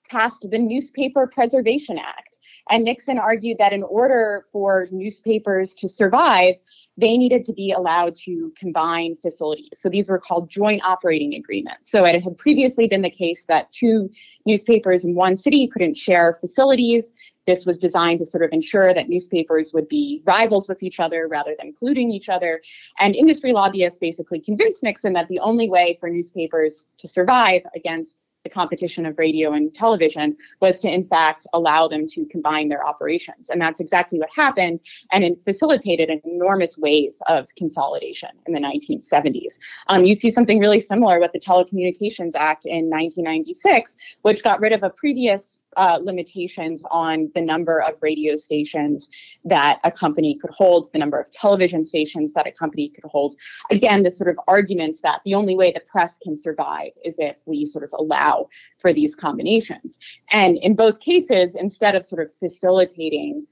passed 0.08 0.46
the 0.50 0.58
Newspaper 0.58 1.26
Preservation 1.26 1.98
Act. 1.98 2.38
And 2.70 2.84
Nixon 2.84 3.18
argued 3.18 3.58
that 3.58 3.72
in 3.72 3.82
order 3.82 4.46
for 4.52 4.88
newspapers 4.90 5.74
to 5.76 5.88
survive, 5.88 6.56
they 6.98 7.16
needed 7.18 7.44
to 7.44 7.52
be 7.52 7.72
allowed 7.72 8.14
to 8.14 8.52
combine 8.58 9.16
facilities. 9.16 9.68
So 9.74 9.88
these 9.88 10.08
were 10.08 10.18
called 10.18 10.48
joint 10.48 10.82
operating 10.82 11.34
agreements. 11.34 11.90
So 11.90 12.04
it 12.04 12.22
had 12.22 12.38
previously 12.38 12.88
been 12.88 13.02
the 13.02 13.10
case 13.10 13.44
that 13.46 13.70
two 13.72 14.10
newspapers 14.46 15.04
in 15.04 15.14
one 15.14 15.36
city 15.36 15.68
couldn't 15.68 15.96
share 15.96 16.38
facilities. 16.40 17.12
This 17.46 17.66
was 17.66 17.78
designed 17.78 18.20
to 18.20 18.24
sort 18.24 18.44
of 18.44 18.52
ensure 18.52 18.94
that 18.94 19.08
newspapers 19.08 19.72
would 19.74 19.88
be 19.88 20.22
rivals 20.24 20.68
with 20.68 20.82
each 20.82 20.98
other 20.98 21.28
rather 21.28 21.54
than 21.58 21.68
including 21.68 22.10
each 22.10 22.28
other. 22.28 22.62
And 22.98 23.14
industry 23.14 23.52
lobbyists 23.52 23.98
basically 23.98 24.40
convinced 24.40 24.82
Nixon 24.82 25.12
that 25.12 25.28
the 25.28 25.38
only 25.40 25.68
way 25.68 25.96
for 26.00 26.08
newspapers 26.08 26.86
to 26.98 27.06
survive 27.06 27.62
against 27.74 28.18
the 28.46 28.54
competition 28.54 29.04
of 29.06 29.18
radio 29.18 29.52
and 29.52 29.74
television 29.74 30.36
was 30.60 30.78
to, 30.78 30.88
in 30.88 31.04
fact, 31.04 31.48
allow 31.52 31.88
them 31.88 32.06
to 32.06 32.24
combine 32.26 32.68
their 32.68 32.86
operations. 32.86 33.50
And 33.50 33.60
that's 33.60 33.80
exactly 33.80 34.20
what 34.20 34.28
happened. 34.32 34.80
And 35.10 35.24
it 35.24 35.42
facilitated 35.42 36.10
an 36.10 36.20
enormous 36.24 36.78
wave 36.78 37.14
of 37.26 37.52
consolidation 37.56 38.30
in 38.46 38.54
the 38.54 38.60
1970s. 38.60 39.58
Um, 39.88 40.04
you 40.04 40.14
see 40.14 40.30
something 40.30 40.60
really 40.60 40.78
similar 40.78 41.18
with 41.18 41.32
the 41.32 41.40
Telecommunications 41.40 42.36
Act 42.36 42.66
in 42.66 42.88
1996, 42.88 44.18
which 44.22 44.44
got 44.44 44.60
rid 44.60 44.72
of 44.72 44.84
a 44.84 44.90
previous 44.90 45.58
uh, 45.76 45.98
limitations 46.02 46.82
on 46.90 47.30
the 47.34 47.40
number 47.40 47.80
of 47.82 47.94
radio 48.02 48.36
stations 48.36 49.10
that 49.44 49.78
a 49.84 49.90
company 49.90 50.36
could 50.36 50.50
hold, 50.50 50.90
the 50.92 50.98
number 50.98 51.18
of 51.18 51.30
television 51.30 51.84
stations 51.84 52.34
that 52.34 52.46
a 52.46 52.52
company 52.52 52.88
could 52.88 53.04
hold. 53.04 53.34
Again, 53.70 54.02
this 54.02 54.18
sort 54.18 54.30
of 54.30 54.38
arguments 54.48 55.00
that 55.02 55.20
the 55.24 55.34
only 55.34 55.54
way 55.54 55.72
the 55.72 55.80
press 55.80 56.18
can 56.18 56.38
survive 56.38 56.92
is 57.04 57.16
if 57.18 57.40
we 57.46 57.64
sort 57.64 57.84
of 57.84 57.90
allow 57.98 58.48
for 58.78 58.92
these 58.92 59.14
combinations. 59.14 59.98
And 60.30 60.58
in 60.58 60.74
both 60.74 61.00
cases, 61.00 61.54
instead 61.54 61.94
of 61.94 62.04
sort 62.04 62.22
of 62.22 62.34
facilitating 62.36 63.46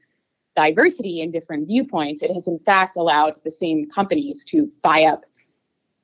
diversity 0.56 1.20
in 1.20 1.30
different 1.30 1.66
viewpoints, 1.66 2.22
it 2.22 2.32
has 2.32 2.48
in 2.48 2.58
fact 2.58 2.96
allowed 2.96 3.42
the 3.42 3.50
same 3.50 3.88
companies 3.88 4.44
to 4.46 4.70
buy 4.82 5.02
up 5.02 5.24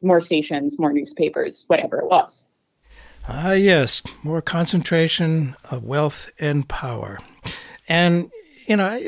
more 0.02 0.20
stations, 0.20 0.78
more 0.78 0.92
newspapers, 0.92 1.64
whatever 1.68 2.00
it 2.00 2.06
was. 2.06 2.48
Ah, 3.32 3.52
yes, 3.52 4.02
more 4.24 4.42
concentration 4.42 5.54
of 5.70 5.84
wealth 5.84 6.30
and 6.40 6.66
power. 6.68 7.20
And, 7.88 8.28
you 8.66 8.76
know, 8.76 9.00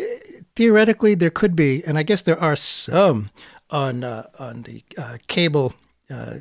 theoretically 0.55 1.16
there 1.16 1.29
could 1.29 1.57
be, 1.57 1.85
and 1.85 1.99
I 1.99 2.05
guess 2.05 2.23
there 2.23 2.39
are 2.39 2.55
some 2.55 3.31
on, 3.68 4.05
uh, 4.05 4.29
on 4.39 4.62
the 4.62 4.85
uh, 4.97 5.18
cable 5.27 5.75
uh, 6.09 6.37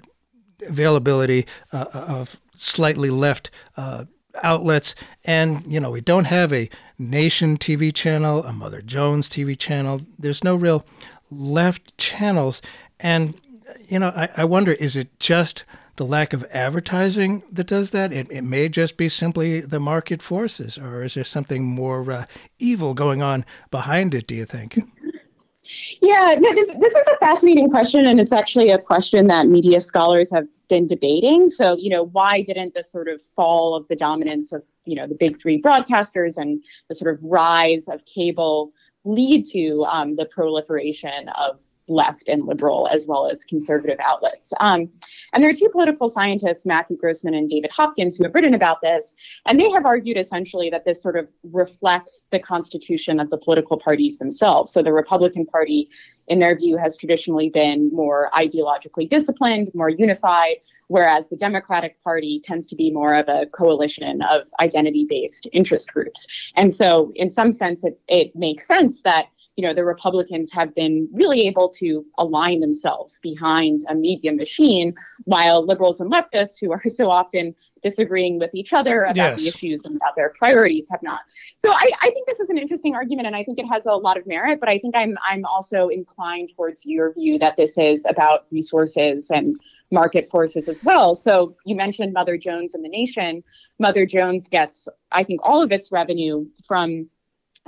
availability 0.67 1.47
uh, 1.73 1.85
of 1.91 2.39
slightly 2.55 3.09
left 3.09 3.49
uh, 3.77 4.05
outlets. 4.43 4.93
And, 5.25 5.65
you 5.65 5.79
know, 5.79 5.89
we 5.89 6.01
don't 6.01 6.25
have 6.25 6.53
a 6.53 6.69
Nation 6.99 7.57
TV 7.57 7.91
channel, 7.91 8.43
a 8.43 8.53
Mother 8.53 8.83
Jones 8.83 9.27
TV 9.27 9.57
channel. 9.57 10.01
There's 10.19 10.43
no 10.43 10.55
real 10.55 10.85
left 11.31 11.97
channels. 11.97 12.61
And, 12.99 13.33
you 13.87 13.97
know, 13.97 14.13
I, 14.15 14.29
I 14.37 14.43
wonder 14.45 14.73
is 14.73 14.95
it 14.95 15.19
just 15.19 15.63
the 16.01 16.07
lack 16.07 16.33
of 16.33 16.43
advertising 16.49 17.43
that 17.51 17.67
does 17.67 17.91
that? 17.91 18.11
It, 18.11 18.25
it 18.31 18.41
may 18.41 18.69
just 18.69 18.97
be 18.97 19.07
simply 19.07 19.61
the 19.61 19.79
market 19.79 20.19
forces, 20.19 20.79
or 20.79 21.03
is 21.03 21.13
there 21.13 21.23
something 21.23 21.63
more 21.63 22.11
uh, 22.11 22.25
evil 22.57 22.95
going 22.95 23.21
on 23.21 23.45
behind 23.69 24.15
it, 24.15 24.25
do 24.25 24.33
you 24.33 24.47
think? 24.47 24.79
Yeah, 26.01 26.37
no, 26.39 26.55
this, 26.55 26.71
this 26.79 26.95
is 26.95 27.07
a 27.07 27.17
fascinating 27.17 27.69
question, 27.69 28.07
and 28.07 28.19
it's 28.19 28.33
actually 28.33 28.71
a 28.71 28.79
question 28.79 29.27
that 29.27 29.45
media 29.45 29.79
scholars 29.79 30.31
have 30.31 30.47
been 30.69 30.87
debating. 30.87 31.49
So, 31.49 31.77
you 31.77 31.91
know, 31.91 32.05
why 32.05 32.41
didn't 32.41 32.73
the 32.73 32.81
sort 32.81 33.07
of 33.07 33.21
fall 33.21 33.75
of 33.75 33.87
the 33.87 33.95
dominance 33.95 34.51
of, 34.51 34.63
you 34.85 34.95
know, 34.95 35.05
the 35.05 35.13
big 35.13 35.39
three 35.39 35.61
broadcasters 35.61 36.35
and 36.35 36.63
the 36.89 36.95
sort 36.95 37.13
of 37.13 37.19
rise 37.21 37.87
of 37.87 38.03
cable 38.05 38.73
lead 39.03 39.45
to 39.45 39.83
um, 39.85 40.15
the 40.15 40.25
proliferation 40.25 41.29
of 41.29 41.59
left 41.87 42.29
and 42.29 42.45
liberal 42.45 42.87
as 42.91 43.07
well 43.07 43.29
as 43.29 43.43
conservative 43.43 43.99
outlets. 43.99 44.53
Um, 44.59 44.89
and 45.33 45.43
there 45.43 45.49
are 45.49 45.53
two 45.53 45.69
political 45.69 46.09
scientists, 46.09 46.65
Matthew 46.65 46.97
Grossmann 46.97 47.33
and 47.33 47.49
David 47.49 47.71
Hopkins, 47.71 48.17
who 48.17 48.23
have 48.23 48.33
written 48.33 48.53
about 48.53 48.81
this. 48.81 49.15
And 49.45 49.59
they 49.59 49.69
have 49.71 49.85
argued 49.85 50.17
essentially 50.17 50.69
that 50.69 50.85
this 50.85 51.01
sort 51.01 51.17
of 51.17 51.33
reflects 51.43 52.27
the 52.31 52.39
constitution 52.39 53.19
of 53.19 53.29
the 53.29 53.37
political 53.37 53.77
parties 53.77 54.17
themselves. 54.17 54.71
So 54.71 54.81
the 54.81 54.93
Republican 54.93 55.45
Party, 55.45 55.89
in 56.27 56.39
their 56.39 56.55
view, 56.55 56.77
has 56.77 56.97
traditionally 56.97 57.49
been 57.49 57.89
more 57.93 58.29
ideologically 58.33 59.07
disciplined, 59.07 59.71
more 59.73 59.89
unified, 59.89 60.57
whereas 60.87 61.27
the 61.29 61.35
Democratic 61.35 62.01
Party 62.03 62.41
tends 62.43 62.67
to 62.67 62.75
be 62.75 62.91
more 62.91 63.13
of 63.13 63.27
a 63.27 63.45
coalition 63.47 64.21
of 64.21 64.47
identity 64.59 65.05
based 65.09 65.47
interest 65.51 65.91
groups. 65.93 66.27
And 66.55 66.73
so, 66.73 67.11
in 67.15 67.29
some 67.29 67.51
sense, 67.51 67.83
it, 67.83 67.99
it 68.07 68.35
makes 68.35 68.67
sense 68.67 69.01
that 69.03 69.27
you 69.57 69.65
know, 69.67 69.73
the 69.73 69.83
Republicans 69.83 70.51
have 70.51 70.73
been 70.75 71.09
really 71.11 71.47
able 71.47 71.69
to 71.69 72.05
align 72.17 72.61
themselves 72.61 73.19
behind 73.21 73.85
a 73.89 73.95
media 73.95 74.31
machine, 74.31 74.93
while 75.25 75.65
liberals 75.65 75.99
and 75.99 76.11
leftists, 76.11 76.59
who 76.59 76.71
are 76.71 76.81
so 76.89 77.09
often 77.09 77.53
disagreeing 77.81 78.39
with 78.39 78.51
each 78.53 78.73
other 78.73 79.03
about 79.03 79.15
yes. 79.15 79.41
the 79.41 79.47
issues 79.47 79.85
and 79.85 79.95
about 79.97 80.15
their 80.15 80.33
priorities, 80.37 80.87
have 80.89 81.03
not. 81.03 81.21
So 81.57 81.71
I, 81.71 81.91
I 82.01 82.09
think 82.11 82.27
this 82.27 82.39
is 82.39 82.49
an 82.49 82.57
interesting 82.57 82.95
argument, 82.95 83.27
and 83.27 83.35
I 83.35 83.43
think 83.43 83.59
it 83.59 83.67
has 83.67 83.85
a 83.85 83.93
lot 83.93 84.17
of 84.17 84.25
merit. 84.25 84.59
But 84.59 84.69
I 84.69 84.79
think 84.79 84.95
I'm 84.95 85.17
I'm 85.23 85.43
also 85.45 85.89
inclined 85.89 86.51
towards 86.55 86.85
your 86.85 87.13
view 87.13 87.37
that 87.39 87.57
this 87.57 87.77
is 87.77 88.05
about 88.05 88.45
resources 88.51 89.31
and 89.31 89.59
market 89.91 90.29
forces 90.29 90.69
as 90.69 90.83
well. 90.83 91.13
So 91.13 91.55
you 91.65 91.75
mentioned 91.75 92.13
Mother 92.13 92.37
Jones 92.37 92.73
and 92.73 92.83
the 92.83 92.89
Nation. 92.89 93.43
Mother 93.79 94.05
Jones 94.05 94.47
gets, 94.47 94.87
I 95.11 95.23
think, 95.23 95.41
all 95.43 95.61
of 95.61 95.71
its 95.71 95.91
revenue 95.91 96.45
from 96.65 97.09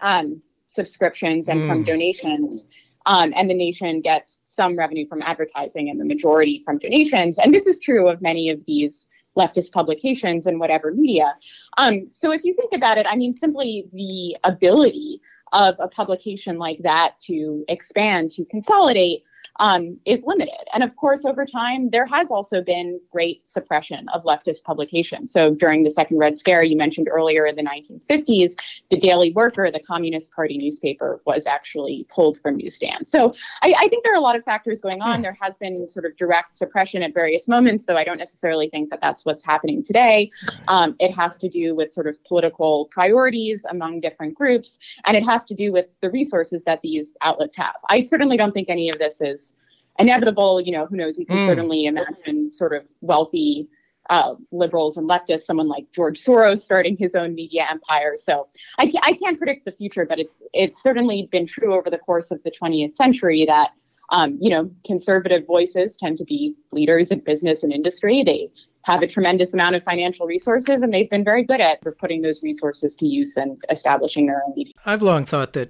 um, 0.01 0.41
subscriptions 0.73 1.47
and 1.47 1.61
mm. 1.61 1.67
from 1.67 1.83
donations. 1.83 2.67
Um, 3.05 3.33
and 3.35 3.49
the 3.49 3.53
nation 3.53 3.99
gets 4.01 4.43
some 4.47 4.77
revenue 4.77 5.05
from 5.05 5.21
advertising 5.21 5.89
and 5.89 5.99
the 5.99 6.05
majority 6.05 6.61
from 6.63 6.77
donations. 6.77 7.37
And 7.37 7.53
this 7.53 7.67
is 7.67 7.79
true 7.79 8.07
of 8.07 8.21
many 8.21 8.49
of 8.49 8.63
these 8.65 9.09
leftist 9.37 9.71
publications 9.71 10.45
and 10.45 10.59
whatever 10.59 10.93
media. 10.93 11.35
Um, 11.77 12.09
so 12.13 12.31
if 12.31 12.43
you 12.45 12.53
think 12.53 12.71
about 12.73 12.97
it, 12.97 13.05
I 13.09 13.15
mean, 13.15 13.33
simply 13.33 13.87
the 13.91 14.37
ability 14.43 15.21
of 15.51 15.75
a 15.79 15.87
publication 15.87 16.57
like 16.57 16.79
that 16.83 17.19
to 17.21 17.65
expand, 17.67 18.31
to 18.31 18.45
consolidate, 18.45 19.23
um, 19.59 19.99
is 20.05 20.23
limited. 20.23 20.53
And 20.73 20.83
of 20.83 20.95
course, 20.95 21.25
over 21.25 21.45
time, 21.45 21.89
there 21.89 22.05
has 22.05 22.31
also 22.31 22.61
been 22.61 22.99
great 23.11 23.47
suppression 23.47 24.07
of 24.09 24.23
leftist 24.23 24.63
publications. 24.63 25.31
So 25.31 25.53
during 25.53 25.83
the 25.83 25.91
Second 25.91 26.17
Red 26.17 26.37
Scare, 26.37 26.63
you 26.63 26.77
mentioned 26.77 27.07
earlier 27.09 27.45
in 27.45 27.55
the 27.55 27.63
1950s, 27.63 28.81
the 28.89 28.97
Daily 28.97 29.31
Worker, 29.31 29.69
the 29.71 29.79
Communist 29.79 30.33
Party 30.33 30.57
newspaper, 30.57 31.21
was 31.25 31.45
actually 31.45 32.05
pulled 32.09 32.39
from 32.39 32.57
newsstands. 32.57 33.11
So 33.11 33.33
I, 33.61 33.73
I 33.77 33.87
think 33.87 34.03
there 34.03 34.13
are 34.13 34.17
a 34.17 34.21
lot 34.21 34.35
of 34.35 34.43
factors 34.43 34.81
going 34.81 35.01
on. 35.01 35.17
Hmm. 35.17 35.21
There 35.23 35.37
has 35.41 35.57
been 35.57 35.87
sort 35.87 36.05
of 36.05 36.15
direct 36.17 36.55
suppression 36.55 37.03
at 37.03 37.13
various 37.13 37.47
moments, 37.47 37.85
though 37.85 37.97
I 37.97 38.03
don't 38.03 38.17
necessarily 38.17 38.69
think 38.69 38.89
that 38.89 39.01
that's 39.01 39.25
what's 39.25 39.45
happening 39.45 39.83
today. 39.83 40.29
Um, 40.67 40.95
it 40.99 41.13
has 41.13 41.37
to 41.39 41.49
do 41.49 41.75
with 41.75 41.91
sort 41.91 42.07
of 42.07 42.23
political 42.23 42.87
priorities 42.91 43.65
among 43.69 43.99
different 43.99 44.35
groups, 44.35 44.79
and 45.05 45.15
it 45.15 45.23
has 45.25 45.45
to 45.45 45.53
do 45.53 45.71
with 45.71 45.87
the 46.01 46.09
resources 46.09 46.63
that 46.63 46.81
these 46.81 47.15
outlets 47.21 47.55
have. 47.57 47.75
I 47.89 48.01
certainly 48.03 48.37
don't 48.37 48.53
think 48.53 48.69
any 48.69 48.89
of 48.89 48.97
this 48.97 49.21
is 49.21 49.52
inevitable. 49.99 50.61
You 50.61 50.71
know, 50.73 50.85
who 50.85 50.97
knows? 50.97 51.17
You 51.17 51.25
can 51.25 51.37
mm. 51.37 51.47
certainly 51.47 51.85
imagine 51.85 52.53
sort 52.53 52.73
of 52.73 52.91
wealthy 53.01 53.67
uh, 54.09 54.35
liberals 54.51 54.97
and 54.97 55.09
leftists, 55.09 55.41
someone 55.41 55.67
like 55.67 55.91
George 55.91 56.23
Soros 56.23 56.59
starting 56.59 56.97
his 56.97 57.15
own 57.15 57.33
media 57.35 57.65
empire. 57.69 58.15
So 58.19 58.47
I 58.77 58.87
can't, 58.87 59.05
I 59.05 59.13
can't 59.13 59.37
predict 59.37 59.65
the 59.65 59.71
future, 59.71 60.05
but 60.05 60.19
it's 60.19 60.43
it's 60.53 60.81
certainly 60.81 61.29
been 61.31 61.45
true 61.45 61.73
over 61.73 61.89
the 61.89 61.97
course 61.97 62.31
of 62.31 62.41
the 62.43 62.51
20th 62.51 62.95
century 62.95 63.45
that 63.47 63.71
um, 64.09 64.37
you 64.41 64.49
know 64.49 64.69
conservative 64.85 65.45
voices 65.47 65.97
tend 65.97 66.17
to 66.17 66.25
be 66.25 66.55
leaders 66.71 67.11
in 67.11 67.19
business 67.19 67.63
and 67.63 67.71
industry. 67.71 68.23
They 68.23 68.49
have 68.85 69.01
a 69.01 69.07
tremendous 69.07 69.53
amount 69.53 69.75
of 69.75 69.83
financial 69.83 70.25
resources, 70.27 70.81
and 70.81 70.93
they've 70.93 71.09
been 71.09 71.23
very 71.23 71.43
good 71.43 71.61
at 71.61 71.79
putting 71.99 72.21
those 72.21 72.43
resources 72.43 72.97
to 72.97 73.07
use 73.07 73.37
and 73.37 73.57
establishing 73.69 74.25
their 74.25 74.43
own 74.45 74.53
media. 74.55 74.73
I've 74.85 75.01
long 75.01 75.23
thought 75.23 75.53
that 75.53 75.69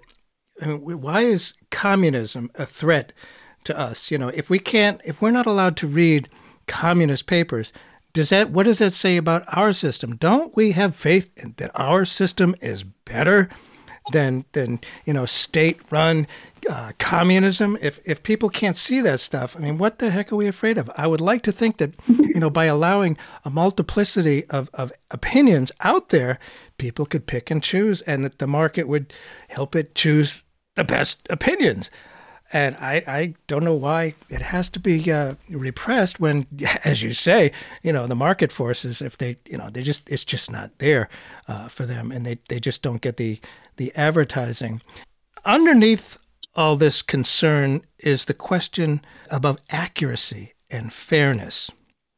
why 0.61 1.21
is 1.21 1.53
communism 1.69 2.51
a 2.55 2.65
threat 2.65 3.13
to 3.65 3.77
us. 3.77 4.11
You 4.11 4.17
know, 4.17 4.29
if 4.29 4.49
we 4.49 4.59
can't, 4.59 5.01
if 5.03 5.21
we're 5.21 5.31
not 5.31 5.45
allowed 5.45 5.77
to 5.77 5.87
read 5.87 6.29
communist 6.67 7.25
papers, 7.25 7.73
does 8.13 8.29
that 8.29 8.51
what 8.51 8.63
does 8.63 8.77
that 8.77 8.93
say 8.93 9.17
about 9.17 9.43
our 9.47 9.73
system? 9.73 10.15
Don't 10.15 10.55
we 10.55 10.71
have 10.71 10.95
faith 10.95 11.31
in, 11.35 11.55
that 11.57 11.71
our 11.73 12.05
system 12.05 12.55
is 12.61 12.83
better 12.83 13.49
than 14.11 14.45
than 14.51 14.79
you 15.05 15.13
know 15.13 15.25
state-run 15.25 16.27
uh, 16.69 16.91
communism? 16.99 17.75
If 17.81 17.99
if 18.05 18.21
people 18.21 18.49
can't 18.49 18.77
see 18.77 19.01
that 19.01 19.19
stuff, 19.19 19.55
I 19.55 19.59
mean, 19.61 19.79
what 19.79 19.97
the 19.97 20.11
heck 20.11 20.31
are 20.31 20.35
we 20.35 20.47
afraid 20.47 20.77
of? 20.77 20.91
I 20.95 21.07
would 21.07 21.21
like 21.21 21.41
to 21.43 21.51
think 21.51 21.77
that 21.77 21.93
you 22.07 22.39
know 22.39 22.51
by 22.51 22.65
allowing 22.65 23.17
a 23.43 23.49
multiplicity 23.49 24.45
of 24.45 24.69
of 24.75 24.93
opinions 25.09 25.71
out 25.79 26.09
there, 26.09 26.37
people 26.77 27.07
could 27.07 27.25
pick 27.25 27.49
and 27.49 27.63
choose, 27.63 28.01
and 28.01 28.23
that 28.23 28.37
the 28.37 28.47
market 28.47 28.87
would 28.87 29.11
help 29.49 29.75
it 29.75 29.95
choose 29.95 30.43
the 30.75 30.83
best 30.83 31.25
opinions 31.31 31.89
and 32.53 32.75
I, 32.77 33.03
I 33.07 33.33
don't 33.47 33.63
know 33.63 33.73
why 33.73 34.13
it 34.29 34.43
has 34.43 34.69
to 34.69 34.79
be 34.79 35.11
uh, 35.11 35.35
repressed 35.49 36.19
when, 36.19 36.45
as 36.85 37.01
you 37.01 37.11
say, 37.11 37.51
you 37.81 37.91
know, 37.91 38.05
the 38.05 38.15
market 38.15 38.51
forces, 38.51 39.01
if 39.01 39.17
they, 39.17 39.37
you 39.45 39.57
know, 39.57 39.71
they 39.71 39.81
just, 39.81 40.07
it's 40.07 40.23
just 40.23 40.51
not 40.51 40.77
there 40.77 41.09
uh, 41.47 41.67
for 41.67 41.87
them 41.87 42.11
and 42.11 42.25
they, 42.25 42.37
they 42.49 42.59
just 42.59 42.83
don't 42.83 43.01
get 43.01 43.17
the, 43.17 43.39
the 43.77 43.91
advertising. 43.95 44.81
Underneath 45.43 46.19
all 46.55 46.75
this 46.75 47.01
concern 47.01 47.81
is 47.97 48.25
the 48.25 48.35
question 48.35 49.01
about 49.31 49.59
accuracy 49.71 50.53
and 50.69 50.93
fairness. 50.93 51.71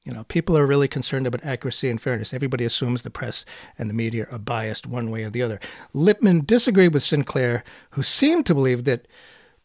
You 0.03 0.13
know, 0.13 0.25
people 0.25 0.57
are 0.57 0.67
really 0.67 0.89
concerned 0.89 1.25
about 1.25 1.45
accuracy 1.45 1.89
and 1.89 1.99
fairness. 1.99 2.33
Everybody 2.33 2.65
assumes 2.65 3.01
the 3.01 3.09
press 3.09 3.45
and 3.79 3.89
the 3.89 3.93
media 3.93 4.27
are 4.29 4.37
biased 4.37 4.85
one 4.85 5.09
way 5.09 5.23
or 5.23 5.29
the 5.29 5.41
other. 5.41 5.61
Lippmann 5.93 6.45
disagreed 6.45 6.93
with 6.93 7.03
Sinclair, 7.03 7.63
who 7.91 8.03
seemed 8.03 8.45
to 8.45 8.53
believe 8.53 8.83
that 8.83 9.07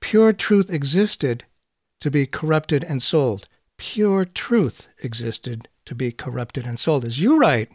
Pure 0.01 0.33
truth 0.35 0.71
existed 0.71 1.45
to 2.01 2.11
be 2.11 2.27
corrupted 2.27 2.85
and 2.85 3.03
sold. 3.03 3.49
Pure 3.77 4.27
truth 4.27 4.89
existed 5.03 5.69
to 5.85 5.95
be 5.95 6.13
corrupted 6.13 6.67
and 6.67 6.79
sold. 6.79 7.05
As 7.05 7.21
you 7.21 7.39
write, 7.39 7.71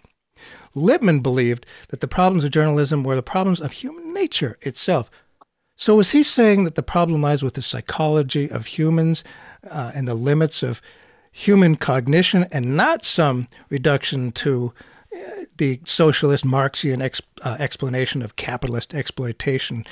Lippmann 0.74 1.22
believed 1.22 1.66
that 1.90 2.02
the 2.02 2.08
problems 2.08 2.44
of 2.44 2.52
journalism 2.52 3.04
were 3.04 3.16
the 3.16 3.24
problems 3.24 3.62
of 3.62 3.72
human 3.72 4.14
nature 4.14 4.58
itself. 4.62 5.10
So, 5.78 5.96
was 5.96 6.12
he 6.12 6.24
saying 6.24 6.64
that 6.64 6.76
the 6.76 6.84
problem 6.84 7.22
lies 7.22 7.44
with 7.44 7.54
the 7.54 7.62
psychology 7.62 8.50
of 8.50 8.66
humans 8.66 9.24
uh, 9.70 9.92
and 9.94 10.08
the 10.08 10.14
limits 10.14 10.64
of 10.64 10.82
human 11.32 11.76
cognition 11.76 12.46
and 12.52 12.78
not 12.78 13.04
some 13.04 13.48
reduction 13.70 14.32
to 14.32 14.74
uh, 15.14 15.46
the 15.58 15.82
socialist 15.84 16.46
Marxian 16.46 17.02
ex- 17.02 17.22
uh, 17.42 17.58
explanation 17.60 18.22
of 18.22 18.38
capitalist 18.38 18.94
exploitation 18.94 19.86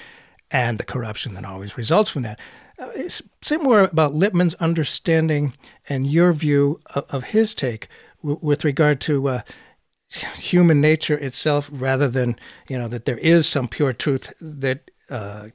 and 0.52 0.78
the 0.78 0.84
corruption 0.84 1.34
that 1.34 1.46
always 1.46 1.78
results 1.78 2.10
from 2.10 2.22
that. 2.24 2.40
Uh, 2.80 3.10
say 3.42 3.58
more 3.58 3.82
about 3.82 4.14
Lippmann's 4.14 4.56
understanding 4.56 5.54
and 5.88 6.08
your 6.08 6.34
view 6.34 6.80
of, 6.96 7.06
of 7.10 7.24
his 7.26 7.54
take 7.54 7.88
w- 8.22 8.40
with 8.42 8.64
regard 8.64 9.00
to 9.02 9.28
uh, 9.30 9.42
human 10.36 10.82
nature 10.82 11.18
itself, 11.18 11.70
rather 11.72 12.08
than 12.08 12.36
you 12.70 12.78
know 12.78 12.88
that 12.88 13.06
there 13.06 13.18
is 13.20 13.48
some 13.48 13.68
pure 13.68 13.94
truth 13.94 14.34
that 14.42 14.92
uh, 15.10 15.50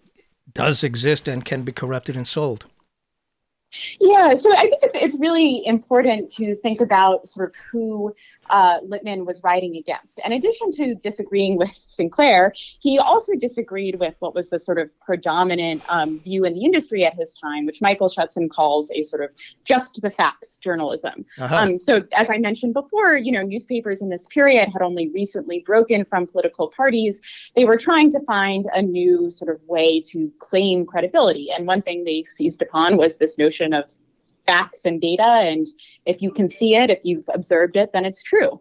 does 0.52 0.84
exist 0.84 1.28
and 1.28 1.44
can 1.44 1.62
be 1.62 1.72
corrupted 1.72 2.16
and 2.16 2.26
sold. 2.26 2.66
Yeah, 4.00 4.34
so 4.34 4.54
I 4.54 4.62
think 4.62 4.82
it's, 4.82 4.94
it's 4.94 5.20
really 5.20 5.66
important 5.66 6.32
to 6.34 6.56
think 6.56 6.80
about 6.80 7.28
sort 7.28 7.50
of 7.50 7.54
who 7.70 8.14
uh, 8.48 8.78
Lippmann 8.82 9.26
was 9.26 9.42
writing 9.42 9.76
against. 9.76 10.20
In 10.24 10.32
addition 10.32 10.70
to 10.72 10.94
disagreeing 10.94 11.58
with 11.58 11.70
Sinclair, 11.74 12.52
he 12.80 12.98
also 12.98 13.32
disagreed 13.34 13.98
with 14.00 14.14
what 14.20 14.34
was 14.34 14.48
the 14.48 14.58
sort 14.58 14.78
of 14.78 14.98
predominant 15.00 15.82
um, 15.88 16.18
view 16.20 16.44
in 16.44 16.54
the 16.54 16.64
industry 16.64 17.04
at 17.04 17.14
his 17.14 17.34
time, 17.34 17.66
which 17.66 17.82
Michael 17.82 18.08
Schudson 18.08 18.48
calls 18.48 18.90
a 18.92 19.02
sort 19.02 19.22
of 19.22 19.30
just 19.64 20.00
the 20.00 20.10
facts 20.10 20.56
journalism. 20.56 21.26
Uh-huh. 21.38 21.54
Um, 21.54 21.78
so, 21.78 22.02
as 22.14 22.30
I 22.30 22.38
mentioned 22.38 22.72
before, 22.72 23.16
you 23.16 23.32
know, 23.32 23.42
newspapers 23.42 24.00
in 24.00 24.08
this 24.08 24.26
period 24.28 24.70
had 24.72 24.80
only 24.80 25.10
recently 25.10 25.62
broken 25.66 26.06
from 26.06 26.26
political 26.26 26.68
parties. 26.68 27.20
They 27.54 27.66
were 27.66 27.76
trying 27.76 28.12
to 28.12 28.20
find 28.20 28.66
a 28.72 28.80
new 28.80 29.28
sort 29.28 29.54
of 29.54 29.60
way 29.68 30.00
to 30.12 30.32
claim 30.38 30.86
credibility, 30.86 31.50
and 31.50 31.66
one 31.66 31.82
thing 31.82 32.04
they 32.04 32.22
seized 32.22 32.62
upon 32.62 32.96
was 32.96 33.18
this 33.18 33.36
notion 33.36 33.57
notion 33.58 33.72
of 33.72 33.90
facts 34.46 34.84
and 34.84 35.00
data. 35.00 35.22
And 35.22 35.66
if 36.06 36.22
you 36.22 36.30
can 36.30 36.48
see 36.48 36.74
it, 36.74 36.90
if 36.90 37.00
you've 37.04 37.28
observed 37.32 37.76
it, 37.76 37.90
then 37.92 38.04
it's 38.04 38.22
true. 38.22 38.60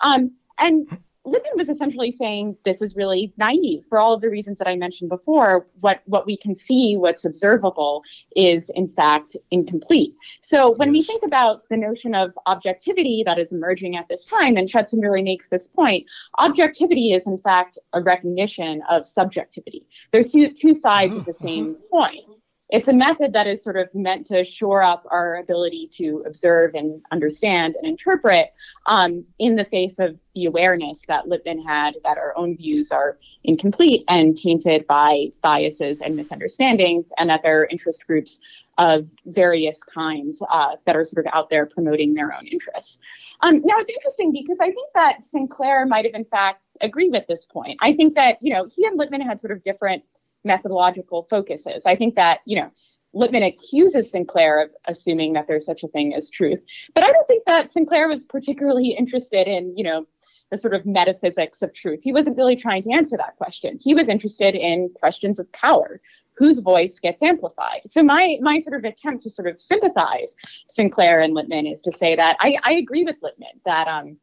Um, 0.00 0.32
and 0.58 0.86
Lippmann 1.24 1.56
was 1.56 1.68
essentially 1.68 2.10
saying 2.10 2.56
this 2.64 2.80
is 2.80 2.96
really 2.96 3.34
naive 3.36 3.84
for 3.86 3.98
all 3.98 4.14
of 4.14 4.22
the 4.22 4.30
reasons 4.30 4.56
that 4.58 4.66
I 4.66 4.76
mentioned 4.76 5.10
before. 5.10 5.66
What 5.80 6.00
what 6.06 6.24
we 6.24 6.38
can 6.38 6.54
see, 6.54 6.96
what's 6.96 7.24
observable, 7.26 8.02
is 8.34 8.70
in 8.70 8.88
fact 8.88 9.36
incomplete. 9.50 10.14
So 10.40 10.72
when 10.76 10.90
we 10.90 11.02
think 11.02 11.22
about 11.22 11.68
the 11.68 11.76
notion 11.76 12.14
of 12.14 12.32
objectivity 12.46 13.22
that 13.26 13.38
is 13.38 13.52
emerging 13.52 13.94
at 13.94 14.08
this 14.08 14.26
time, 14.26 14.56
and 14.56 14.68
Schudson 14.68 15.02
really 15.02 15.22
makes 15.22 15.50
this 15.50 15.68
point, 15.68 16.08
objectivity 16.38 17.12
is 17.12 17.26
in 17.26 17.36
fact 17.36 17.78
a 17.92 18.00
recognition 18.00 18.82
of 18.88 19.06
subjectivity. 19.06 19.86
There's 20.12 20.32
two 20.32 20.50
two 20.52 20.72
sides 20.72 21.14
of 21.14 21.26
the 21.26 21.32
uh-huh. 21.32 21.46
same 21.46 21.76
coin 21.90 22.37
it's 22.70 22.88
a 22.88 22.92
method 22.92 23.32
that 23.32 23.46
is 23.46 23.62
sort 23.64 23.76
of 23.76 23.94
meant 23.94 24.26
to 24.26 24.44
shore 24.44 24.82
up 24.82 25.06
our 25.10 25.36
ability 25.36 25.88
to 25.90 26.22
observe 26.26 26.74
and 26.74 27.00
understand 27.10 27.76
and 27.76 27.86
interpret 27.86 28.52
um, 28.86 29.24
in 29.38 29.56
the 29.56 29.64
face 29.64 29.98
of 29.98 30.18
the 30.34 30.44
awareness 30.44 31.04
that 31.08 31.26
Lippmann 31.26 31.62
had 31.62 31.94
that 32.04 32.18
our 32.18 32.36
own 32.36 32.56
views 32.56 32.92
are 32.92 33.18
incomplete 33.44 34.04
and 34.08 34.36
tainted 34.36 34.86
by 34.86 35.32
biases 35.42 36.02
and 36.02 36.14
misunderstandings, 36.14 37.10
and 37.18 37.30
that 37.30 37.42
there 37.42 37.62
are 37.62 37.66
interest 37.66 38.06
groups 38.06 38.40
of 38.76 39.08
various 39.26 39.82
kinds 39.82 40.42
uh, 40.50 40.76
that 40.84 40.94
are 40.94 41.04
sort 41.04 41.26
of 41.26 41.32
out 41.34 41.50
there 41.50 41.66
promoting 41.66 42.14
their 42.14 42.34
own 42.34 42.46
interests. 42.46 43.00
Um, 43.40 43.62
now, 43.64 43.78
it's 43.78 43.90
interesting 43.90 44.30
because 44.30 44.60
I 44.60 44.66
think 44.66 44.88
that 44.94 45.22
Sinclair 45.22 45.86
might 45.86 46.04
have, 46.04 46.14
in 46.14 46.24
fact, 46.24 46.62
agreed 46.80 47.10
with 47.10 47.26
this 47.26 47.46
point. 47.46 47.78
I 47.80 47.92
think 47.94 48.14
that, 48.14 48.38
you 48.40 48.52
know, 48.52 48.66
he 48.72 48.84
and 48.84 48.96
Lippmann 48.96 49.22
had 49.22 49.40
sort 49.40 49.52
of 49.52 49.62
different 49.62 50.04
methodological 50.48 51.22
focuses. 51.30 51.86
I 51.86 51.94
think 51.94 52.16
that, 52.16 52.40
you 52.44 52.56
know, 52.56 52.70
Lippmann 53.14 53.44
accuses 53.44 54.10
Sinclair 54.10 54.62
of 54.64 54.70
assuming 54.86 55.32
that 55.34 55.46
there's 55.46 55.64
such 55.64 55.82
a 55.84 55.88
thing 55.88 56.14
as 56.14 56.30
truth. 56.30 56.64
But 56.94 57.04
I 57.04 57.12
don't 57.12 57.28
think 57.28 57.44
that 57.46 57.70
Sinclair 57.70 58.08
was 58.08 58.24
particularly 58.24 58.88
interested 58.88 59.46
in, 59.46 59.76
you 59.76 59.84
know, 59.84 60.06
the 60.50 60.58
sort 60.58 60.74
of 60.74 60.86
metaphysics 60.86 61.62
of 61.62 61.72
truth. 61.72 62.00
He 62.02 62.12
wasn't 62.12 62.36
really 62.36 62.56
trying 62.56 62.82
to 62.82 62.92
answer 62.92 63.16
that 63.18 63.36
question. 63.36 63.78
He 63.80 63.94
was 63.94 64.08
interested 64.08 64.54
in 64.54 64.90
questions 64.94 65.38
of 65.38 65.50
power, 65.52 66.00
whose 66.36 66.60
voice 66.60 66.98
gets 66.98 67.22
amplified. 67.22 67.82
So 67.86 68.02
my 68.02 68.38
my 68.40 68.60
sort 68.60 68.76
of 68.78 68.84
attempt 68.84 69.22
to 69.24 69.30
sort 69.30 69.48
of 69.48 69.60
sympathize 69.60 70.34
Sinclair 70.68 71.20
and 71.20 71.34
Lippmann 71.34 71.66
is 71.66 71.82
to 71.82 71.92
say 71.92 72.16
that 72.16 72.36
I, 72.40 72.56
I 72.62 72.72
agree 72.74 73.04
with 73.04 73.16
Lippmann 73.22 73.60
that 73.66 73.88
um, 73.88 74.16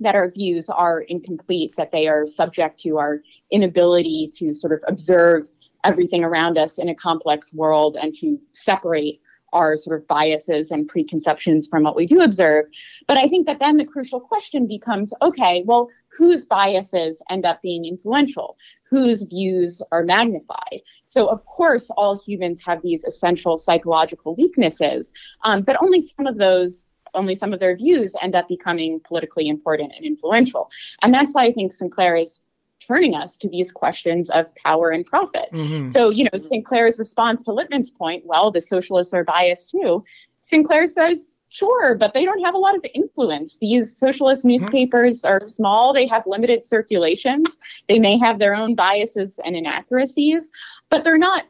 that 0.00 0.14
our 0.14 0.30
views 0.30 0.68
are 0.68 1.00
incomplete, 1.02 1.74
that 1.76 1.90
they 1.90 2.08
are 2.08 2.26
subject 2.26 2.80
to 2.80 2.98
our 2.98 3.20
inability 3.50 4.30
to 4.34 4.54
sort 4.54 4.72
of 4.72 4.82
observe 4.88 5.44
everything 5.84 6.24
around 6.24 6.58
us 6.58 6.78
in 6.78 6.88
a 6.88 6.94
complex 6.94 7.54
world 7.54 7.96
and 8.00 8.14
to 8.14 8.38
separate 8.52 9.20
our 9.52 9.76
sort 9.76 10.00
of 10.00 10.06
biases 10.06 10.70
and 10.70 10.88
preconceptions 10.88 11.66
from 11.66 11.82
what 11.82 11.96
we 11.96 12.06
do 12.06 12.20
observe. 12.20 12.66
But 13.06 13.18
I 13.18 13.26
think 13.26 13.46
that 13.46 13.58
then 13.58 13.76
the 13.76 13.84
crucial 13.84 14.20
question 14.20 14.66
becomes 14.66 15.12
okay, 15.22 15.64
well, 15.66 15.88
whose 16.08 16.44
biases 16.44 17.22
end 17.30 17.44
up 17.44 17.62
being 17.62 17.84
influential? 17.84 18.56
Whose 18.88 19.22
views 19.22 19.82
are 19.92 20.04
magnified? 20.04 20.82
So, 21.04 21.26
of 21.26 21.44
course, 21.46 21.90
all 21.90 22.18
humans 22.18 22.62
have 22.64 22.82
these 22.82 23.04
essential 23.04 23.58
psychological 23.58 24.34
weaknesses, 24.36 25.12
um, 25.44 25.62
but 25.62 25.82
only 25.82 26.00
some 26.00 26.26
of 26.26 26.36
those 26.36 26.89
only 27.14 27.34
some 27.34 27.52
of 27.52 27.60
their 27.60 27.76
views 27.76 28.14
end 28.20 28.34
up 28.34 28.48
becoming 28.48 29.00
politically 29.00 29.48
important 29.48 29.92
and 29.96 30.04
influential. 30.04 30.70
And 31.02 31.12
that's 31.14 31.34
why 31.34 31.44
I 31.44 31.52
think 31.52 31.72
Sinclair 31.72 32.16
is 32.16 32.42
turning 32.80 33.14
us 33.14 33.36
to 33.38 33.48
these 33.48 33.70
questions 33.70 34.30
of 34.30 34.54
power 34.56 34.90
and 34.90 35.04
profit. 35.04 35.48
Mm-hmm. 35.52 35.88
So, 35.88 36.10
you 36.10 36.24
know, 36.24 36.38
Sinclair's 36.38 36.98
response 36.98 37.44
to 37.44 37.52
Lippmann's 37.52 37.90
point, 37.90 38.24
well, 38.26 38.50
the 38.50 38.60
socialists 38.60 39.12
are 39.14 39.24
biased 39.24 39.70
too. 39.70 40.04
Sinclair 40.40 40.86
says, 40.86 41.36
sure, 41.50 41.94
but 41.94 42.14
they 42.14 42.24
don't 42.24 42.42
have 42.44 42.54
a 42.54 42.58
lot 42.58 42.74
of 42.74 42.84
influence. 42.94 43.58
These 43.58 43.96
socialist 43.96 44.42
mm-hmm. 44.42 44.50
newspapers 44.50 45.24
are 45.24 45.40
small, 45.40 45.92
they 45.92 46.06
have 46.06 46.26
limited 46.26 46.64
circulations, 46.64 47.58
they 47.88 47.98
may 47.98 48.16
have 48.18 48.38
their 48.38 48.54
own 48.54 48.74
biases 48.74 49.38
and 49.44 49.54
inaccuracies, 49.54 50.50
but 50.88 51.04
they're 51.04 51.18
not 51.18 51.44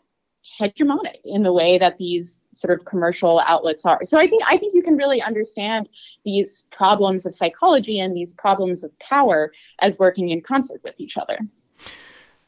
hegemonic 0.60 1.20
in 1.24 1.42
the 1.42 1.52
way 1.52 1.78
that 1.78 1.96
these 1.98 2.44
sort 2.54 2.78
of 2.78 2.84
commercial 2.84 3.40
outlets 3.46 3.84
are. 3.86 4.00
So 4.04 4.18
I 4.18 4.26
think 4.26 4.42
I 4.46 4.56
think 4.56 4.74
you 4.74 4.82
can 4.82 4.96
really 4.96 5.22
understand 5.22 5.88
these 6.24 6.66
problems 6.70 7.26
of 7.26 7.34
psychology 7.34 8.00
and 8.00 8.14
these 8.14 8.34
problems 8.34 8.84
of 8.84 8.96
power 8.98 9.52
as 9.80 9.98
working 9.98 10.28
in 10.28 10.40
concert 10.42 10.80
with 10.84 11.00
each 11.00 11.16
other. 11.16 11.38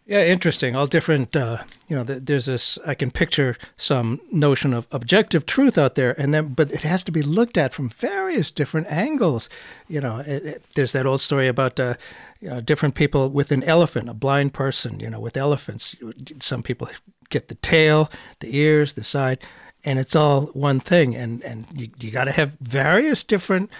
Yeah, 0.04 0.24
interesting. 0.24 0.74
All 0.74 0.88
different, 0.88 1.36
uh, 1.36 1.58
you 1.86 1.94
know, 1.94 2.02
there's 2.02 2.46
this, 2.46 2.76
I 2.84 2.94
can 2.94 3.12
picture 3.12 3.56
some 3.76 4.20
notion 4.32 4.74
of 4.74 4.88
objective 4.90 5.46
truth 5.46 5.78
out 5.78 5.94
there, 5.94 6.20
and 6.20 6.34
then, 6.34 6.54
but 6.54 6.72
it 6.72 6.80
has 6.80 7.04
to 7.04 7.12
be 7.12 7.22
looked 7.22 7.56
at 7.56 7.72
from 7.72 7.88
various 7.88 8.50
different 8.50 8.88
angles. 8.88 9.48
You 9.88 10.00
know, 10.00 10.18
it, 10.18 10.44
it, 10.44 10.64
there's 10.74 10.92
that 10.92 11.06
old 11.06 11.20
story 11.20 11.46
about, 11.46 11.78
uh, 11.78 11.94
you 12.40 12.50
know, 12.50 12.60
different 12.60 12.96
people 12.96 13.28
with 13.28 13.52
an 13.52 13.62
elephant, 13.62 14.08
a 14.08 14.14
blind 14.14 14.52
person, 14.52 14.98
you 14.98 15.08
know, 15.08 15.20
with 15.20 15.36
elephants. 15.36 15.94
Some 16.40 16.64
people 16.64 16.88
get 17.30 17.46
the 17.46 17.54
tail, 17.56 18.10
the 18.40 18.56
ears, 18.56 18.94
the 18.94 19.04
side, 19.04 19.38
and 19.84 20.00
it's 20.00 20.16
all 20.16 20.46
one 20.46 20.80
thing. 20.80 21.14
And 21.14 21.42
and 21.42 21.66
you, 21.74 21.88
you 22.00 22.10
got 22.10 22.24
to 22.24 22.32
have 22.32 22.56
various 22.60 23.22
different 23.22 23.70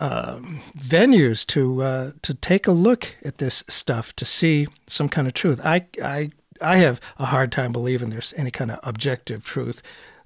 um, 0.00 0.62
venues 0.76 1.46
to 1.46 1.82
uh, 1.82 2.12
to 2.22 2.34
take 2.34 2.66
a 2.66 2.72
look 2.72 3.14
at 3.24 3.38
this 3.38 3.62
stuff 3.68 4.14
to 4.16 4.24
see 4.24 4.66
some 4.86 5.08
kind 5.08 5.28
of 5.28 5.34
truth. 5.34 5.60
I 5.64 5.86
I 6.02 6.30
I 6.60 6.76
have 6.78 7.00
a 7.18 7.26
hard 7.26 7.52
time 7.52 7.72
believing 7.72 8.10
there's 8.10 8.34
any 8.36 8.50
kind 8.50 8.70
of 8.70 8.80
objective 8.82 9.44
truth, 9.44 9.82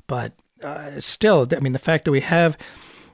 but 0.06 0.32
uh, 0.62 1.00
still, 1.00 1.46
I 1.54 1.60
mean, 1.60 1.72
the 1.72 1.78
fact 1.78 2.04
that 2.04 2.10
we 2.10 2.20
have 2.20 2.56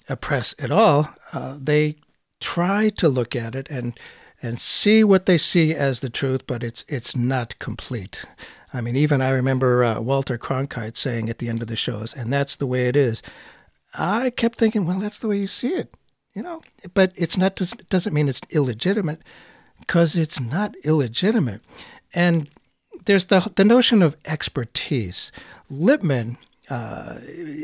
a 0.08 0.16
press 0.16 0.54
at 0.58 0.70
all, 0.70 1.08
uh, 1.32 1.56
they 1.60 1.96
try 2.40 2.88
to 2.90 3.08
look 3.08 3.34
at 3.34 3.54
it 3.54 3.66
and 3.70 3.98
and 4.42 4.58
see 4.58 5.04
what 5.04 5.26
they 5.26 5.36
see 5.36 5.74
as 5.74 6.00
the 6.00 6.10
truth, 6.10 6.46
but 6.46 6.62
it's 6.62 6.84
it's 6.88 7.16
not 7.16 7.58
complete. 7.58 8.24
I 8.72 8.80
mean, 8.80 8.96
even 8.96 9.20
I 9.20 9.30
remember 9.30 9.82
uh, 9.82 10.00
Walter 10.00 10.38
Cronkite 10.38 10.96
saying 10.96 11.28
at 11.28 11.38
the 11.38 11.48
end 11.48 11.60
of 11.60 11.68
the 11.68 11.76
shows, 11.76 12.14
and 12.14 12.32
that's 12.32 12.56
the 12.56 12.66
way 12.66 12.86
it 12.88 12.96
is. 12.96 13.22
I 13.94 14.30
kept 14.30 14.56
thinking, 14.58 14.86
well, 14.86 15.00
that's 15.00 15.18
the 15.18 15.26
way 15.26 15.38
you 15.38 15.48
see 15.48 15.74
it, 15.74 15.92
you 16.34 16.42
know. 16.42 16.62
But 16.94 17.12
it's 17.16 17.36
not. 17.36 17.60
It 17.60 17.88
doesn't 17.88 18.14
mean 18.14 18.28
it's 18.28 18.40
illegitimate, 18.50 19.20
because 19.80 20.16
it's 20.16 20.40
not 20.40 20.74
illegitimate. 20.84 21.62
And 22.14 22.48
there's 23.04 23.26
the 23.26 23.50
the 23.56 23.64
notion 23.64 24.02
of 24.02 24.16
expertise. 24.24 25.32
Lippmann, 25.68 26.36
uh, 26.68 27.16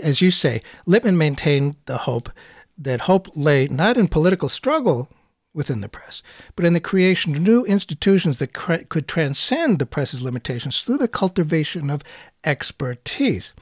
as 0.03 0.21
you 0.21 0.31
say, 0.31 0.63
Lippmann 0.87 1.19
maintained 1.19 1.77
the 1.87 1.99
hope 1.99 2.31
that 2.79 3.03
hope 3.03 3.29
lay 3.35 3.67
not 3.69 3.97
in 3.97 4.09
political 4.09 4.49
struggle 4.49 5.09
within 5.55 5.81
the 5.81 5.89
press, 5.89 6.23
but 6.55 6.67
in 6.67 6.75
the 6.75 6.81
creation 6.81 7.35
of 7.35 7.41
new 7.41 7.65
institutions 7.65 8.39
that 8.39 8.53
could 8.53 9.09
transcend 9.09 9.79
the 9.79 9.87
press's 9.87 10.21
limitations 10.21 10.83
through 10.83 10.99
the 10.99 11.09
cultivation 11.09 11.89
of 11.89 12.03
expertise. 12.45 13.55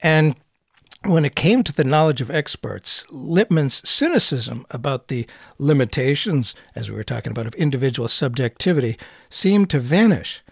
And 0.00 0.34
when 1.04 1.24
it 1.24 1.34
came 1.34 1.62
to 1.64 1.72
the 1.72 1.84
knowledge 1.84 2.20
of 2.20 2.30
experts, 2.30 3.06
Lippmann's 3.10 3.88
cynicism 3.88 4.66
about 4.70 5.08
the 5.08 5.26
limitations, 5.58 6.54
as 6.74 6.90
we 6.90 6.96
were 6.96 7.04
talking 7.04 7.32
about, 7.32 7.46
of 7.46 7.54
individual 7.54 8.08
subjectivity 8.08 8.98
seemed 9.30 9.70
to 9.70 9.78
vanish. 9.78 10.42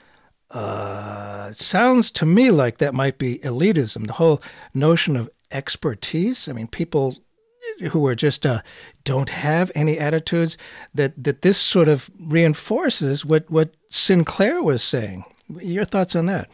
Uh, 0.51 1.53
sounds 1.53 2.11
to 2.11 2.25
me 2.25 2.51
like 2.51 2.79
that 2.79 2.95
might 2.95 3.19
be 3.19 3.39
elitism, 3.41 4.07
the 4.07 4.15
whole 4.15 4.41
notion 4.73 5.17
of 5.17 5.29
expertise. 5.51 6.49
I 6.49 6.53
mean, 6.53 6.67
people 6.67 7.19
who 7.91 8.07
are 8.07 8.15
just 8.15 8.47
uh, 8.47 8.63
don't 9.05 9.29
have 9.29 9.71
any 9.75 9.99
attitudes 9.99 10.57
that 10.95 11.23
that 11.23 11.43
this 11.43 11.59
sort 11.59 11.89
of 11.89 12.11
reinforces 12.19 13.25
what 13.25 13.51
what 13.51 13.75
Sinclair 13.91 14.63
was 14.63 14.83
saying. 14.83 15.25
Your 15.61 15.85
thoughts 15.85 16.17
on 16.17 16.27
that? 16.27 16.49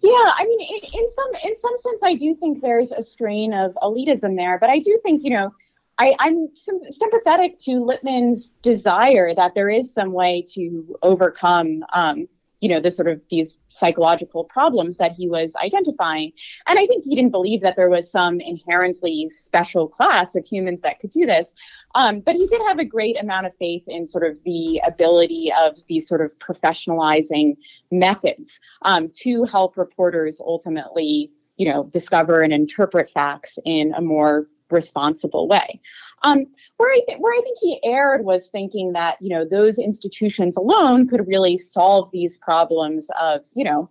Yeah, 0.00 0.10
I 0.12 0.44
mean, 0.46 0.60
in, 0.60 1.00
in 1.00 1.10
some 1.10 1.30
in 1.44 1.58
some 1.58 1.78
sense, 1.78 2.00
I 2.02 2.14
do 2.14 2.34
think 2.34 2.60
there's 2.60 2.92
a 2.92 3.02
strain 3.02 3.52
of 3.52 3.76
elitism 3.82 4.36
there, 4.36 4.58
but 4.58 4.70
I 4.70 4.78
do 4.78 4.98
think 5.02 5.24
you 5.24 5.30
know. 5.30 5.52
I, 6.00 6.14
am 6.20 6.46
sympathetic 6.54 7.58
to 7.64 7.84
Lippmann's 7.84 8.50
desire 8.62 9.34
that 9.34 9.56
there 9.56 9.68
is 9.68 9.92
some 9.92 10.12
way 10.12 10.44
to 10.54 10.96
overcome 11.02 11.82
um, 11.92 12.28
you 12.60 12.68
know, 12.68 12.80
the 12.80 12.90
sort 12.90 13.08
of 13.08 13.20
these 13.30 13.58
psychological 13.68 14.44
problems 14.44 14.98
that 14.98 15.12
he 15.12 15.28
was 15.28 15.54
identifying. 15.56 16.32
And 16.66 16.78
I 16.78 16.86
think 16.86 17.04
he 17.04 17.14
didn't 17.14 17.30
believe 17.30 17.60
that 17.60 17.76
there 17.76 17.90
was 17.90 18.10
some 18.10 18.40
inherently 18.40 19.28
special 19.30 19.88
class 19.88 20.34
of 20.34 20.44
humans 20.44 20.80
that 20.80 20.98
could 21.00 21.10
do 21.10 21.26
this. 21.26 21.54
Um, 21.94 22.20
but 22.20 22.36
he 22.36 22.46
did 22.46 22.60
have 22.66 22.78
a 22.78 22.84
great 22.84 23.20
amount 23.20 23.46
of 23.46 23.54
faith 23.56 23.84
in 23.86 24.06
sort 24.06 24.24
of 24.24 24.42
the 24.44 24.82
ability 24.86 25.52
of 25.56 25.78
these 25.88 26.08
sort 26.08 26.20
of 26.20 26.36
professionalizing 26.38 27.56
methods 27.90 28.60
um, 28.82 29.10
to 29.20 29.44
help 29.44 29.76
reporters 29.76 30.40
ultimately, 30.40 31.30
you 31.56 31.70
know, 31.70 31.84
discover 31.84 32.42
and 32.42 32.52
interpret 32.52 33.08
facts 33.10 33.58
in 33.64 33.94
a 33.96 34.02
more 34.02 34.48
responsible 34.70 35.48
way. 35.48 35.80
Um, 36.22 36.46
where 36.76 36.92
I 36.92 37.16
where 37.18 37.32
I 37.32 37.42
think 37.42 37.58
he 37.60 37.80
erred 37.84 38.24
was 38.24 38.48
thinking 38.48 38.92
that 38.92 39.16
you 39.20 39.30
know 39.30 39.44
those 39.44 39.78
institutions 39.78 40.56
alone 40.56 41.08
could 41.08 41.26
really 41.26 41.56
solve 41.56 42.10
these 42.10 42.38
problems 42.38 43.10
of 43.20 43.44
you 43.54 43.64
know 43.64 43.90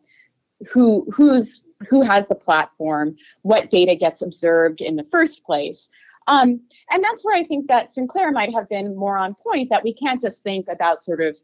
who 0.72 1.08
who's 1.12 1.64
who 1.90 2.02
has 2.02 2.28
the 2.28 2.36
platform, 2.36 3.16
what 3.44 3.70
data 3.70 3.96
gets 3.96 4.22
observed 4.22 4.82
in 4.82 4.96
the 4.96 5.04
first 5.04 5.44
place. 5.44 5.90
Um, 6.28 6.60
and 6.92 7.04
that's 7.04 7.24
where 7.24 7.38
I 7.38 7.44
think 7.44 7.68
that 7.68 7.92
Sinclair 7.92 8.32
might 8.32 8.54
have 8.54 8.68
been 8.68 8.96
more 8.96 9.18
on 9.18 9.36
point 9.36 9.70
that 9.70 9.84
we 9.84 9.94
can't 9.94 10.22
just 10.22 10.44
think 10.44 10.68
about 10.70 11.02
sort 11.02 11.22
of 11.22 11.38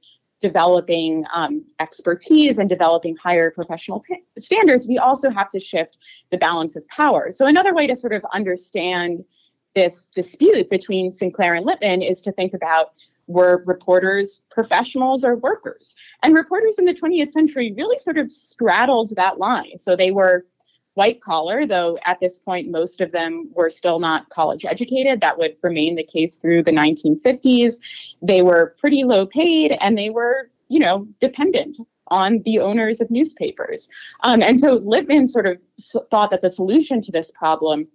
developing 0.44 1.26
um, 1.34 1.66
expertise 1.80 2.60
and 2.60 2.68
developing 2.68 3.16
higher 3.16 3.50
professional 3.50 4.02
p- 4.02 4.22
standards, 4.38 4.88
we 4.90 4.98
also 4.98 5.30
have 5.30 5.50
to 5.50 5.60
shift 5.60 5.98
the 6.32 6.38
balance 6.38 6.76
of 6.76 6.86
power. 6.90 7.32
So, 7.32 7.48
another 7.48 7.74
way 7.74 7.88
to 7.88 7.96
sort 7.96 8.12
of 8.12 8.26
understand 8.34 9.24
this 9.74 10.08
dispute 10.14 10.70
between 10.70 11.14
Sinclair 11.14 11.56
and 11.56 11.66
Lippmann 11.66 12.02
is 12.02 12.22
to 12.24 12.34
think 12.34 12.54
about 12.54 12.92
were 13.28 13.64
reporters 13.66 14.42
professionals 14.52 15.24
or 15.24 15.38
workers? 15.38 15.96
And 16.24 16.36
reporters 16.36 16.78
in 16.78 16.84
the 16.84 16.94
20th 16.94 17.32
century 17.32 17.74
really 17.78 17.98
sort 18.00 18.18
of 18.18 18.30
straddled 18.30 19.16
that 19.16 19.38
line. 19.40 19.78
So, 19.78 19.96
they 19.96 20.12
were 20.12 20.46
white 20.96 21.22
collar, 21.22 21.66
though 21.66 21.98
at 22.06 22.20
this 22.20 22.40
point 22.40 22.70
most 22.70 23.02
of 23.02 23.12
them 23.12 23.50
were 23.54 23.70
still 23.70 24.00
not 24.00 24.30
college 24.30 24.66
educated. 24.66 25.22
That 25.22 25.38
would 25.38 25.56
remain 25.62 25.96
the 25.96 26.04
case 26.04 26.38
through 26.38 26.64
the 26.64 26.72
1950s. 26.72 28.16
They 28.22 28.42
were 28.42 28.76
pretty 28.80 29.04
low 29.04 29.26
paid 29.26 29.76
and 29.82 29.98
they 29.98 30.10
were, 30.10 30.50
you 30.68 30.80
know, 30.80 31.08
dependent 31.20 31.78
on 32.08 32.42
the 32.44 32.60
owners 32.60 33.02
of 33.02 33.10
newspapers. 33.10 33.90
Um, 34.24 34.44
and 34.44 34.60
so 34.60 34.76
Lippmann 34.76 35.28
sort 35.28 35.48
of 35.48 35.62
thought 36.12 36.32
that 36.32 36.42
the 36.42 36.50
solution 36.50 37.02
to 37.02 37.12
this 37.12 37.32
problem 37.32 37.88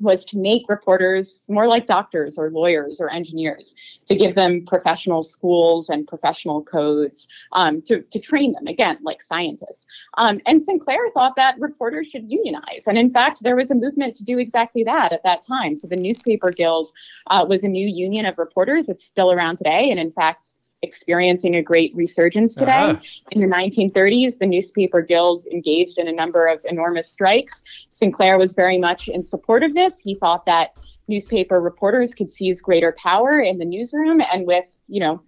was 0.00 0.24
to 0.26 0.38
make 0.38 0.68
reporters 0.68 1.44
more 1.48 1.66
like 1.66 1.86
doctors 1.86 2.38
or 2.38 2.50
lawyers 2.50 3.00
or 3.00 3.10
engineers, 3.10 3.74
to 4.06 4.14
give 4.14 4.34
them 4.34 4.64
professional 4.66 5.22
schools 5.22 5.88
and 5.88 6.06
professional 6.06 6.62
codes, 6.62 7.28
um, 7.52 7.82
to, 7.82 8.02
to 8.02 8.18
train 8.18 8.52
them, 8.52 8.66
again, 8.66 8.98
like 9.02 9.20
scientists. 9.20 9.86
Um, 10.16 10.40
and 10.46 10.62
Sinclair 10.62 11.10
thought 11.14 11.36
that 11.36 11.58
reporters 11.58 12.06
should 12.08 12.30
unionize. 12.30 12.86
And 12.86 12.96
in 12.96 13.10
fact, 13.10 13.42
there 13.42 13.56
was 13.56 13.70
a 13.70 13.74
movement 13.74 14.14
to 14.16 14.24
do 14.24 14.38
exactly 14.38 14.84
that 14.84 15.12
at 15.12 15.22
that 15.24 15.42
time. 15.42 15.76
So 15.76 15.88
the 15.88 15.96
Newspaper 15.96 16.50
Guild 16.50 16.90
uh, 17.28 17.44
was 17.48 17.64
a 17.64 17.68
new 17.68 17.86
union 17.86 18.26
of 18.26 18.38
reporters. 18.38 18.88
It's 18.88 19.04
still 19.04 19.32
around 19.32 19.56
today. 19.56 19.90
And 19.90 19.98
in 19.98 20.12
fact, 20.12 20.48
experiencing 20.82 21.56
a 21.56 21.62
great 21.62 21.94
resurgence 21.94 22.54
today. 22.54 22.72
Uh-huh. 22.72 23.00
In 23.32 23.40
the 23.40 23.48
1930s, 23.48 24.38
the 24.38 24.46
newspaper 24.46 25.02
guilds 25.02 25.46
engaged 25.48 25.98
in 25.98 26.08
a 26.08 26.12
number 26.12 26.46
of 26.46 26.64
enormous 26.68 27.10
strikes. 27.10 27.64
Sinclair 27.90 28.38
was 28.38 28.54
very 28.54 28.78
much 28.78 29.08
in 29.08 29.24
support 29.24 29.62
of 29.62 29.74
this. 29.74 29.98
He 29.98 30.14
thought 30.14 30.46
that 30.46 30.76
newspaper 31.08 31.60
reporters 31.60 32.14
could 32.14 32.30
seize 32.30 32.60
greater 32.60 32.92
power 32.92 33.40
in 33.40 33.58
the 33.58 33.64
newsroom 33.64 34.20
and 34.32 34.46
with, 34.46 34.76
you 34.88 35.00
know, 35.00 35.22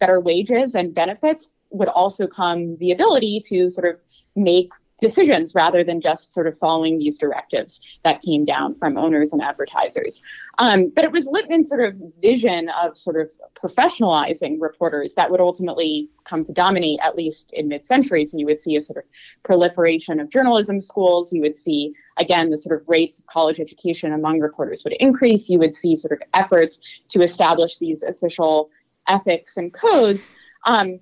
better 0.00 0.20
wages 0.20 0.74
and 0.74 0.94
benefits 0.94 1.50
would 1.70 1.88
also 1.88 2.26
come 2.26 2.76
the 2.78 2.92
ability 2.92 3.40
to 3.44 3.70
sort 3.70 3.88
of 3.88 4.00
make 4.34 4.70
decisions 5.00 5.54
rather 5.54 5.84
than 5.84 6.00
just 6.00 6.32
sort 6.32 6.46
of 6.46 6.56
following 6.56 6.98
these 6.98 7.18
directives 7.18 7.80
that 8.02 8.22
came 8.22 8.44
down 8.44 8.74
from 8.74 8.96
owners 8.96 9.32
and 9.32 9.42
advertisers. 9.42 10.22
Um, 10.58 10.90
but 10.94 11.04
it 11.04 11.12
was 11.12 11.26
Lippmann's 11.26 11.68
sort 11.68 11.84
of 11.84 12.00
vision 12.22 12.70
of 12.70 12.96
sort 12.96 13.20
of 13.20 13.30
professionalizing 13.54 14.56
reporters 14.58 15.14
that 15.14 15.30
would 15.30 15.40
ultimately 15.40 16.08
come 16.24 16.44
to 16.44 16.52
dominate, 16.52 16.98
at 17.02 17.16
least 17.16 17.50
in 17.52 17.68
mid 17.68 17.84
centuries. 17.84 18.32
And 18.32 18.40
you 18.40 18.46
would 18.46 18.60
see 18.60 18.76
a 18.76 18.80
sort 18.80 18.98
of 18.98 19.04
proliferation 19.42 20.18
of 20.18 20.30
journalism 20.30 20.80
schools. 20.80 21.32
You 21.32 21.42
would 21.42 21.56
see, 21.56 21.94
again, 22.16 22.50
the 22.50 22.58
sort 22.58 22.80
of 22.80 22.88
rates 22.88 23.18
of 23.18 23.26
college 23.26 23.60
education 23.60 24.12
among 24.12 24.40
reporters 24.40 24.82
would 24.84 24.94
increase. 24.94 25.48
You 25.48 25.58
would 25.58 25.74
see 25.74 25.96
sort 25.96 26.12
of 26.12 26.22
efforts 26.32 27.02
to 27.10 27.22
establish 27.22 27.78
these 27.78 28.02
official 28.02 28.70
ethics 29.08 29.56
and 29.56 29.72
codes. 29.72 30.30
Um, 30.64 30.98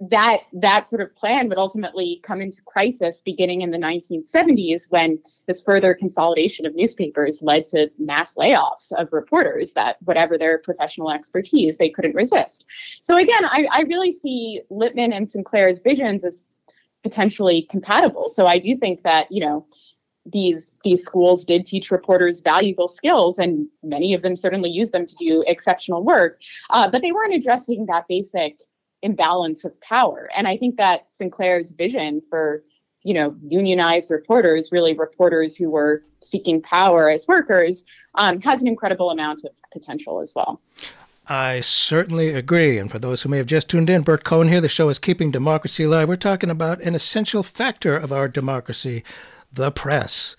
that 0.00 0.40
that 0.52 0.86
sort 0.86 1.00
of 1.00 1.14
plan 1.14 1.48
would 1.48 1.58
ultimately 1.58 2.20
come 2.22 2.40
into 2.40 2.60
crisis 2.62 3.22
beginning 3.22 3.62
in 3.62 3.70
the 3.70 3.78
1970s 3.78 4.90
when 4.90 5.20
this 5.46 5.62
further 5.62 5.94
consolidation 5.94 6.66
of 6.66 6.74
newspapers 6.74 7.42
led 7.42 7.66
to 7.68 7.90
mass 7.98 8.34
layoffs 8.34 8.90
of 8.98 9.12
reporters 9.12 9.72
that 9.74 9.96
whatever 10.04 10.36
their 10.36 10.58
professional 10.58 11.10
expertise 11.10 11.78
they 11.78 11.88
couldn't 11.88 12.14
resist. 12.14 12.64
So 13.02 13.16
again 13.16 13.44
i, 13.44 13.66
I 13.70 13.82
really 13.82 14.12
see 14.12 14.62
lippmann 14.68 15.12
and 15.12 15.30
sinclair's 15.30 15.80
visions 15.80 16.24
as 16.24 16.44
potentially 17.02 17.62
compatible. 17.70 18.28
So 18.28 18.46
i 18.46 18.58
do 18.58 18.76
think 18.76 19.02
that 19.04 19.30
you 19.30 19.44
know 19.44 19.66
these 20.26 20.76
these 20.82 21.04
schools 21.04 21.44
did 21.44 21.64
teach 21.64 21.90
reporters 21.90 22.40
valuable 22.40 22.88
skills 22.88 23.38
and 23.38 23.68
many 23.82 24.14
of 24.14 24.22
them 24.22 24.34
certainly 24.34 24.70
used 24.70 24.92
them 24.92 25.06
to 25.06 25.14
do 25.16 25.44
exceptional 25.46 26.02
work 26.02 26.40
uh, 26.70 26.90
but 26.90 27.02
they 27.02 27.12
weren't 27.12 27.34
addressing 27.34 27.84
that 27.84 28.08
basic 28.08 28.58
imbalance 29.04 29.64
of 29.64 29.80
power. 29.80 30.28
And 30.36 30.48
I 30.48 30.56
think 30.56 30.76
that 30.76 31.12
Sinclair's 31.12 31.70
vision 31.70 32.20
for 32.20 32.62
you 33.04 33.12
know, 33.12 33.36
unionized 33.46 34.10
reporters, 34.10 34.72
really 34.72 34.94
reporters 34.94 35.54
who 35.56 35.70
were 35.70 36.02
seeking 36.20 36.60
power 36.62 37.10
as 37.10 37.28
workers, 37.28 37.84
um, 38.14 38.40
has 38.40 38.62
an 38.62 38.66
incredible 38.66 39.10
amount 39.10 39.44
of 39.44 39.50
potential 39.72 40.20
as 40.20 40.32
well. 40.34 40.60
I 41.26 41.60
certainly 41.60 42.30
agree. 42.30 42.78
And 42.78 42.90
for 42.90 42.98
those 42.98 43.22
who 43.22 43.28
may 43.28 43.36
have 43.36 43.46
just 43.46 43.68
tuned 43.68 43.90
in, 43.90 44.02
Burt 44.02 44.24
Cohen 44.24 44.48
here. 44.48 44.60
The 44.60 44.68
show 44.68 44.88
is 44.88 44.98
Keeping 44.98 45.30
Democracy 45.30 45.84
Alive. 45.84 46.08
We're 46.08 46.16
talking 46.16 46.50
about 46.50 46.80
an 46.80 46.94
essential 46.94 47.42
factor 47.42 47.96
of 47.96 48.10
our 48.10 48.26
democracy, 48.26 49.04
the 49.52 49.70
press. 49.70 50.34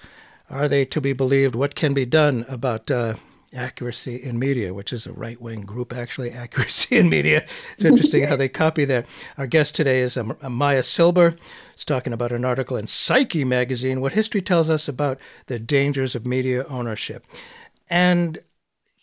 Are 0.49 0.67
they 0.67 0.85
to 0.85 1.01
be 1.01 1.13
believed? 1.13 1.55
What 1.55 1.75
can 1.75 1.93
be 1.93 2.05
done 2.05 2.45
about 2.47 2.89
uh, 2.89 3.15
Accuracy 3.55 4.15
in 4.15 4.37
Media, 4.37 4.73
which 4.73 4.93
is 4.93 5.07
a 5.07 5.13
right 5.13 5.39
wing 5.41 5.61
group, 5.61 5.93
actually, 5.93 6.31
Accuracy 6.45 6.97
in 6.97 7.09
Media. 7.09 7.45
It's 7.73 7.85
interesting 7.85 8.23
how 8.25 8.35
they 8.35 8.49
copy 8.49 8.85
that. 8.85 9.05
Our 9.37 9.47
guest 9.47 9.75
today 9.75 10.01
is 10.01 10.17
um, 10.17 10.37
Maya 10.47 10.83
Silber. 10.83 11.35
It's 11.73 11.85
talking 11.85 12.13
about 12.13 12.31
an 12.31 12.45
article 12.45 12.77
in 12.77 12.87
Psyche 12.87 13.43
magazine, 13.43 14.01
What 14.01 14.13
History 14.13 14.41
Tells 14.41 14.69
Us 14.69 14.87
About 14.87 15.19
the 15.47 15.59
Dangers 15.59 16.15
of 16.15 16.25
Media 16.25 16.65
Ownership. 16.67 17.25
And 17.89 18.39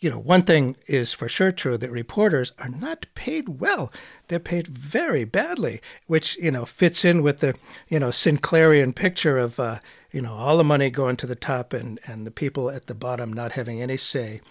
you 0.03 0.09
know, 0.09 0.19
one 0.19 0.41
thing 0.41 0.75
is 0.85 1.13
for 1.13 1.29
sure 1.29 1.53
true 1.53 1.77
that 1.77 1.89
reporters 1.89 2.51
are 2.59 2.67
not 2.67 3.05
paid 3.15 3.61
well. 3.61 3.89
They're 4.27 4.37
paid 4.37 4.67
very 4.67 5.23
badly, 5.23 5.79
which, 6.07 6.35
you 6.37 6.51
know, 6.51 6.65
fits 6.65 7.05
in 7.05 7.23
with 7.23 7.39
the, 7.39 7.55
you 7.87 7.99
know, 7.99 8.09
Sinclairian 8.09 8.93
picture 8.93 9.37
of, 9.37 9.61
uh, 9.61 9.79
you 10.11 10.21
know, 10.21 10.33
all 10.33 10.57
the 10.57 10.63
money 10.65 10.89
going 10.89 11.15
to 11.17 11.25
the 11.25 11.37
top 11.37 11.71
and, 11.71 12.01
and 12.05 12.27
the 12.27 12.31
people 12.31 12.69
at 12.69 12.87
the 12.87 12.93
bottom 12.93 13.31
not 13.31 13.53
having 13.53 13.81
any 13.81 13.95
say. 13.95 14.41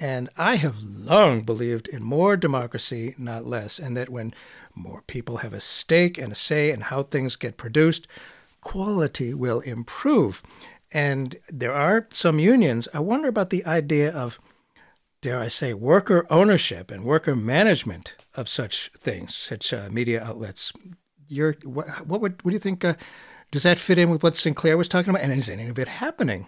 And 0.00 0.30
I 0.38 0.56
have 0.56 0.82
long 0.82 1.42
believed 1.42 1.86
in 1.86 2.02
more 2.02 2.34
democracy, 2.34 3.14
not 3.18 3.44
less, 3.44 3.78
and 3.78 3.94
that 3.98 4.08
when 4.08 4.32
more 4.74 5.02
people 5.06 5.38
have 5.38 5.52
a 5.52 5.60
stake 5.60 6.16
and 6.16 6.32
a 6.32 6.36
say 6.36 6.70
in 6.70 6.80
how 6.80 7.02
things 7.02 7.36
get 7.36 7.58
produced, 7.58 8.06
quality 8.62 9.34
will 9.34 9.60
improve. 9.60 10.42
And 10.90 11.36
there 11.50 11.74
are 11.74 12.08
some 12.10 12.38
unions. 12.38 12.88
I 12.94 13.00
wonder 13.00 13.28
about 13.28 13.50
the 13.50 13.66
idea 13.66 14.10
of 14.10 14.40
dare 15.24 15.40
I 15.40 15.48
say, 15.48 15.72
worker 15.72 16.26
ownership 16.28 16.90
and 16.90 17.02
worker 17.02 17.34
management 17.34 18.14
of 18.34 18.46
such 18.46 18.90
things, 18.98 19.34
such 19.34 19.72
uh, 19.72 19.88
media 19.90 20.22
outlets. 20.22 20.70
You're, 21.26 21.54
what, 21.64 22.06
what, 22.06 22.20
would 22.20 22.44
what 22.44 22.50
do 22.50 22.54
you 22.54 22.60
think? 22.60 22.84
Uh, 22.84 22.94
does 23.50 23.62
that 23.62 23.78
fit 23.78 23.98
in 23.98 24.10
with 24.10 24.22
what 24.22 24.36
Sinclair 24.36 24.76
was 24.76 24.86
talking 24.86 25.08
about? 25.08 25.22
And 25.22 25.32
is 25.32 25.48
any 25.48 25.68
of 25.68 25.78
it 25.78 25.88
happening? 25.88 26.46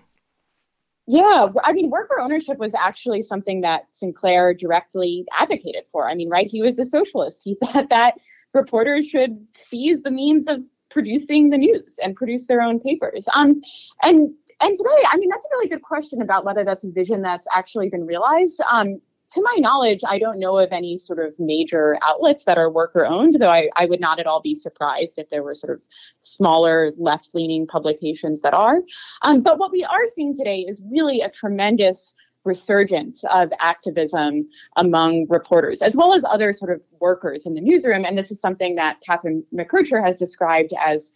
Yeah, 1.07 1.47
I 1.64 1.72
mean, 1.72 1.89
worker 1.89 2.20
ownership 2.20 2.59
was 2.59 2.74
actually 2.74 3.22
something 3.22 3.62
that 3.62 3.91
Sinclair 3.91 4.53
directly 4.53 5.24
advocated 5.33 5.87
for. 5.91 6.07
I 6.07 6.14
mean, 6.14 6.29
right? 6.29 6.47
He 6.47 6.61
was 6.61 6.79
a 6.79 6.85
socialist. 6.85 7.41
He 7.45 7.57
thought 7.64 7.89
that 7.89 8.18
reporters 8.53 9.07
should 9.07 9.39
seize 9.55 10.03
the 10.03 10.11
means 10.11 10.49
of 10.49 10.61
producing 10.91 11.49
the 11.49 11.59
news 11.59 11.99
and 12.03 12.14
produce 12.14 12.47
their 12.47 12.61
own 12.61 12.79
papers. 12.79 13.27
Um, 13.35 13.62
and 14.03 14.35
and 14.61 14.77
today, 14.77 15.05
I 15.09 15.17
mean, 15.19 15.29
that's 15.29 15.45
a 15.45 15.49
really 15.53 15.69
good 15.69 15.83
question 15.83 16.23
about 16.23 16.45
whether 16.45 16.65
that's 16.65 16.85
a 16.85 16.91
vision 16.91 17.23
that's 17.23 17.47
actually 17.55 17.89
been 17.89 18.07
realized. 18.07 18.61
Um, 18.71 19.01
to 19.33 19.43
my 19.43 19.57
knowledge, 19.59 20.01
I 20.07 20.19
don't 20.19 20.39
know 20.39 20.59
of 20.59 20.71
any 20.71 20.99
sort 20.99 21.19
of 21.19 21.35
major 21.39 21.99
outlets 22.03 22.45
that 22.45 22.59
are 22.59 22.71
worker 22.71 23.05
owned, 23.05 23.35
though 23.35 23.51
I, 23.51 23.69
I 23.75 23.87
would 23.87 24.01
not 24.01 24.21
at 24.21 24.27
all 24.27 24.41
be 24.41 24.55
surprised 24.55 25.19
if 25.19 25.29
there 25.31 25.43
were 25.43 25.55
sort 25.55 25.73
of 25.73 25.83
smaller 26.21 26.93
left 26.97 27.35
leaning 27.35 27.67
publications 27.67 28.41
that 28.43 28.55
are. 28.55 28.81
Um, 29.23 29.43
but 29.43 29.59
what 29.59 29.73
we 29.73 29.85
are 29.85 30.05
seeing 30.15 30.37
today 30.37 30.61
is 30.61 30.81
really 30.91 31.23
a 31.23 31.29
tremendous 31.29 32.15
resurgence 32.45 33.25
of 33.25 33.53
activism 33.59 34.49
among 34.77 35.27
reporters, 35.29 35.83
as 35.83 35.97
well 35.97 36.15
as 36.15 36.25
other 36.25 36.53
sort 36.53 36.71
of 36.71 36.81
workers 37.01 37.45
in 37.45 37.55
the 37.55 37.61
newsroom. 37.61 38.05
And 38.05 38.17
this 38.17 38.31
is 38.31 38.41
something 38.41 38.77
that 38.77 39.01
Catherine 39.05 39.45
McKercher 39.53 40.03
has 40.03 40.17
described 40.17 40.73
as 40.83 41.13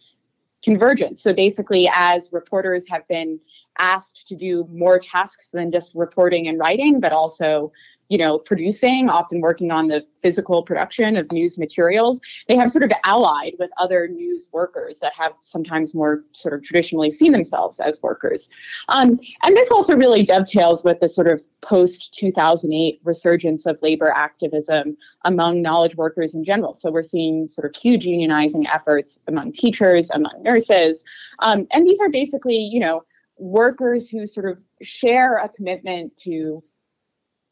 convergence. 0.63 1.21
So 1.21 1.33
basically, 1.33 1.89
as 1.93 2.29
reporters 2.31 2.87
have 2.89 3.07
been 3.07 3.39
asked 3.79 4.27
to 4.27 4.35
do 4.35 4.67
more 4.71 4.99
tasks 4.99 5.49
than 5.49 5.71
just 5.71 5.93
reporting 5.95 6.47
and 6.47 6.59
writing, 6.59 6.99
but 6.99 7.13
also 7.13 7.71
you 8.11 8.17
know, 8.17 8.37
producing, 8.37 9.07
often 9.07 9.39
working 9.39 9.71
on 9.71 9.87
the 9.87 10.05
physical 10.19 10.63
production 10.63 11.15
of 11.15 11.31
news 11.31 11.57
materials. 11.57 12.19
They 12.49 12.57
have 12.57 12.69
sort 12.69 12.83
of 12.83 12.91
allied 13.05 13.55
with 13.57 13.69
other 13.77 14.05
news 14.09 14.49
workers 14.51 14.99
that 14.99 15.13
have 15.15 15.31
sometimes 15.39 15.95
more 15.95 16.25
sort 16.33 16.53
of 16.53 16.61
traditionally 16.61 17.09
seen 17.09 17.31
themselves 17.31 17.79
as 17.79 18.03
workers. 18.03 18.49
Um, 18.89 19.17
and 19.43 19.55
this 19.55 19.71
also 19.71 19.95
really 19.95 20.23
dovetails 20.23 20.83
with 20.83 20.99
the 20.99 21.07
sort 21.07 21.27
of 21.29 21.41
post 21.61 22.13
2008 22.17 22.99
resurgence 23.05 23.65
of 23.65 23.81
labor 23.81 24.11
activism 24.13 24.97
among 25.23 25.61
knowledge 25.61 25.95
workers 25.95 26.35
in 26.35 26.43
general. 26.43 26.73
So 26.73 26.91
we're 26.91 27.03
seeing 27.03 27.47
sort 27.47 27.73
of 27.73 27.81
huge 27.81 28.05
unionizing 28.05 28.65
efforts 28.69 29.21
among 29.29 29.53
teachers, 29.53 30.09
among 30.09 30.43
nurses. 30.43 31.05
Um, 31.39 31.65
and 31.71 31.87
these 31.87 32.01
are 32.01 32.09
basically, 32.09 32.57
you 32.57 32.81
know, 32.81 33.05
workers 33.37 34.09
who 34.09 34.25
sort 34.25 34.51
of 34.51 34.61
share 34.81 35.37
a 35.37 35.47
commitment 35.47 36.13
to 36.17 36.61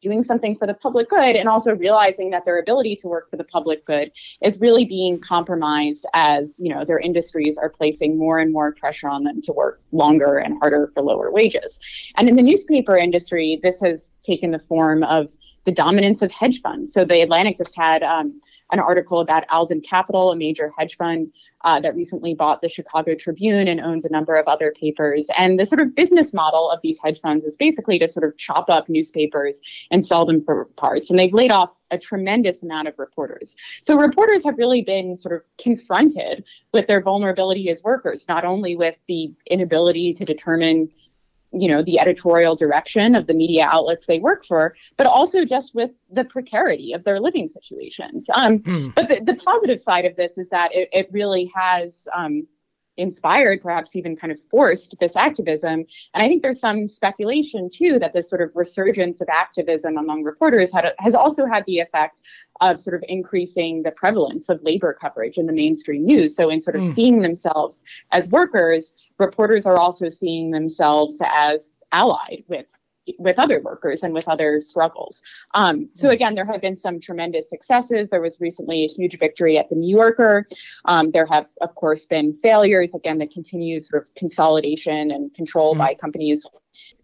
doing 0.01 0.23
something 0.23 0.55
for 0.55 0.67
the 0.67 0.73
public 0.73 1.09
good 1.09 1.35
and 1.35 1.47
also 1.47 1.75
realizing 1.75 2.29
that 2.29 2.45
their 2.45 2.59
ability 2.59 2.95
to 2.95 3.07
work 3.07 3.29
for 3.29 3.37
the 3.37 3.43
public 3.43 3.85
good 3.85 4.11
is 4.41 4.59
really 4.59 4.85
being 4.85 5.19
compromised 5.19 6.05
as 6.13 6.59
you 6.59 6.73
know 6.73 6.85
their 6.85 6.99
industries 6.99 7.57
are 7.57 7.69
placing 7.69 8.17
more 8.17 8.39
and 8.39 8.51
more 8.51 8.73
pressure 8.73 9.07
on 9.07 9.23
them 9.23 9.41
to 9.41 9.51
work 9.51 9.81
longer 9.91 10.37
and 10.37 10.57
harder 10.59 10.91
for 10.93 11.03
lower 11.03 11.31
wages. 11.31 11.79
And 12.17 12.29
in 12.29 12.35
the 12.35 12.41
newspaper 12.41 12.97
industry 12.97 13.59
this 13.61 13.81
has 13.81 14.11
taken 14.23 14.51
the 14.51 14.59
form 14.59 15.03
of 15.03 15.29
the 15.69 15.75
dominance 15.75 16.23
of 16.23 16.31
hedge 16.31 16.61
funds. 16.61 16.93
So 16.93 17.05
the 17.05 17.21
Atlantic 17.21 17.57
just 17.57 17.75
had 17.75 18.01
um, 18.01 18.39
an 18.71 18.79
article 18.79 19.19
about 19.19 19.43
Alden 19.49 19.81
Capital, 19.81 20.31
a 20.31 20.35
major 20.35 20.73
hedge 20.75 20.95
fund 20.95 21.31
uh, 21.63 21.79
that 21.81 21.95
recently 21.95 22.33
bought 22.33 22.63
the 22.63 22.67
Chicago 22.67 23.13
Tribune 23.13 23.67
and 23.67 23.79
owns 23.79 24.03
a 24.03 24.11
number 24.11 24.35
of 24.35 24.47
other 24.47 24.73
papers. 24.75 25.29
And 25.37 25.59
the 25.59 25.67
sort 25.67 25.81
of 25.81 25.93
business 25.93 26.33
model 26.33 26.71
of 26.71 26.79
these 26.81 26.99
hedge 26.99 27.19
funds 27.19 27.45
is 27.45 27.55
basically 27.55 27.99
to 27.99 28.07
sort 28.07 28.23
of 28.23 28.35
chop 28.35 28.67
up 28.67 28.89
newspapers 28.89 29.61
and 29.91 30.03
sell 30.03 30.25
them 30.25 30.43
for 30.43 30.65
parts. 30.75 31.11
And 31.11 31.19
they've 31.19 31.33
laid 31.33 31.51
off 31.51 31.71
a 31.91 31.99
tremendous 31.99 32.63
amount 32.63 32.87
of 32.87 32.97
reporters. 32.97 33.55
So 33.81 33.95
reporters 33.95 34.43
have 34.43 34.57
really 34.57 34.81
been 34.81 35.17
sort 35.17 35.35
of 35.35 35.41
confronted 35.63 36.45
with 36.73 36.87
their 36.87 37.01
vulnerability 37.01 37.69
as 37.69 37.83
workers, 37.83 38.27
not 38.27 38.43
only 38.43 38.75
with 38.75 38.95
the 39.07 39.31
inability 39.51 40.15
to 40.15 40.25
determine 40.25 40.89
you 41.51 41.67
know 41.67 41.81
the 41.83 41.99
editorial 41.99 42.55
direction 42.55 43.15
of 43.15 43.27
the 43.27 43.33
media 43.33 43.65
outlets 43.65 44.05
they 44.05 44.19
work 44.19 44.45
for 44.45 44.75
but 44.97 45.07
also 45.07 45.45
just 45.45 45.73
with 45.73 45.91
the 46.11 46.23
precarity 46.23 46.93
of 46.93 47.03
their 47.03 47.19
living 47.19 47.47
situations 47.47 48.29
um, 48.33 48.59
mm. 48.59 48.93
but 48.95 49.07
the, 49.07 49.19
the 49.21 49.33
positive 49.35 49.79
side 49.79 50.05
of 50.05 50.15
this 50.15 50.37
is 50.37 50.49
that 50.49 50.73
it, 50.73 50.89
it 50.91 51.09
really 51.11 51.51
has 51.55 52.07
um, 52.15 52.47
inspired, 52.99 53.61
perhaps 53.61 53.95
even 53.95 54.15
kind 54.15 54.31
of 54.31 54.39
forced 54.39 54.95
this 54.99 55.15
activism. 55.15 55.85
And 56.13 56.23
I 56.23 56.27
think 56.27 56.41
there's 56.41 56.59
some 56.59 56.87
speculation 56.87 57.69
too 57.69 57.97
that 57.99 58.13
this 58.13 58.29
sort 58.29 58.41
of 58.41 58.51
resurgence 58.55 59.21
of 59.21 59.29
activism 59.29 59.97
among 59.97 60.23
reporters 60.23 60.71
had, 60.71 60.93
has 60.99 61.15
also 61.15 61.45
had 61.45 61.63
the 61.65 61.79
effect 61.79 62.21
of 62.61 62.79
sort 62.79 62.95
of 62.95 63.03
increasing 63.07 63.83
the 63.83 63.91
prevalence 63.91 64.49
of 64.49 64.61
labor 64.63 64.93
coverage 64.93 65.37
in 65.37 65.45
the 65.45 65.53
mainstream 65.53 66.05
news. 66.05 66.35
So 66.35 66.49
in 66.49 66.61
sort 66.61 66.75
of 66.75 66.83
mm. 66.83 66.93
seeing 66.93 67.21
themselves 67.21 67.83
as 68.11 68.29
workers, 68.29 68.93
reporters 69.17 69.65
are 69.65 69.79
also 69.79 70.09
seeing 70.09 70.51
themselves 70.51 71.21
as 71.25 71.73
allied 71.91 72.43
with 72.47 72.67
with 73.17 73.39
other 73.39 73.61
workers 73.61 74.03
and 74.03 74.13
with 74.13 74.27
other 74.27 74.61
struggles. 74.61 75.21
Um, 75.53 75.89
so 75.93 76.07
hmm. 76.07 76.13
again, 76.13 76.35
there 76.35 76.45
have 76.45 76.61
been 76.61 76.77
some 76.77 76.99
tremendous 76.99 77.49
successes. 77.49 78.09
There 78.09 78.21
was 78.21 78.39
recently 78.39 78.85
a 78.85 78.87
huge 78.87 79.17
victory 79.17 79.57
at 79.57 79.69
the 79.69 79.75
New 79.75 79.95
Yorker. 79.95 80.45
Um, 80.85 81.11
there 81.11 81.25
have, 81.25 81.47
of 81.61 81.75
course, 81.75 82.05
been 82.05 82.33
failures. 82.33 82.93
Again, 82.93 83.17
the 83.17 83.27
continued 83.27 83.85
sort 83.85 84.03
of 84.03 84.13
consolidation 84.15 85.11
and 85.11 85.33
control 85.33 85.73
mm-hmm. 85.73 85.79
by 85.79 85.95
companies. 85.95 86.45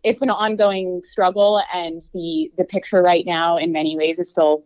It's 0.04 0.22
an 0.22 0.30
ongoing 0.30 1.02
struggle, 1.04 1.62
and 1.74 2.02
the 2.14 2.52
the 2.58 2.64
picture 2.64 3.02
right 3.02 3.26
now, 3.26 3.58
in 3.58 3.72
many 3.72 3.98
ways, 3.98 4.20
is 4.20 4.30
still 4.30 4.64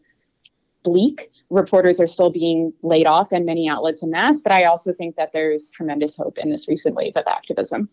bleak. 0.84 1.32
Reporters 1.50 2.00
are 2.00 2.08
still 2.08 2.30
being 2.30 2.74
laid 2.84 3.08
off 3.08 3.32
in 3.32 3.46
many 3.46 3.68
outlets 3.68 4.04
en 4.04 4.12
masse, 4.12 4.42
but 4.42 4.52
I 4.52 4.66
also 4.66 4.94
think 4.94 5.16
that 5.16 5.34
there's 5.34 5.70
tremendous 5.70 6.16
hope 6.16 6.38
in 6.38 6.50
this 6.50 6.68
recent 6.68 6.96
wave 6.96 7.16
of 7.16 7.24
activism. 7.28 7.90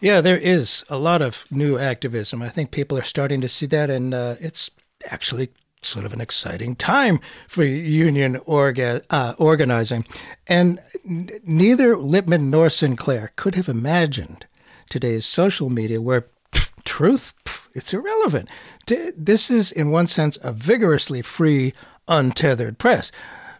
Yeah, 0.00 0.20
there 0.20 0.38
is 0.38 0.84
a 0.88 0.98
lot 0.98 1.22
of 1.22 1.44
new 1.50 1.78
activism. 1.78 2.42
I 2.42 2.48
think 2.48 2.70
people 2.70 2.98
are 2.98 3.02
starting 3.02 3.40
to 3.40 3.48
see 3.48 3.66
that, 3.66 3.90
and 3.90 4.14
uh, 4.14 4.36
it's 4.40 4.70
actually 5.06 5.50
sort 5.82 6.04
of 6.04 6.12
an 6.12 6.20
exciting 6.20 6.74
time 6.76 7.20
for 7.46 7.64
union 7.64 8.36
orga- 8.46 9.04
uh, 9.10 9.34
organizing. 9.38 10.04
And 10.46 10.80
n- 11.04 11.30
neither 11.44 11.96
Lippmann 11.96 12.50
nor 12.50 12.68
Sinclair 12.68 13.30
could 13.36 13.54
have 13.54 13.68
imagined 13.68 14.46
today's 14.88 15.26
social 15.26 15.70
media 15.70 16.00
where 16.00 16.26
pff, 16.52 16.70
truth, 16.84 17.32
pff, 17.44 17.62
it's 17.74 17.94
irrelevant. 17.94 18.48
This 18.86 19.50
is, 19.50 19.70
in 19.70 19.90
one 19.90 20.06
sense, 20.06 20.38
a 20.42 20.52
vigorously 20.52 21.22
free, 21.22 21.74
untethered 22.08 22.78
press. 22.78 23.12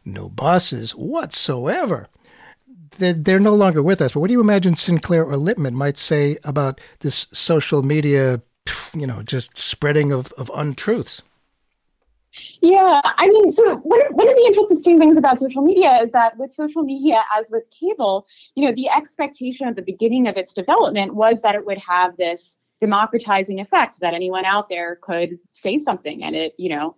No 0.05 0.29
bosses 0.29 0.93
whatsoever 0.93 2.09
they're, 2.99 3.41
no 3.41 3.55
longer 3.55 3.83
with 3.83 4.01
us. 4.01 4.13
But 4.13 4.21
what 4.21 4.29
do 4.29 4.33
you 4.33 4.41
imagine 4.41 4.75
Sinclair 4.75 5.25
or 5.25 5.37
Lippmann 5.37 5.75
might 5.75 5.97
say 5.97 6.37
about 6.45 6.81
this 7.01 7.27
social 7.33 7.83
media, 7.83 8.43
you 8.95 9.07
know, 9.07 9.23
just 9.23 9.57
spreading 9.57 10.13
of, 10.13 10.33
of 10.33 10.51
untruths? 10.55 11.23
Yeah, 12.61 13.01
I 13.05 13.27
mean, 13.29 13.51
so 13.51 13.77
one, 13.77 14.01
one 14.11 14.29
of 14.29 14.37
the 14.37 14.45
interesting 14.47 14.99
things 14.99 15.17
about 15.17 15.41
social 15.41 15.63
media 15.63 15.99
is 16.03 16.13
that 16.13 16.37
with 16.37 16.53
social 16.53 16.83
media, 16.83 17.23
as 17.37 17.51
with 17.51 17.65
cable, 17.71 18.27
you 18.55 18.67
know, 18.67 18.75
the 18.75 18.89
expectation 18.89 19.67
at 19.67 19.77
the 19.77 19.83
beginning 19.83 20.29
of 20.29 20.37
its 20.37 20.53
development 20.53 21.15
was 21.15 21.41
that 21.43 21.55
it 21.55 21.65
would 21.65 21.79
have 21.79 22.17
this 22.17 22.59
democratizing 22.81 23.61
effect 23.61 23.99
that 24.01 24.15
anyone 24.15 24.45
out 24.45 24.69
there 24.69 24.97
could 24.97 25.39
say 25.53 25.79
something 25.79 26.23
and 26.23 26.37
it, 26.37 26.55
you 26.59 26.69
know, 26.69 26.95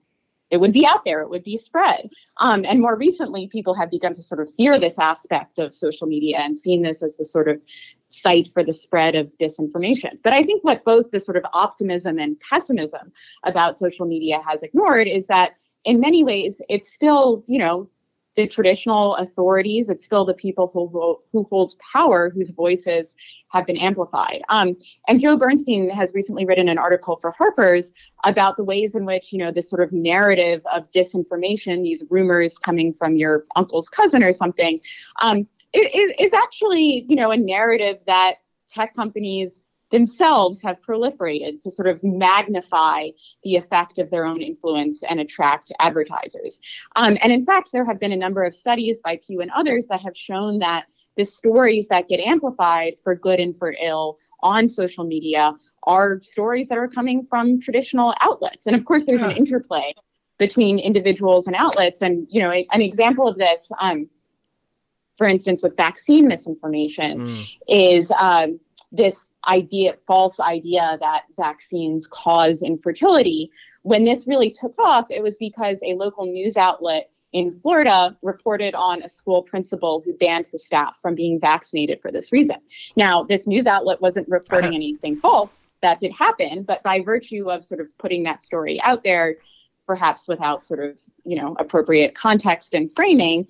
it 0.51 0.59
would 0.59 0.72
be 0.72 0.86
out 0.86 1.05
there, 1.05 1.22
it 1.22 1.30
would 1.30 1.44
be 1.44 1.57
spread. 1.57 2.11
Um, 2.38 2.64
and 2.64 2.80
more 2.80 2.96
recently, 2.96 3.46
people 3.46 3.74
have 3.74 3.90
begun 3.90 4.14
to 4.14 4.22
sort 4.22 4.40
of 4.40 4.53
fear 4.53 4.78
this 4.78 4.98
aspect 4.98 5.59
of 5.59 5.74
social 5.74 6.07
media 6.07 6.38
and 6.38 6.59
seen 6.59 6.82
this 6.82 7.03
as 7.03 7.16
the 7.16 7.24
sort 7.24 7.48
of 7.48 7.62
site 8.09 8.48
for 8.48 8.64
the 8.64 8.72
spread 8.72 9.14
of 9.14 9.36
disinformation. 9.38 10.18
But 10.22 10.32
I 10.32 10.42
think 10.42 10.64
what 10.64 10.84
both 10.84 11.11
the 11.11 11.20
sort 11.20 11.36
of 11.36 11.44
optimism 11.53 12.18
and 12.18 12.38
pessimism 12.40 13.12
about 13.44 13.78
social 13.78 14.07
media 14.07 14.40
has 14.46 14.62
ignored 14.62 15.07
is 15.07 15.28
that 15.28 15.53
in 15.84 16.01
many 16.01 16.24
ways, 16.24 16.61
it's 16.68 16.92
still, 16.92 17.44
you 17.46 17.59
know, 17.59 17.88
the 18.37 18.47
traditional 18.47 19.16
authorities. 19.16 19.89
It's 19.89 20.05
still 20.05 20.24
the 20.24 20.35
people 20.35 20.70
who 20.72 21.18
who 21.33 21.47
holds 21.51 21.76
power 21.93 22.31
whose 22.31 22.51
voices 22.51 23.16
have 23.49 23.66
been 23.66 23.76
amplified. 23.76 24.43
Um, 24.49 24.76
and 25.09 25.20
Joe 25.20 25.37
Bernstein 25.37 25.91
has 25.91 26.14
recently 26.14 26.45
written 26.45 26.68
an 26.68 26.78
article 26.78 27.18
for 27.20 27.33
Harper's 27.33 27.93
about 28.24 28.57
the 28.57 28.64
ways 28.64 28.95
in 28.95 29.05
which 29.05 29.33
you 29.33 29.39
know 29.39 29.51
this 29.51 29.68
sort 29.68 29.83
of 29.83 29.93
narrative 29.93 30.62
of 30.72 30.91
disinformation, 30.91 31.83
these 31.83 32.05
rumors 32.11 32.59
coming 32.59 32.93
from 32.93 33.16
your 33.16 33.47
uncle's 33.57 33.89
cousin 33.89 34.22
or 34.22 34.33
something, 34.33 34.81
um, 35.22 35.47
is 35.72 36.33
actually 36.33 37.07
you 37.09 37.16
know 37.16 37.31
a 37.31 37.37
narrative 37.37 38.03
that 38.07 38.37
tech 38.68 38.95
companies 38.95 39.64
themselves 39.91 40.62
have 40.62 40.80
proliferated 40.80 41.61
to 41.62 41.70
sort 41.70 41.88
of 41.88 42.03
magnify 42.05 43.09
the 43.43 43.57
effect 43.57 43.99
of 43.99 44.11
their 44.11 44.24
own 44.24 44.41
influence 44.41 45.03
and 45.03 45.20
attract 45.20 45.72
advertisers. 45.80 46.61
Um, 46.97 47.18
and 47.22 47.32
in 47.32 47.45
fact, 47.45 47.70
there 47.72 47.84
have 47.84 47.99
been 47.99 48.12
a 48.12 48.16
number 48.16 48.43
of 48.45 48.55
studies 48.55 49.01
by 49.01 49.20
Pew 49.24 49.41
and 49.41 49.51
others 49.51 49.86
that 49.88 50.01
have 50.01 50.16
shown 50.16 50.61
that 50.61 50.86
the 51.16 51.24
stories 51.24 51.88
that 51.88 52.09
get 52.09 52.20
amplified 52.20 52.95
for 53.03 53.14
good 53.14 53.41
and 53.41 53.57
for 53.57 53.74
ill 53.80 54.18
on 54.41 54.68
social 54.68 55.05
media 55.05 55.55
are 55.84 56.20
stories 56.22 56.68
that 56.68 56.78
are 56.78 56.88
coming 56.88 57.24
from 57.24 57.61
traditional 57.61 58.14
outlets. 58.20 58.66
And 58.66 58.76
of 58.76 58.84
course, 58.84 59.05
there's 59.05 59.22
an 59.22 59.32
interplay 59.32 59.95
between 60.38 60.78
individuals 60.78 61.47
and 61.47 61.57
outlets. 61.57 62.03
And, 62.03 62.26
you 62.30 62.41
know, 62.43 62.51
a, 62.51 62.66
an 62.72 62.80
example 62.80 63.28
of 63.28 63.36
this, 63.38 63.70
um, 63.80 64.09
for 65.17 65.27
instance, 65.27 65.63
with 65.63 65.77
vaccine 65.77 66.27
misinformation, 66.27 67.27
mm. 67.27 67.57
is 67.69 68.11
um, 68.19 68.59
this 68.93 69.31
idea, 69.47 69.95
false 70.07 70.41
idea 70.41 70.99
that 71.01 71.25
vaccines 71.37 72.07
cause 72.07 72.63
infertility. 72.63 73.51
When 73.83 74.05
this 74.05 74.27
really 74.27 74.51
took 74.51 74.79
off, 74.79 75.07
it 75.11 75.23
was 75.23 75.39
because 75.39 75.81
a 75.83 75.95
local 75.95 76.27
news 76.27 76.57
outlet 76.57 77.11
in 77.33 77.53
Florida 77.53 78.17
reported 78.23 78.75
on 78.75 79.03
a 79.03 79.09
school 79.09 79.43
principal 79.43 80.03
who 80.05 80.13
banned 80.15 80.47
her 80.51 80.59
staff 80.59 80.99
from 81.01 81.15
being 81.15 81.39
vaccinated 81.39 82.01
for 82.01 82.11
this 82.11 82.33
reason. 82.33 82.57
Now, 82.97 83.23
this 83.23 83.47
news 83.47 83.67
outlet 83.67 84.01
wasn't 84.01 84.29
reporting 84.29 84.75
anything 84.75 85.17
false. 85.17 85.59
That 85.83 86.01
did 86.01 86.13
happen, 86.13 86.65
but 86.65 86.83
by 86.83 87.01
virtue 87.01 87.51
of 87.51 87.65
sort 87.65 87.81
of 87.81 87.87
putting 87.99 88.25
that 88.25 88.43
story 88.43 88.81
out 88.83 89.03
there, 89.05 89.37
perhaps 89.87 90.29
without 90.29 90.63
sort 90.63 90.85
of, 90.85 91.01
you 91.25 91.37
know, 91.37 91.57
appropriate 91.59 92.15
context 92.15 92.75
and 92.75 92.95
framing, 92.95 93.47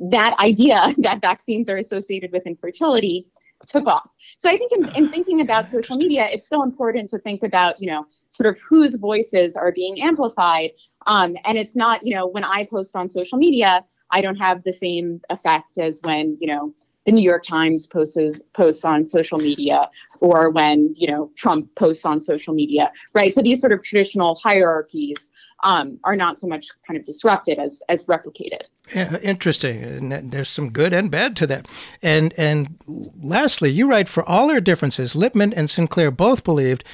that 0.00 0.36
idea 0.38 0.94
that 0.98 1.20
vaccines 1.20 1.68
are 1.68 1.76
associated 1.76 2.32
with 2.32 2.46
infertility 2.46 3.26
took 3.66 3.86
off. 3.86 4.08
So 4.38 4.48
I 4.48 4.56
think 4.56 4.72
in, 4.72 4.88
in 4.96 5.10
thinking 5.10 5.42
about 5.42 5.68
social 5.68 5.96
media, 5.96 6.28
it's 6.32 6.48
so 6.48 6.62
important 6.62 7.10
to 7.10 7.18
think 7.18 7.42
about, 7.42 7.80
you 7.80 7.88
know, 7.88 8.06
sort 8.30 8.48
of 8.48 8.60
whose 8.62 8.94
voices 8.94 9.56
are 9.56 9.72
being 9.72 10.00
amplified. 10.00 10.70
Um, 11.06 11.36
and 11.44 11.58
it's 11.58 11.76
not, 11.76 12.06
you 12.06 12.14
know, 12.14 12.26
when 12.26 12.44
I 12.44 12.64
post 12.64 12.96
on 12.96 13.08
social 13.10 13.38
media, 13.38 13.84
I 14.10 14.22
don't 14.22 14.36
have 14.36 14.62
the 14.64 14.72
same 14.72 15.20
effect 15.28 15.78
as 15.78 16.00
when, 16.04 16.38
you 16.40 16.46
know, 16.46 16.74
the 17.06 17.12
New 17.12 17.22
York 17.22 17.44
Times 17.44 17.86
posts 17.86 18.42
posts 18.52 18.84
on 18.84 19.06
social 19.06 19.38
media 19.38 19.88
or 20.20 20.50
when 20.50 20.94
you 20.96 21.06
know 21.06 21.30
Trump 21.36 21.74
posts 21.74 22.04
on 22.04 22.20
social 22.20 22.54
media, 22.54 22.92
right? 23.14 23.34
So 23.34 23.42
these 23.42 23.60
sort 23.60 23.72
of 23.72 23.82
traditional 23.82 24.34
hierarchies 24.36 25.32
um, 25.62 25.98
are 26.04 26.16
not 26.16 26.38
so 26.38 26.46
much 26.46 26.68
kind 26.86 26.98
of 26.98 27.06
disrupted 27.06 27.58
as 27.58 27.82
as 27.88 28.06
replicated. 28.06 28.62
Yeah, 28.94 29.16
interesting. 29.18 29.82
And 29.82 30.32
there's 30.32 30.48
some 30.48 30.70
good 30.70 30.92
and 30.92 31.10
bad 31.10 31.36
to 31.36 31.46
that. 31.46 31.66
And 32.02 32.34
and 32.36 32.76
lastly, 32.86 33.70
you 33.70 33.88
write 33.88 34.08
for 34.08 34.28
all 34.28 34.48
their 34.48 34.60
differences, 34.60 35.14
Lippmann 35.14 35.54
and 35.54 35.70
Sinclair 35.70 36.10
both 36.10 36.44
believed 36.44 36.84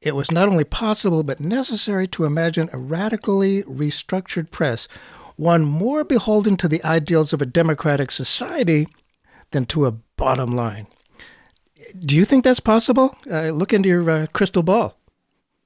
it 0.00 0.16
was 0.16 0.30
not 0.30 0.48
only 0.48 0.64
possible 0.64 1.22
but 1.22 1.40
necessary 1.40 2.08
to 2.08 2.24
imagine 2.24 2.68
a 2.72 2.78
radically 2.78 3.62
restructured 3.64 4.50
press, 4.50 4.88
one 5.36 5.64
more 5.64 6.04
beholden 6.04 6.56
to 6.56 6.68
the 6.68 6.82
ideals 6.84 7.32
of 7.32 7.40
a 7.40 7.46
democratic 7.46 8.10
society 8.10 8.88
than 9.52 9.66
to 9.66 9.86
a 9.86 9.92
bottom 10.16 10.54
line. 10.54 10.86
Do 11.98 12.16
you 12.16 12.24
think 12.24 12.44
that's 12.44 12.60
possible? 12.60 13.16
Uh, 13.30 13.50
look 13.50 13.72
into 13.72 13.88
your 13.88 14.08
uh, 14.08 14.26
crystal 14.32 14.62
ball. 14.62 14.96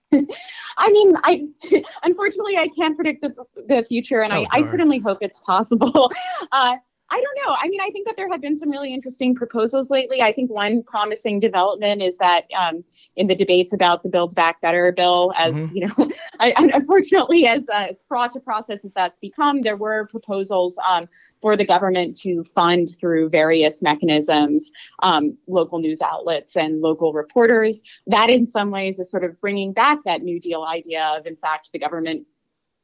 I 0.13 0.91
mean, 0.91 1.15
I 1.25 1.47
unfortunately 2.03 2.57
I 2.57 2.69
can't 2.69 2.97
predict 2.97 3.23
the, 3.23 3.35
the 3.69 3.83
future, 3.83 4.23
and 4.23 4.33
oh, 4.33 4.47
I, 4.51 4.59
I, 4.59 4.63
certainly 4.63 4.99
hope 4.99 5.19
it's 5.21 5.41
possible. 5.41 6.13
Uh, 6.53 6.77
I 7.09 7.21
don't 7.21 7.47
know. 7.47 7.57
I 7.57 7.69
mean, 7.69 7.81
I 7.81 7.91
think 7.91 8.07
that 8.07 8.17
there 8.17 8.29
have 8.29 8.41
been 8.41 8.59
some 8.59 8.71
really 8.71 8.93
interesting 8.93 9.35
proposals 9.35 9.91
lately. 9.91 10.23
I 10.23 10.33
think 10.33 10.51
one 10.51 10.83
promising 10.83 11.39
development 11.39 12.03
is 12.03 12.19
that 12.19 12.47
um, 12.57 12.83
in 13.15 13.29
the 13.29 13.35
debates 13.37 13.73
about 13.73 14.03
the 14.03 14.09
Build 14.09 14.35
Back 14.35 14.61
Better 14.61 14.91
bill, 14.91 15.33
as 15.37 15.55
mm-hmm. 15.55 15.77
you 15.77 15.87
know, 15.87 16.11
I, 16.41 16.53
unfortunately, 16.75 17.47
as, 17.47 17.69
uh, 17.69 17.87
as 17.91 18.05
fraught 18.09 18.35
a 18.35 18.41
process 18.41 18.85
as 18.85 18.93
that's 18.95 19.21
become, 19.21 19.63
there 19.63 19.77
were 19.77 20.07
proposals 20.09 20.79
um, 20.87 21.09
for 21.41 21.57
the 21.57 21.65
government 21.65 22.19
to 22.21 22.43
fund 22.43 22.91
through 22.99 23.31
various 23.31 23.83
mechanisms 23.83 24.73
um, 25.03 25.37
local 25.47 25.79
news 25.79 26.03
outlets 26.03 26.57
and 26.57 26.81
local 26.81 27.13
reporters. 27.13 27.85
That, 28.09 28.31
in 28.31 28.49
some 28.49 28.73
ways, 28.73 28.99
is 28.99 29.11
sort 29.11 29.23
of 29.23 29.41
bringing 29.41 29.73
back 29.73 30.03
that 30.05 30.23
New 30.23 30.41
Deal 30.41 30.65
idea 30.65 31.05
of, 31.17 31.27
in 31.27 31.37
fact, 31.37 31.71
the 31.73 31.79
government 31.79 32.27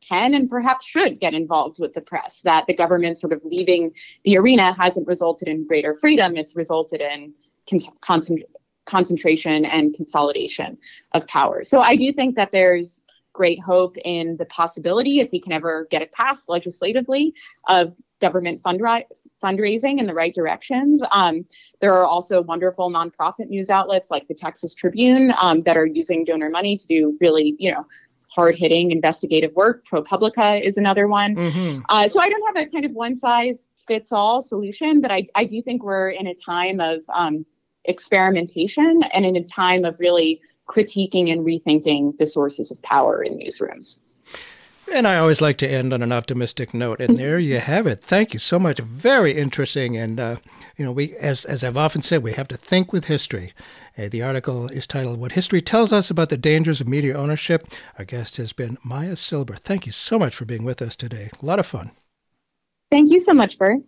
can 0.07 0.35
and 0.35 0.49
perhaps 0.49 0.87
should 0.87 1.21
get 1.21 1.35
involved 1.35 1.79
with 1.81 1.95
the 1.95 2.01
press. 2.01 2.43
That 2.43 2.67
the 2.67 2.75
government 2.75 3.19
sort 3.19 3.33
of 3.33 3.45
leaving 3.45 3.95
the 4.25 4.37
arena 4.37 4.75
hasn't 4.75 5.07
resulted 5.07 5.49
in 5.49 5.67
greater 5.67 5.95
freedom, 5.95 6.37
it's 6.37 6.57
resulted 6.57 7.01
in 7.01 7.35
con- 7.69 8.43
concentration 8.87 9.65
and 9.65 9.95
consolidation 9.95 10.79
of 11.13 11.27
power. 11.27 11.63
So 11.63 11.81
I 11.81 11.97
do 11.97 12.13
think 12.13 12.37
that 12.37 12.53
there's 12.53 13.03
great 13.33 13.61
hope 13.63 13.97
in 14.05 14.37
the 14.37 14.45
possibility, 14.47 15.21
if 15.21 15.31
we 15.33 15.41
can 15.41 15.53
ever 15.53 15.87
get 15.91 16.03
it 16.03 16.13
passed 16.13 16.49
legislatively, 16.49 17.35
of 17.69 17.95
government 18.21 18.63
fundra- 18.63 19.05
fundraising 19.43 19.99
in 19.99 20.07
the 20.07 20.15
right 20.15 20.35
directions. 20.35 21.03
Um, 21.11 21.45
there 21.81 21.95
are 21.95 22.07
also 22.07 22.43
wonderful 22.43 22.91
nonprofit 22.91 23.49
news 23.49 23.71
outlets 23.71 24.11
like 24.11 24.29
the 24.29 24.35
Texas 24.35 24.75
Tribune 24.75 25.33
um, 25.41 25.63
that 25.63 25.77
are 25.77 25.87
using 25.87 26.25
donor 26.25 26.51
money 26.51 26.77
to 26.77 26.87
do 26.87 27.17
really, 27.21 27.57
you 27.59 27.73
know, 27.73 27.87
hard 28.35 28.59
hitting 28.59 28.91
investigative 28.91 29.53
work. 29.55 29.87
ProPublica 29.87 30.62
is 30.62 30.78
another 30.78 31.07
one. 31.07 31.37
Mm-hmm. 31.37 31.80
Uh, 31.89 32.09
so 32.09 32.20
I 32.20 32.30
don't 32.30 32.57
have 32.57 32.66
a 32.66 32.70
kind 32.70 32.85
of 32.85 32.93
one 32.93 33.14
size 33.14 33.68
fits 33.87 34.11
all 34.12 34.41
solution, 34.41 35.01
but 35.01 35.11
I, 35.11 35.28
I 35.35 35.45
do 35.45 35.61
think 35.61 35.83
we're 35.83 36.11
in 36.11 36.26
a 36.26 36.35
time 36.35 36.80
of 36.80 37.03
um, 37.12 37.45
experimentation 37.85 39.03
and 39.12 39.26
in 39.26 39.37
a 39.37 39.45
time 39.45 39.85
of 39.85 40.01
really 40.01 40.41
critiquing 40.68 41.30
and 41.30 41.45
rethinking 41.45 42.16
the 42.18 42.26
sources 42.26 42.70
of 42.70 42.80
power 42.83 43.22
in 43.22 43.39
newsrooms. 43.39 44.01
And 44.95 45.09
I 45.09 45.16
always 45.16 45.40
like 45.40 45.57
to 45.59 45.68
end 45.68 45.95
on 45.95 46.03
an 46.03 46.12
optimistic 46.12 46.74
note. 46.74 47.01
And 47.01 47.16
there 47.16 47.38
you 47.38 47.61
have 47.61 47.86
it. 47.86 48.03
Thank 48.03 48.34
you 48.34 48.38
so 48.38 48.59
much. 48.59 48.78
Very 48.78 49.38
interesting. 49.38 49.97
And, 49.97 50.20
uh, 50.20 50.36
you 50.76 50.84
know, 50.84 50.93
we, 50.93 51.16
as, 51.16 51.47
as 51.47 51.64
I've 51.64 51.78
often 51.78 52.03
said, 52.03 52.22
we 52.22 52.32
have 52.32 52.49
to 52.49 52.59
think 52.59 52.93
with 52.93 53.07
history. 53.07 53.55
Uh, 53.97 54.09
the 54.11 54.20
article 54.22 54.68
is 54.68 54.86
titled 54.86 55.18
What 55.18 55.32
History 55.32 55.62
Tells 55.62 55.93
Us 55.93 56.11
About 56.11 56.28
the 56.28 56.36
Dangers 56.36 56.82
of 56.82 56.88
Media 56.88 57.16
Ownership. 57.16 57.66
Our 57.99 58.05
guest 58.05 58.36
has 58.36 58.53
been 58.53 58.76
Maya 58.82 59.16
Silber. 59.16 59.57
Thank 59.57 59.86
you 59.86 59.93
so 59.93 60.18
much 60.18 60.36
for 60.36 60.45
being 60.45 60.64
with 60.64 60.82
us 60.82 60.95
today. 60.95 61.30
A 61.43 61.47
lot 61.47 61.59
of 61.59 61.66
fun. 61.66 61.93
Thank 62.90 63.11
you 63.11 63.20
so 63.20 63.32
much, 63.32 63.59
Burt. 63.59 63.80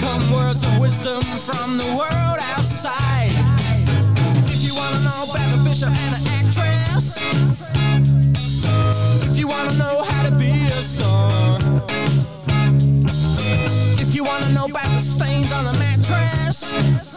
Come 0.00 0.32
words 0.32 0.62
of 0.64 0.80
wisdom 0.80 1.20
from 1.22 1.76
the 1.76 1.84
world 1.84 2.38
outside. 2.40 3.30
If 4.48 4.62
you 4.64 4.74
wanna 4.74 5.00
know 5.00 5.24
about 5.30 5.54
the 5.54 5.62
bishop 5.62 5.90
and 5.90 6.14
an 6.16 6.22
actress, 6.38 7.22
if 9.28 9.36
you 9.38 9.48
wanna 9.48 9.74
know 9.74 10.02
how 10.02 10.22
to 10.22 10.30
be 10.30 10.50
a 10.50 10.82
star, 10.82 11.58
if 14.00 14.14
you 14.14 14.24
wanna 14.24 14.48
know 14.52 14.64
about 14.64 14.88
the 14.88 15.02
stains 15.02 15.52
on 15.52 15.64
the 15.64 15.74
mattress, 15.74 17.09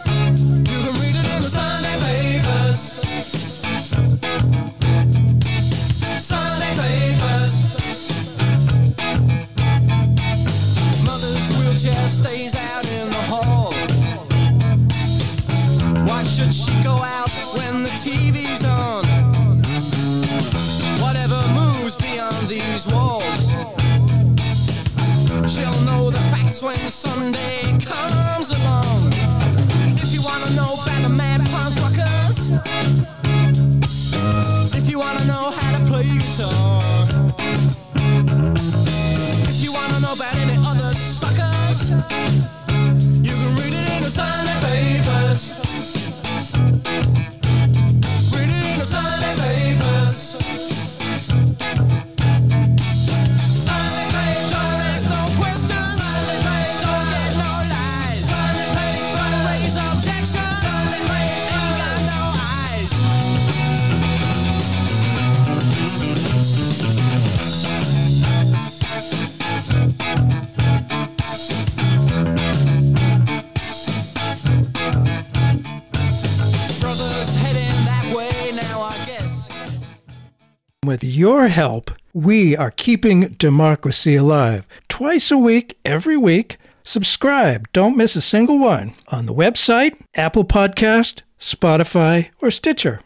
With 80.84 81.02
your 81.02 81.48
help, 81.48 81.92
we 82.12 82.54
are 82.54 82.70
keeping 82.70 83.28
democracy 83.38 84.16
alive. 84.16 84.66
Twice 84.88 85.30
a 85.30 85.38
week, 85.38 85.78
every 85.82 86.18
week, 86.18 86.58
subscribe. 86.82 87.72
Don't 87.72 87.96
miss 87.96 88.16
a 88.16 88.20
single 88.20 88.58
one 88.58 88.92
on 89.08 89.24
the 89.24 89.32
website, 89.32 89.96
Apple 90.14 90.44
Podcast, 90.44 91.22
Spotify, 91.40 92.28
or 92.42 92.50
Stitcher. 92.50 93.00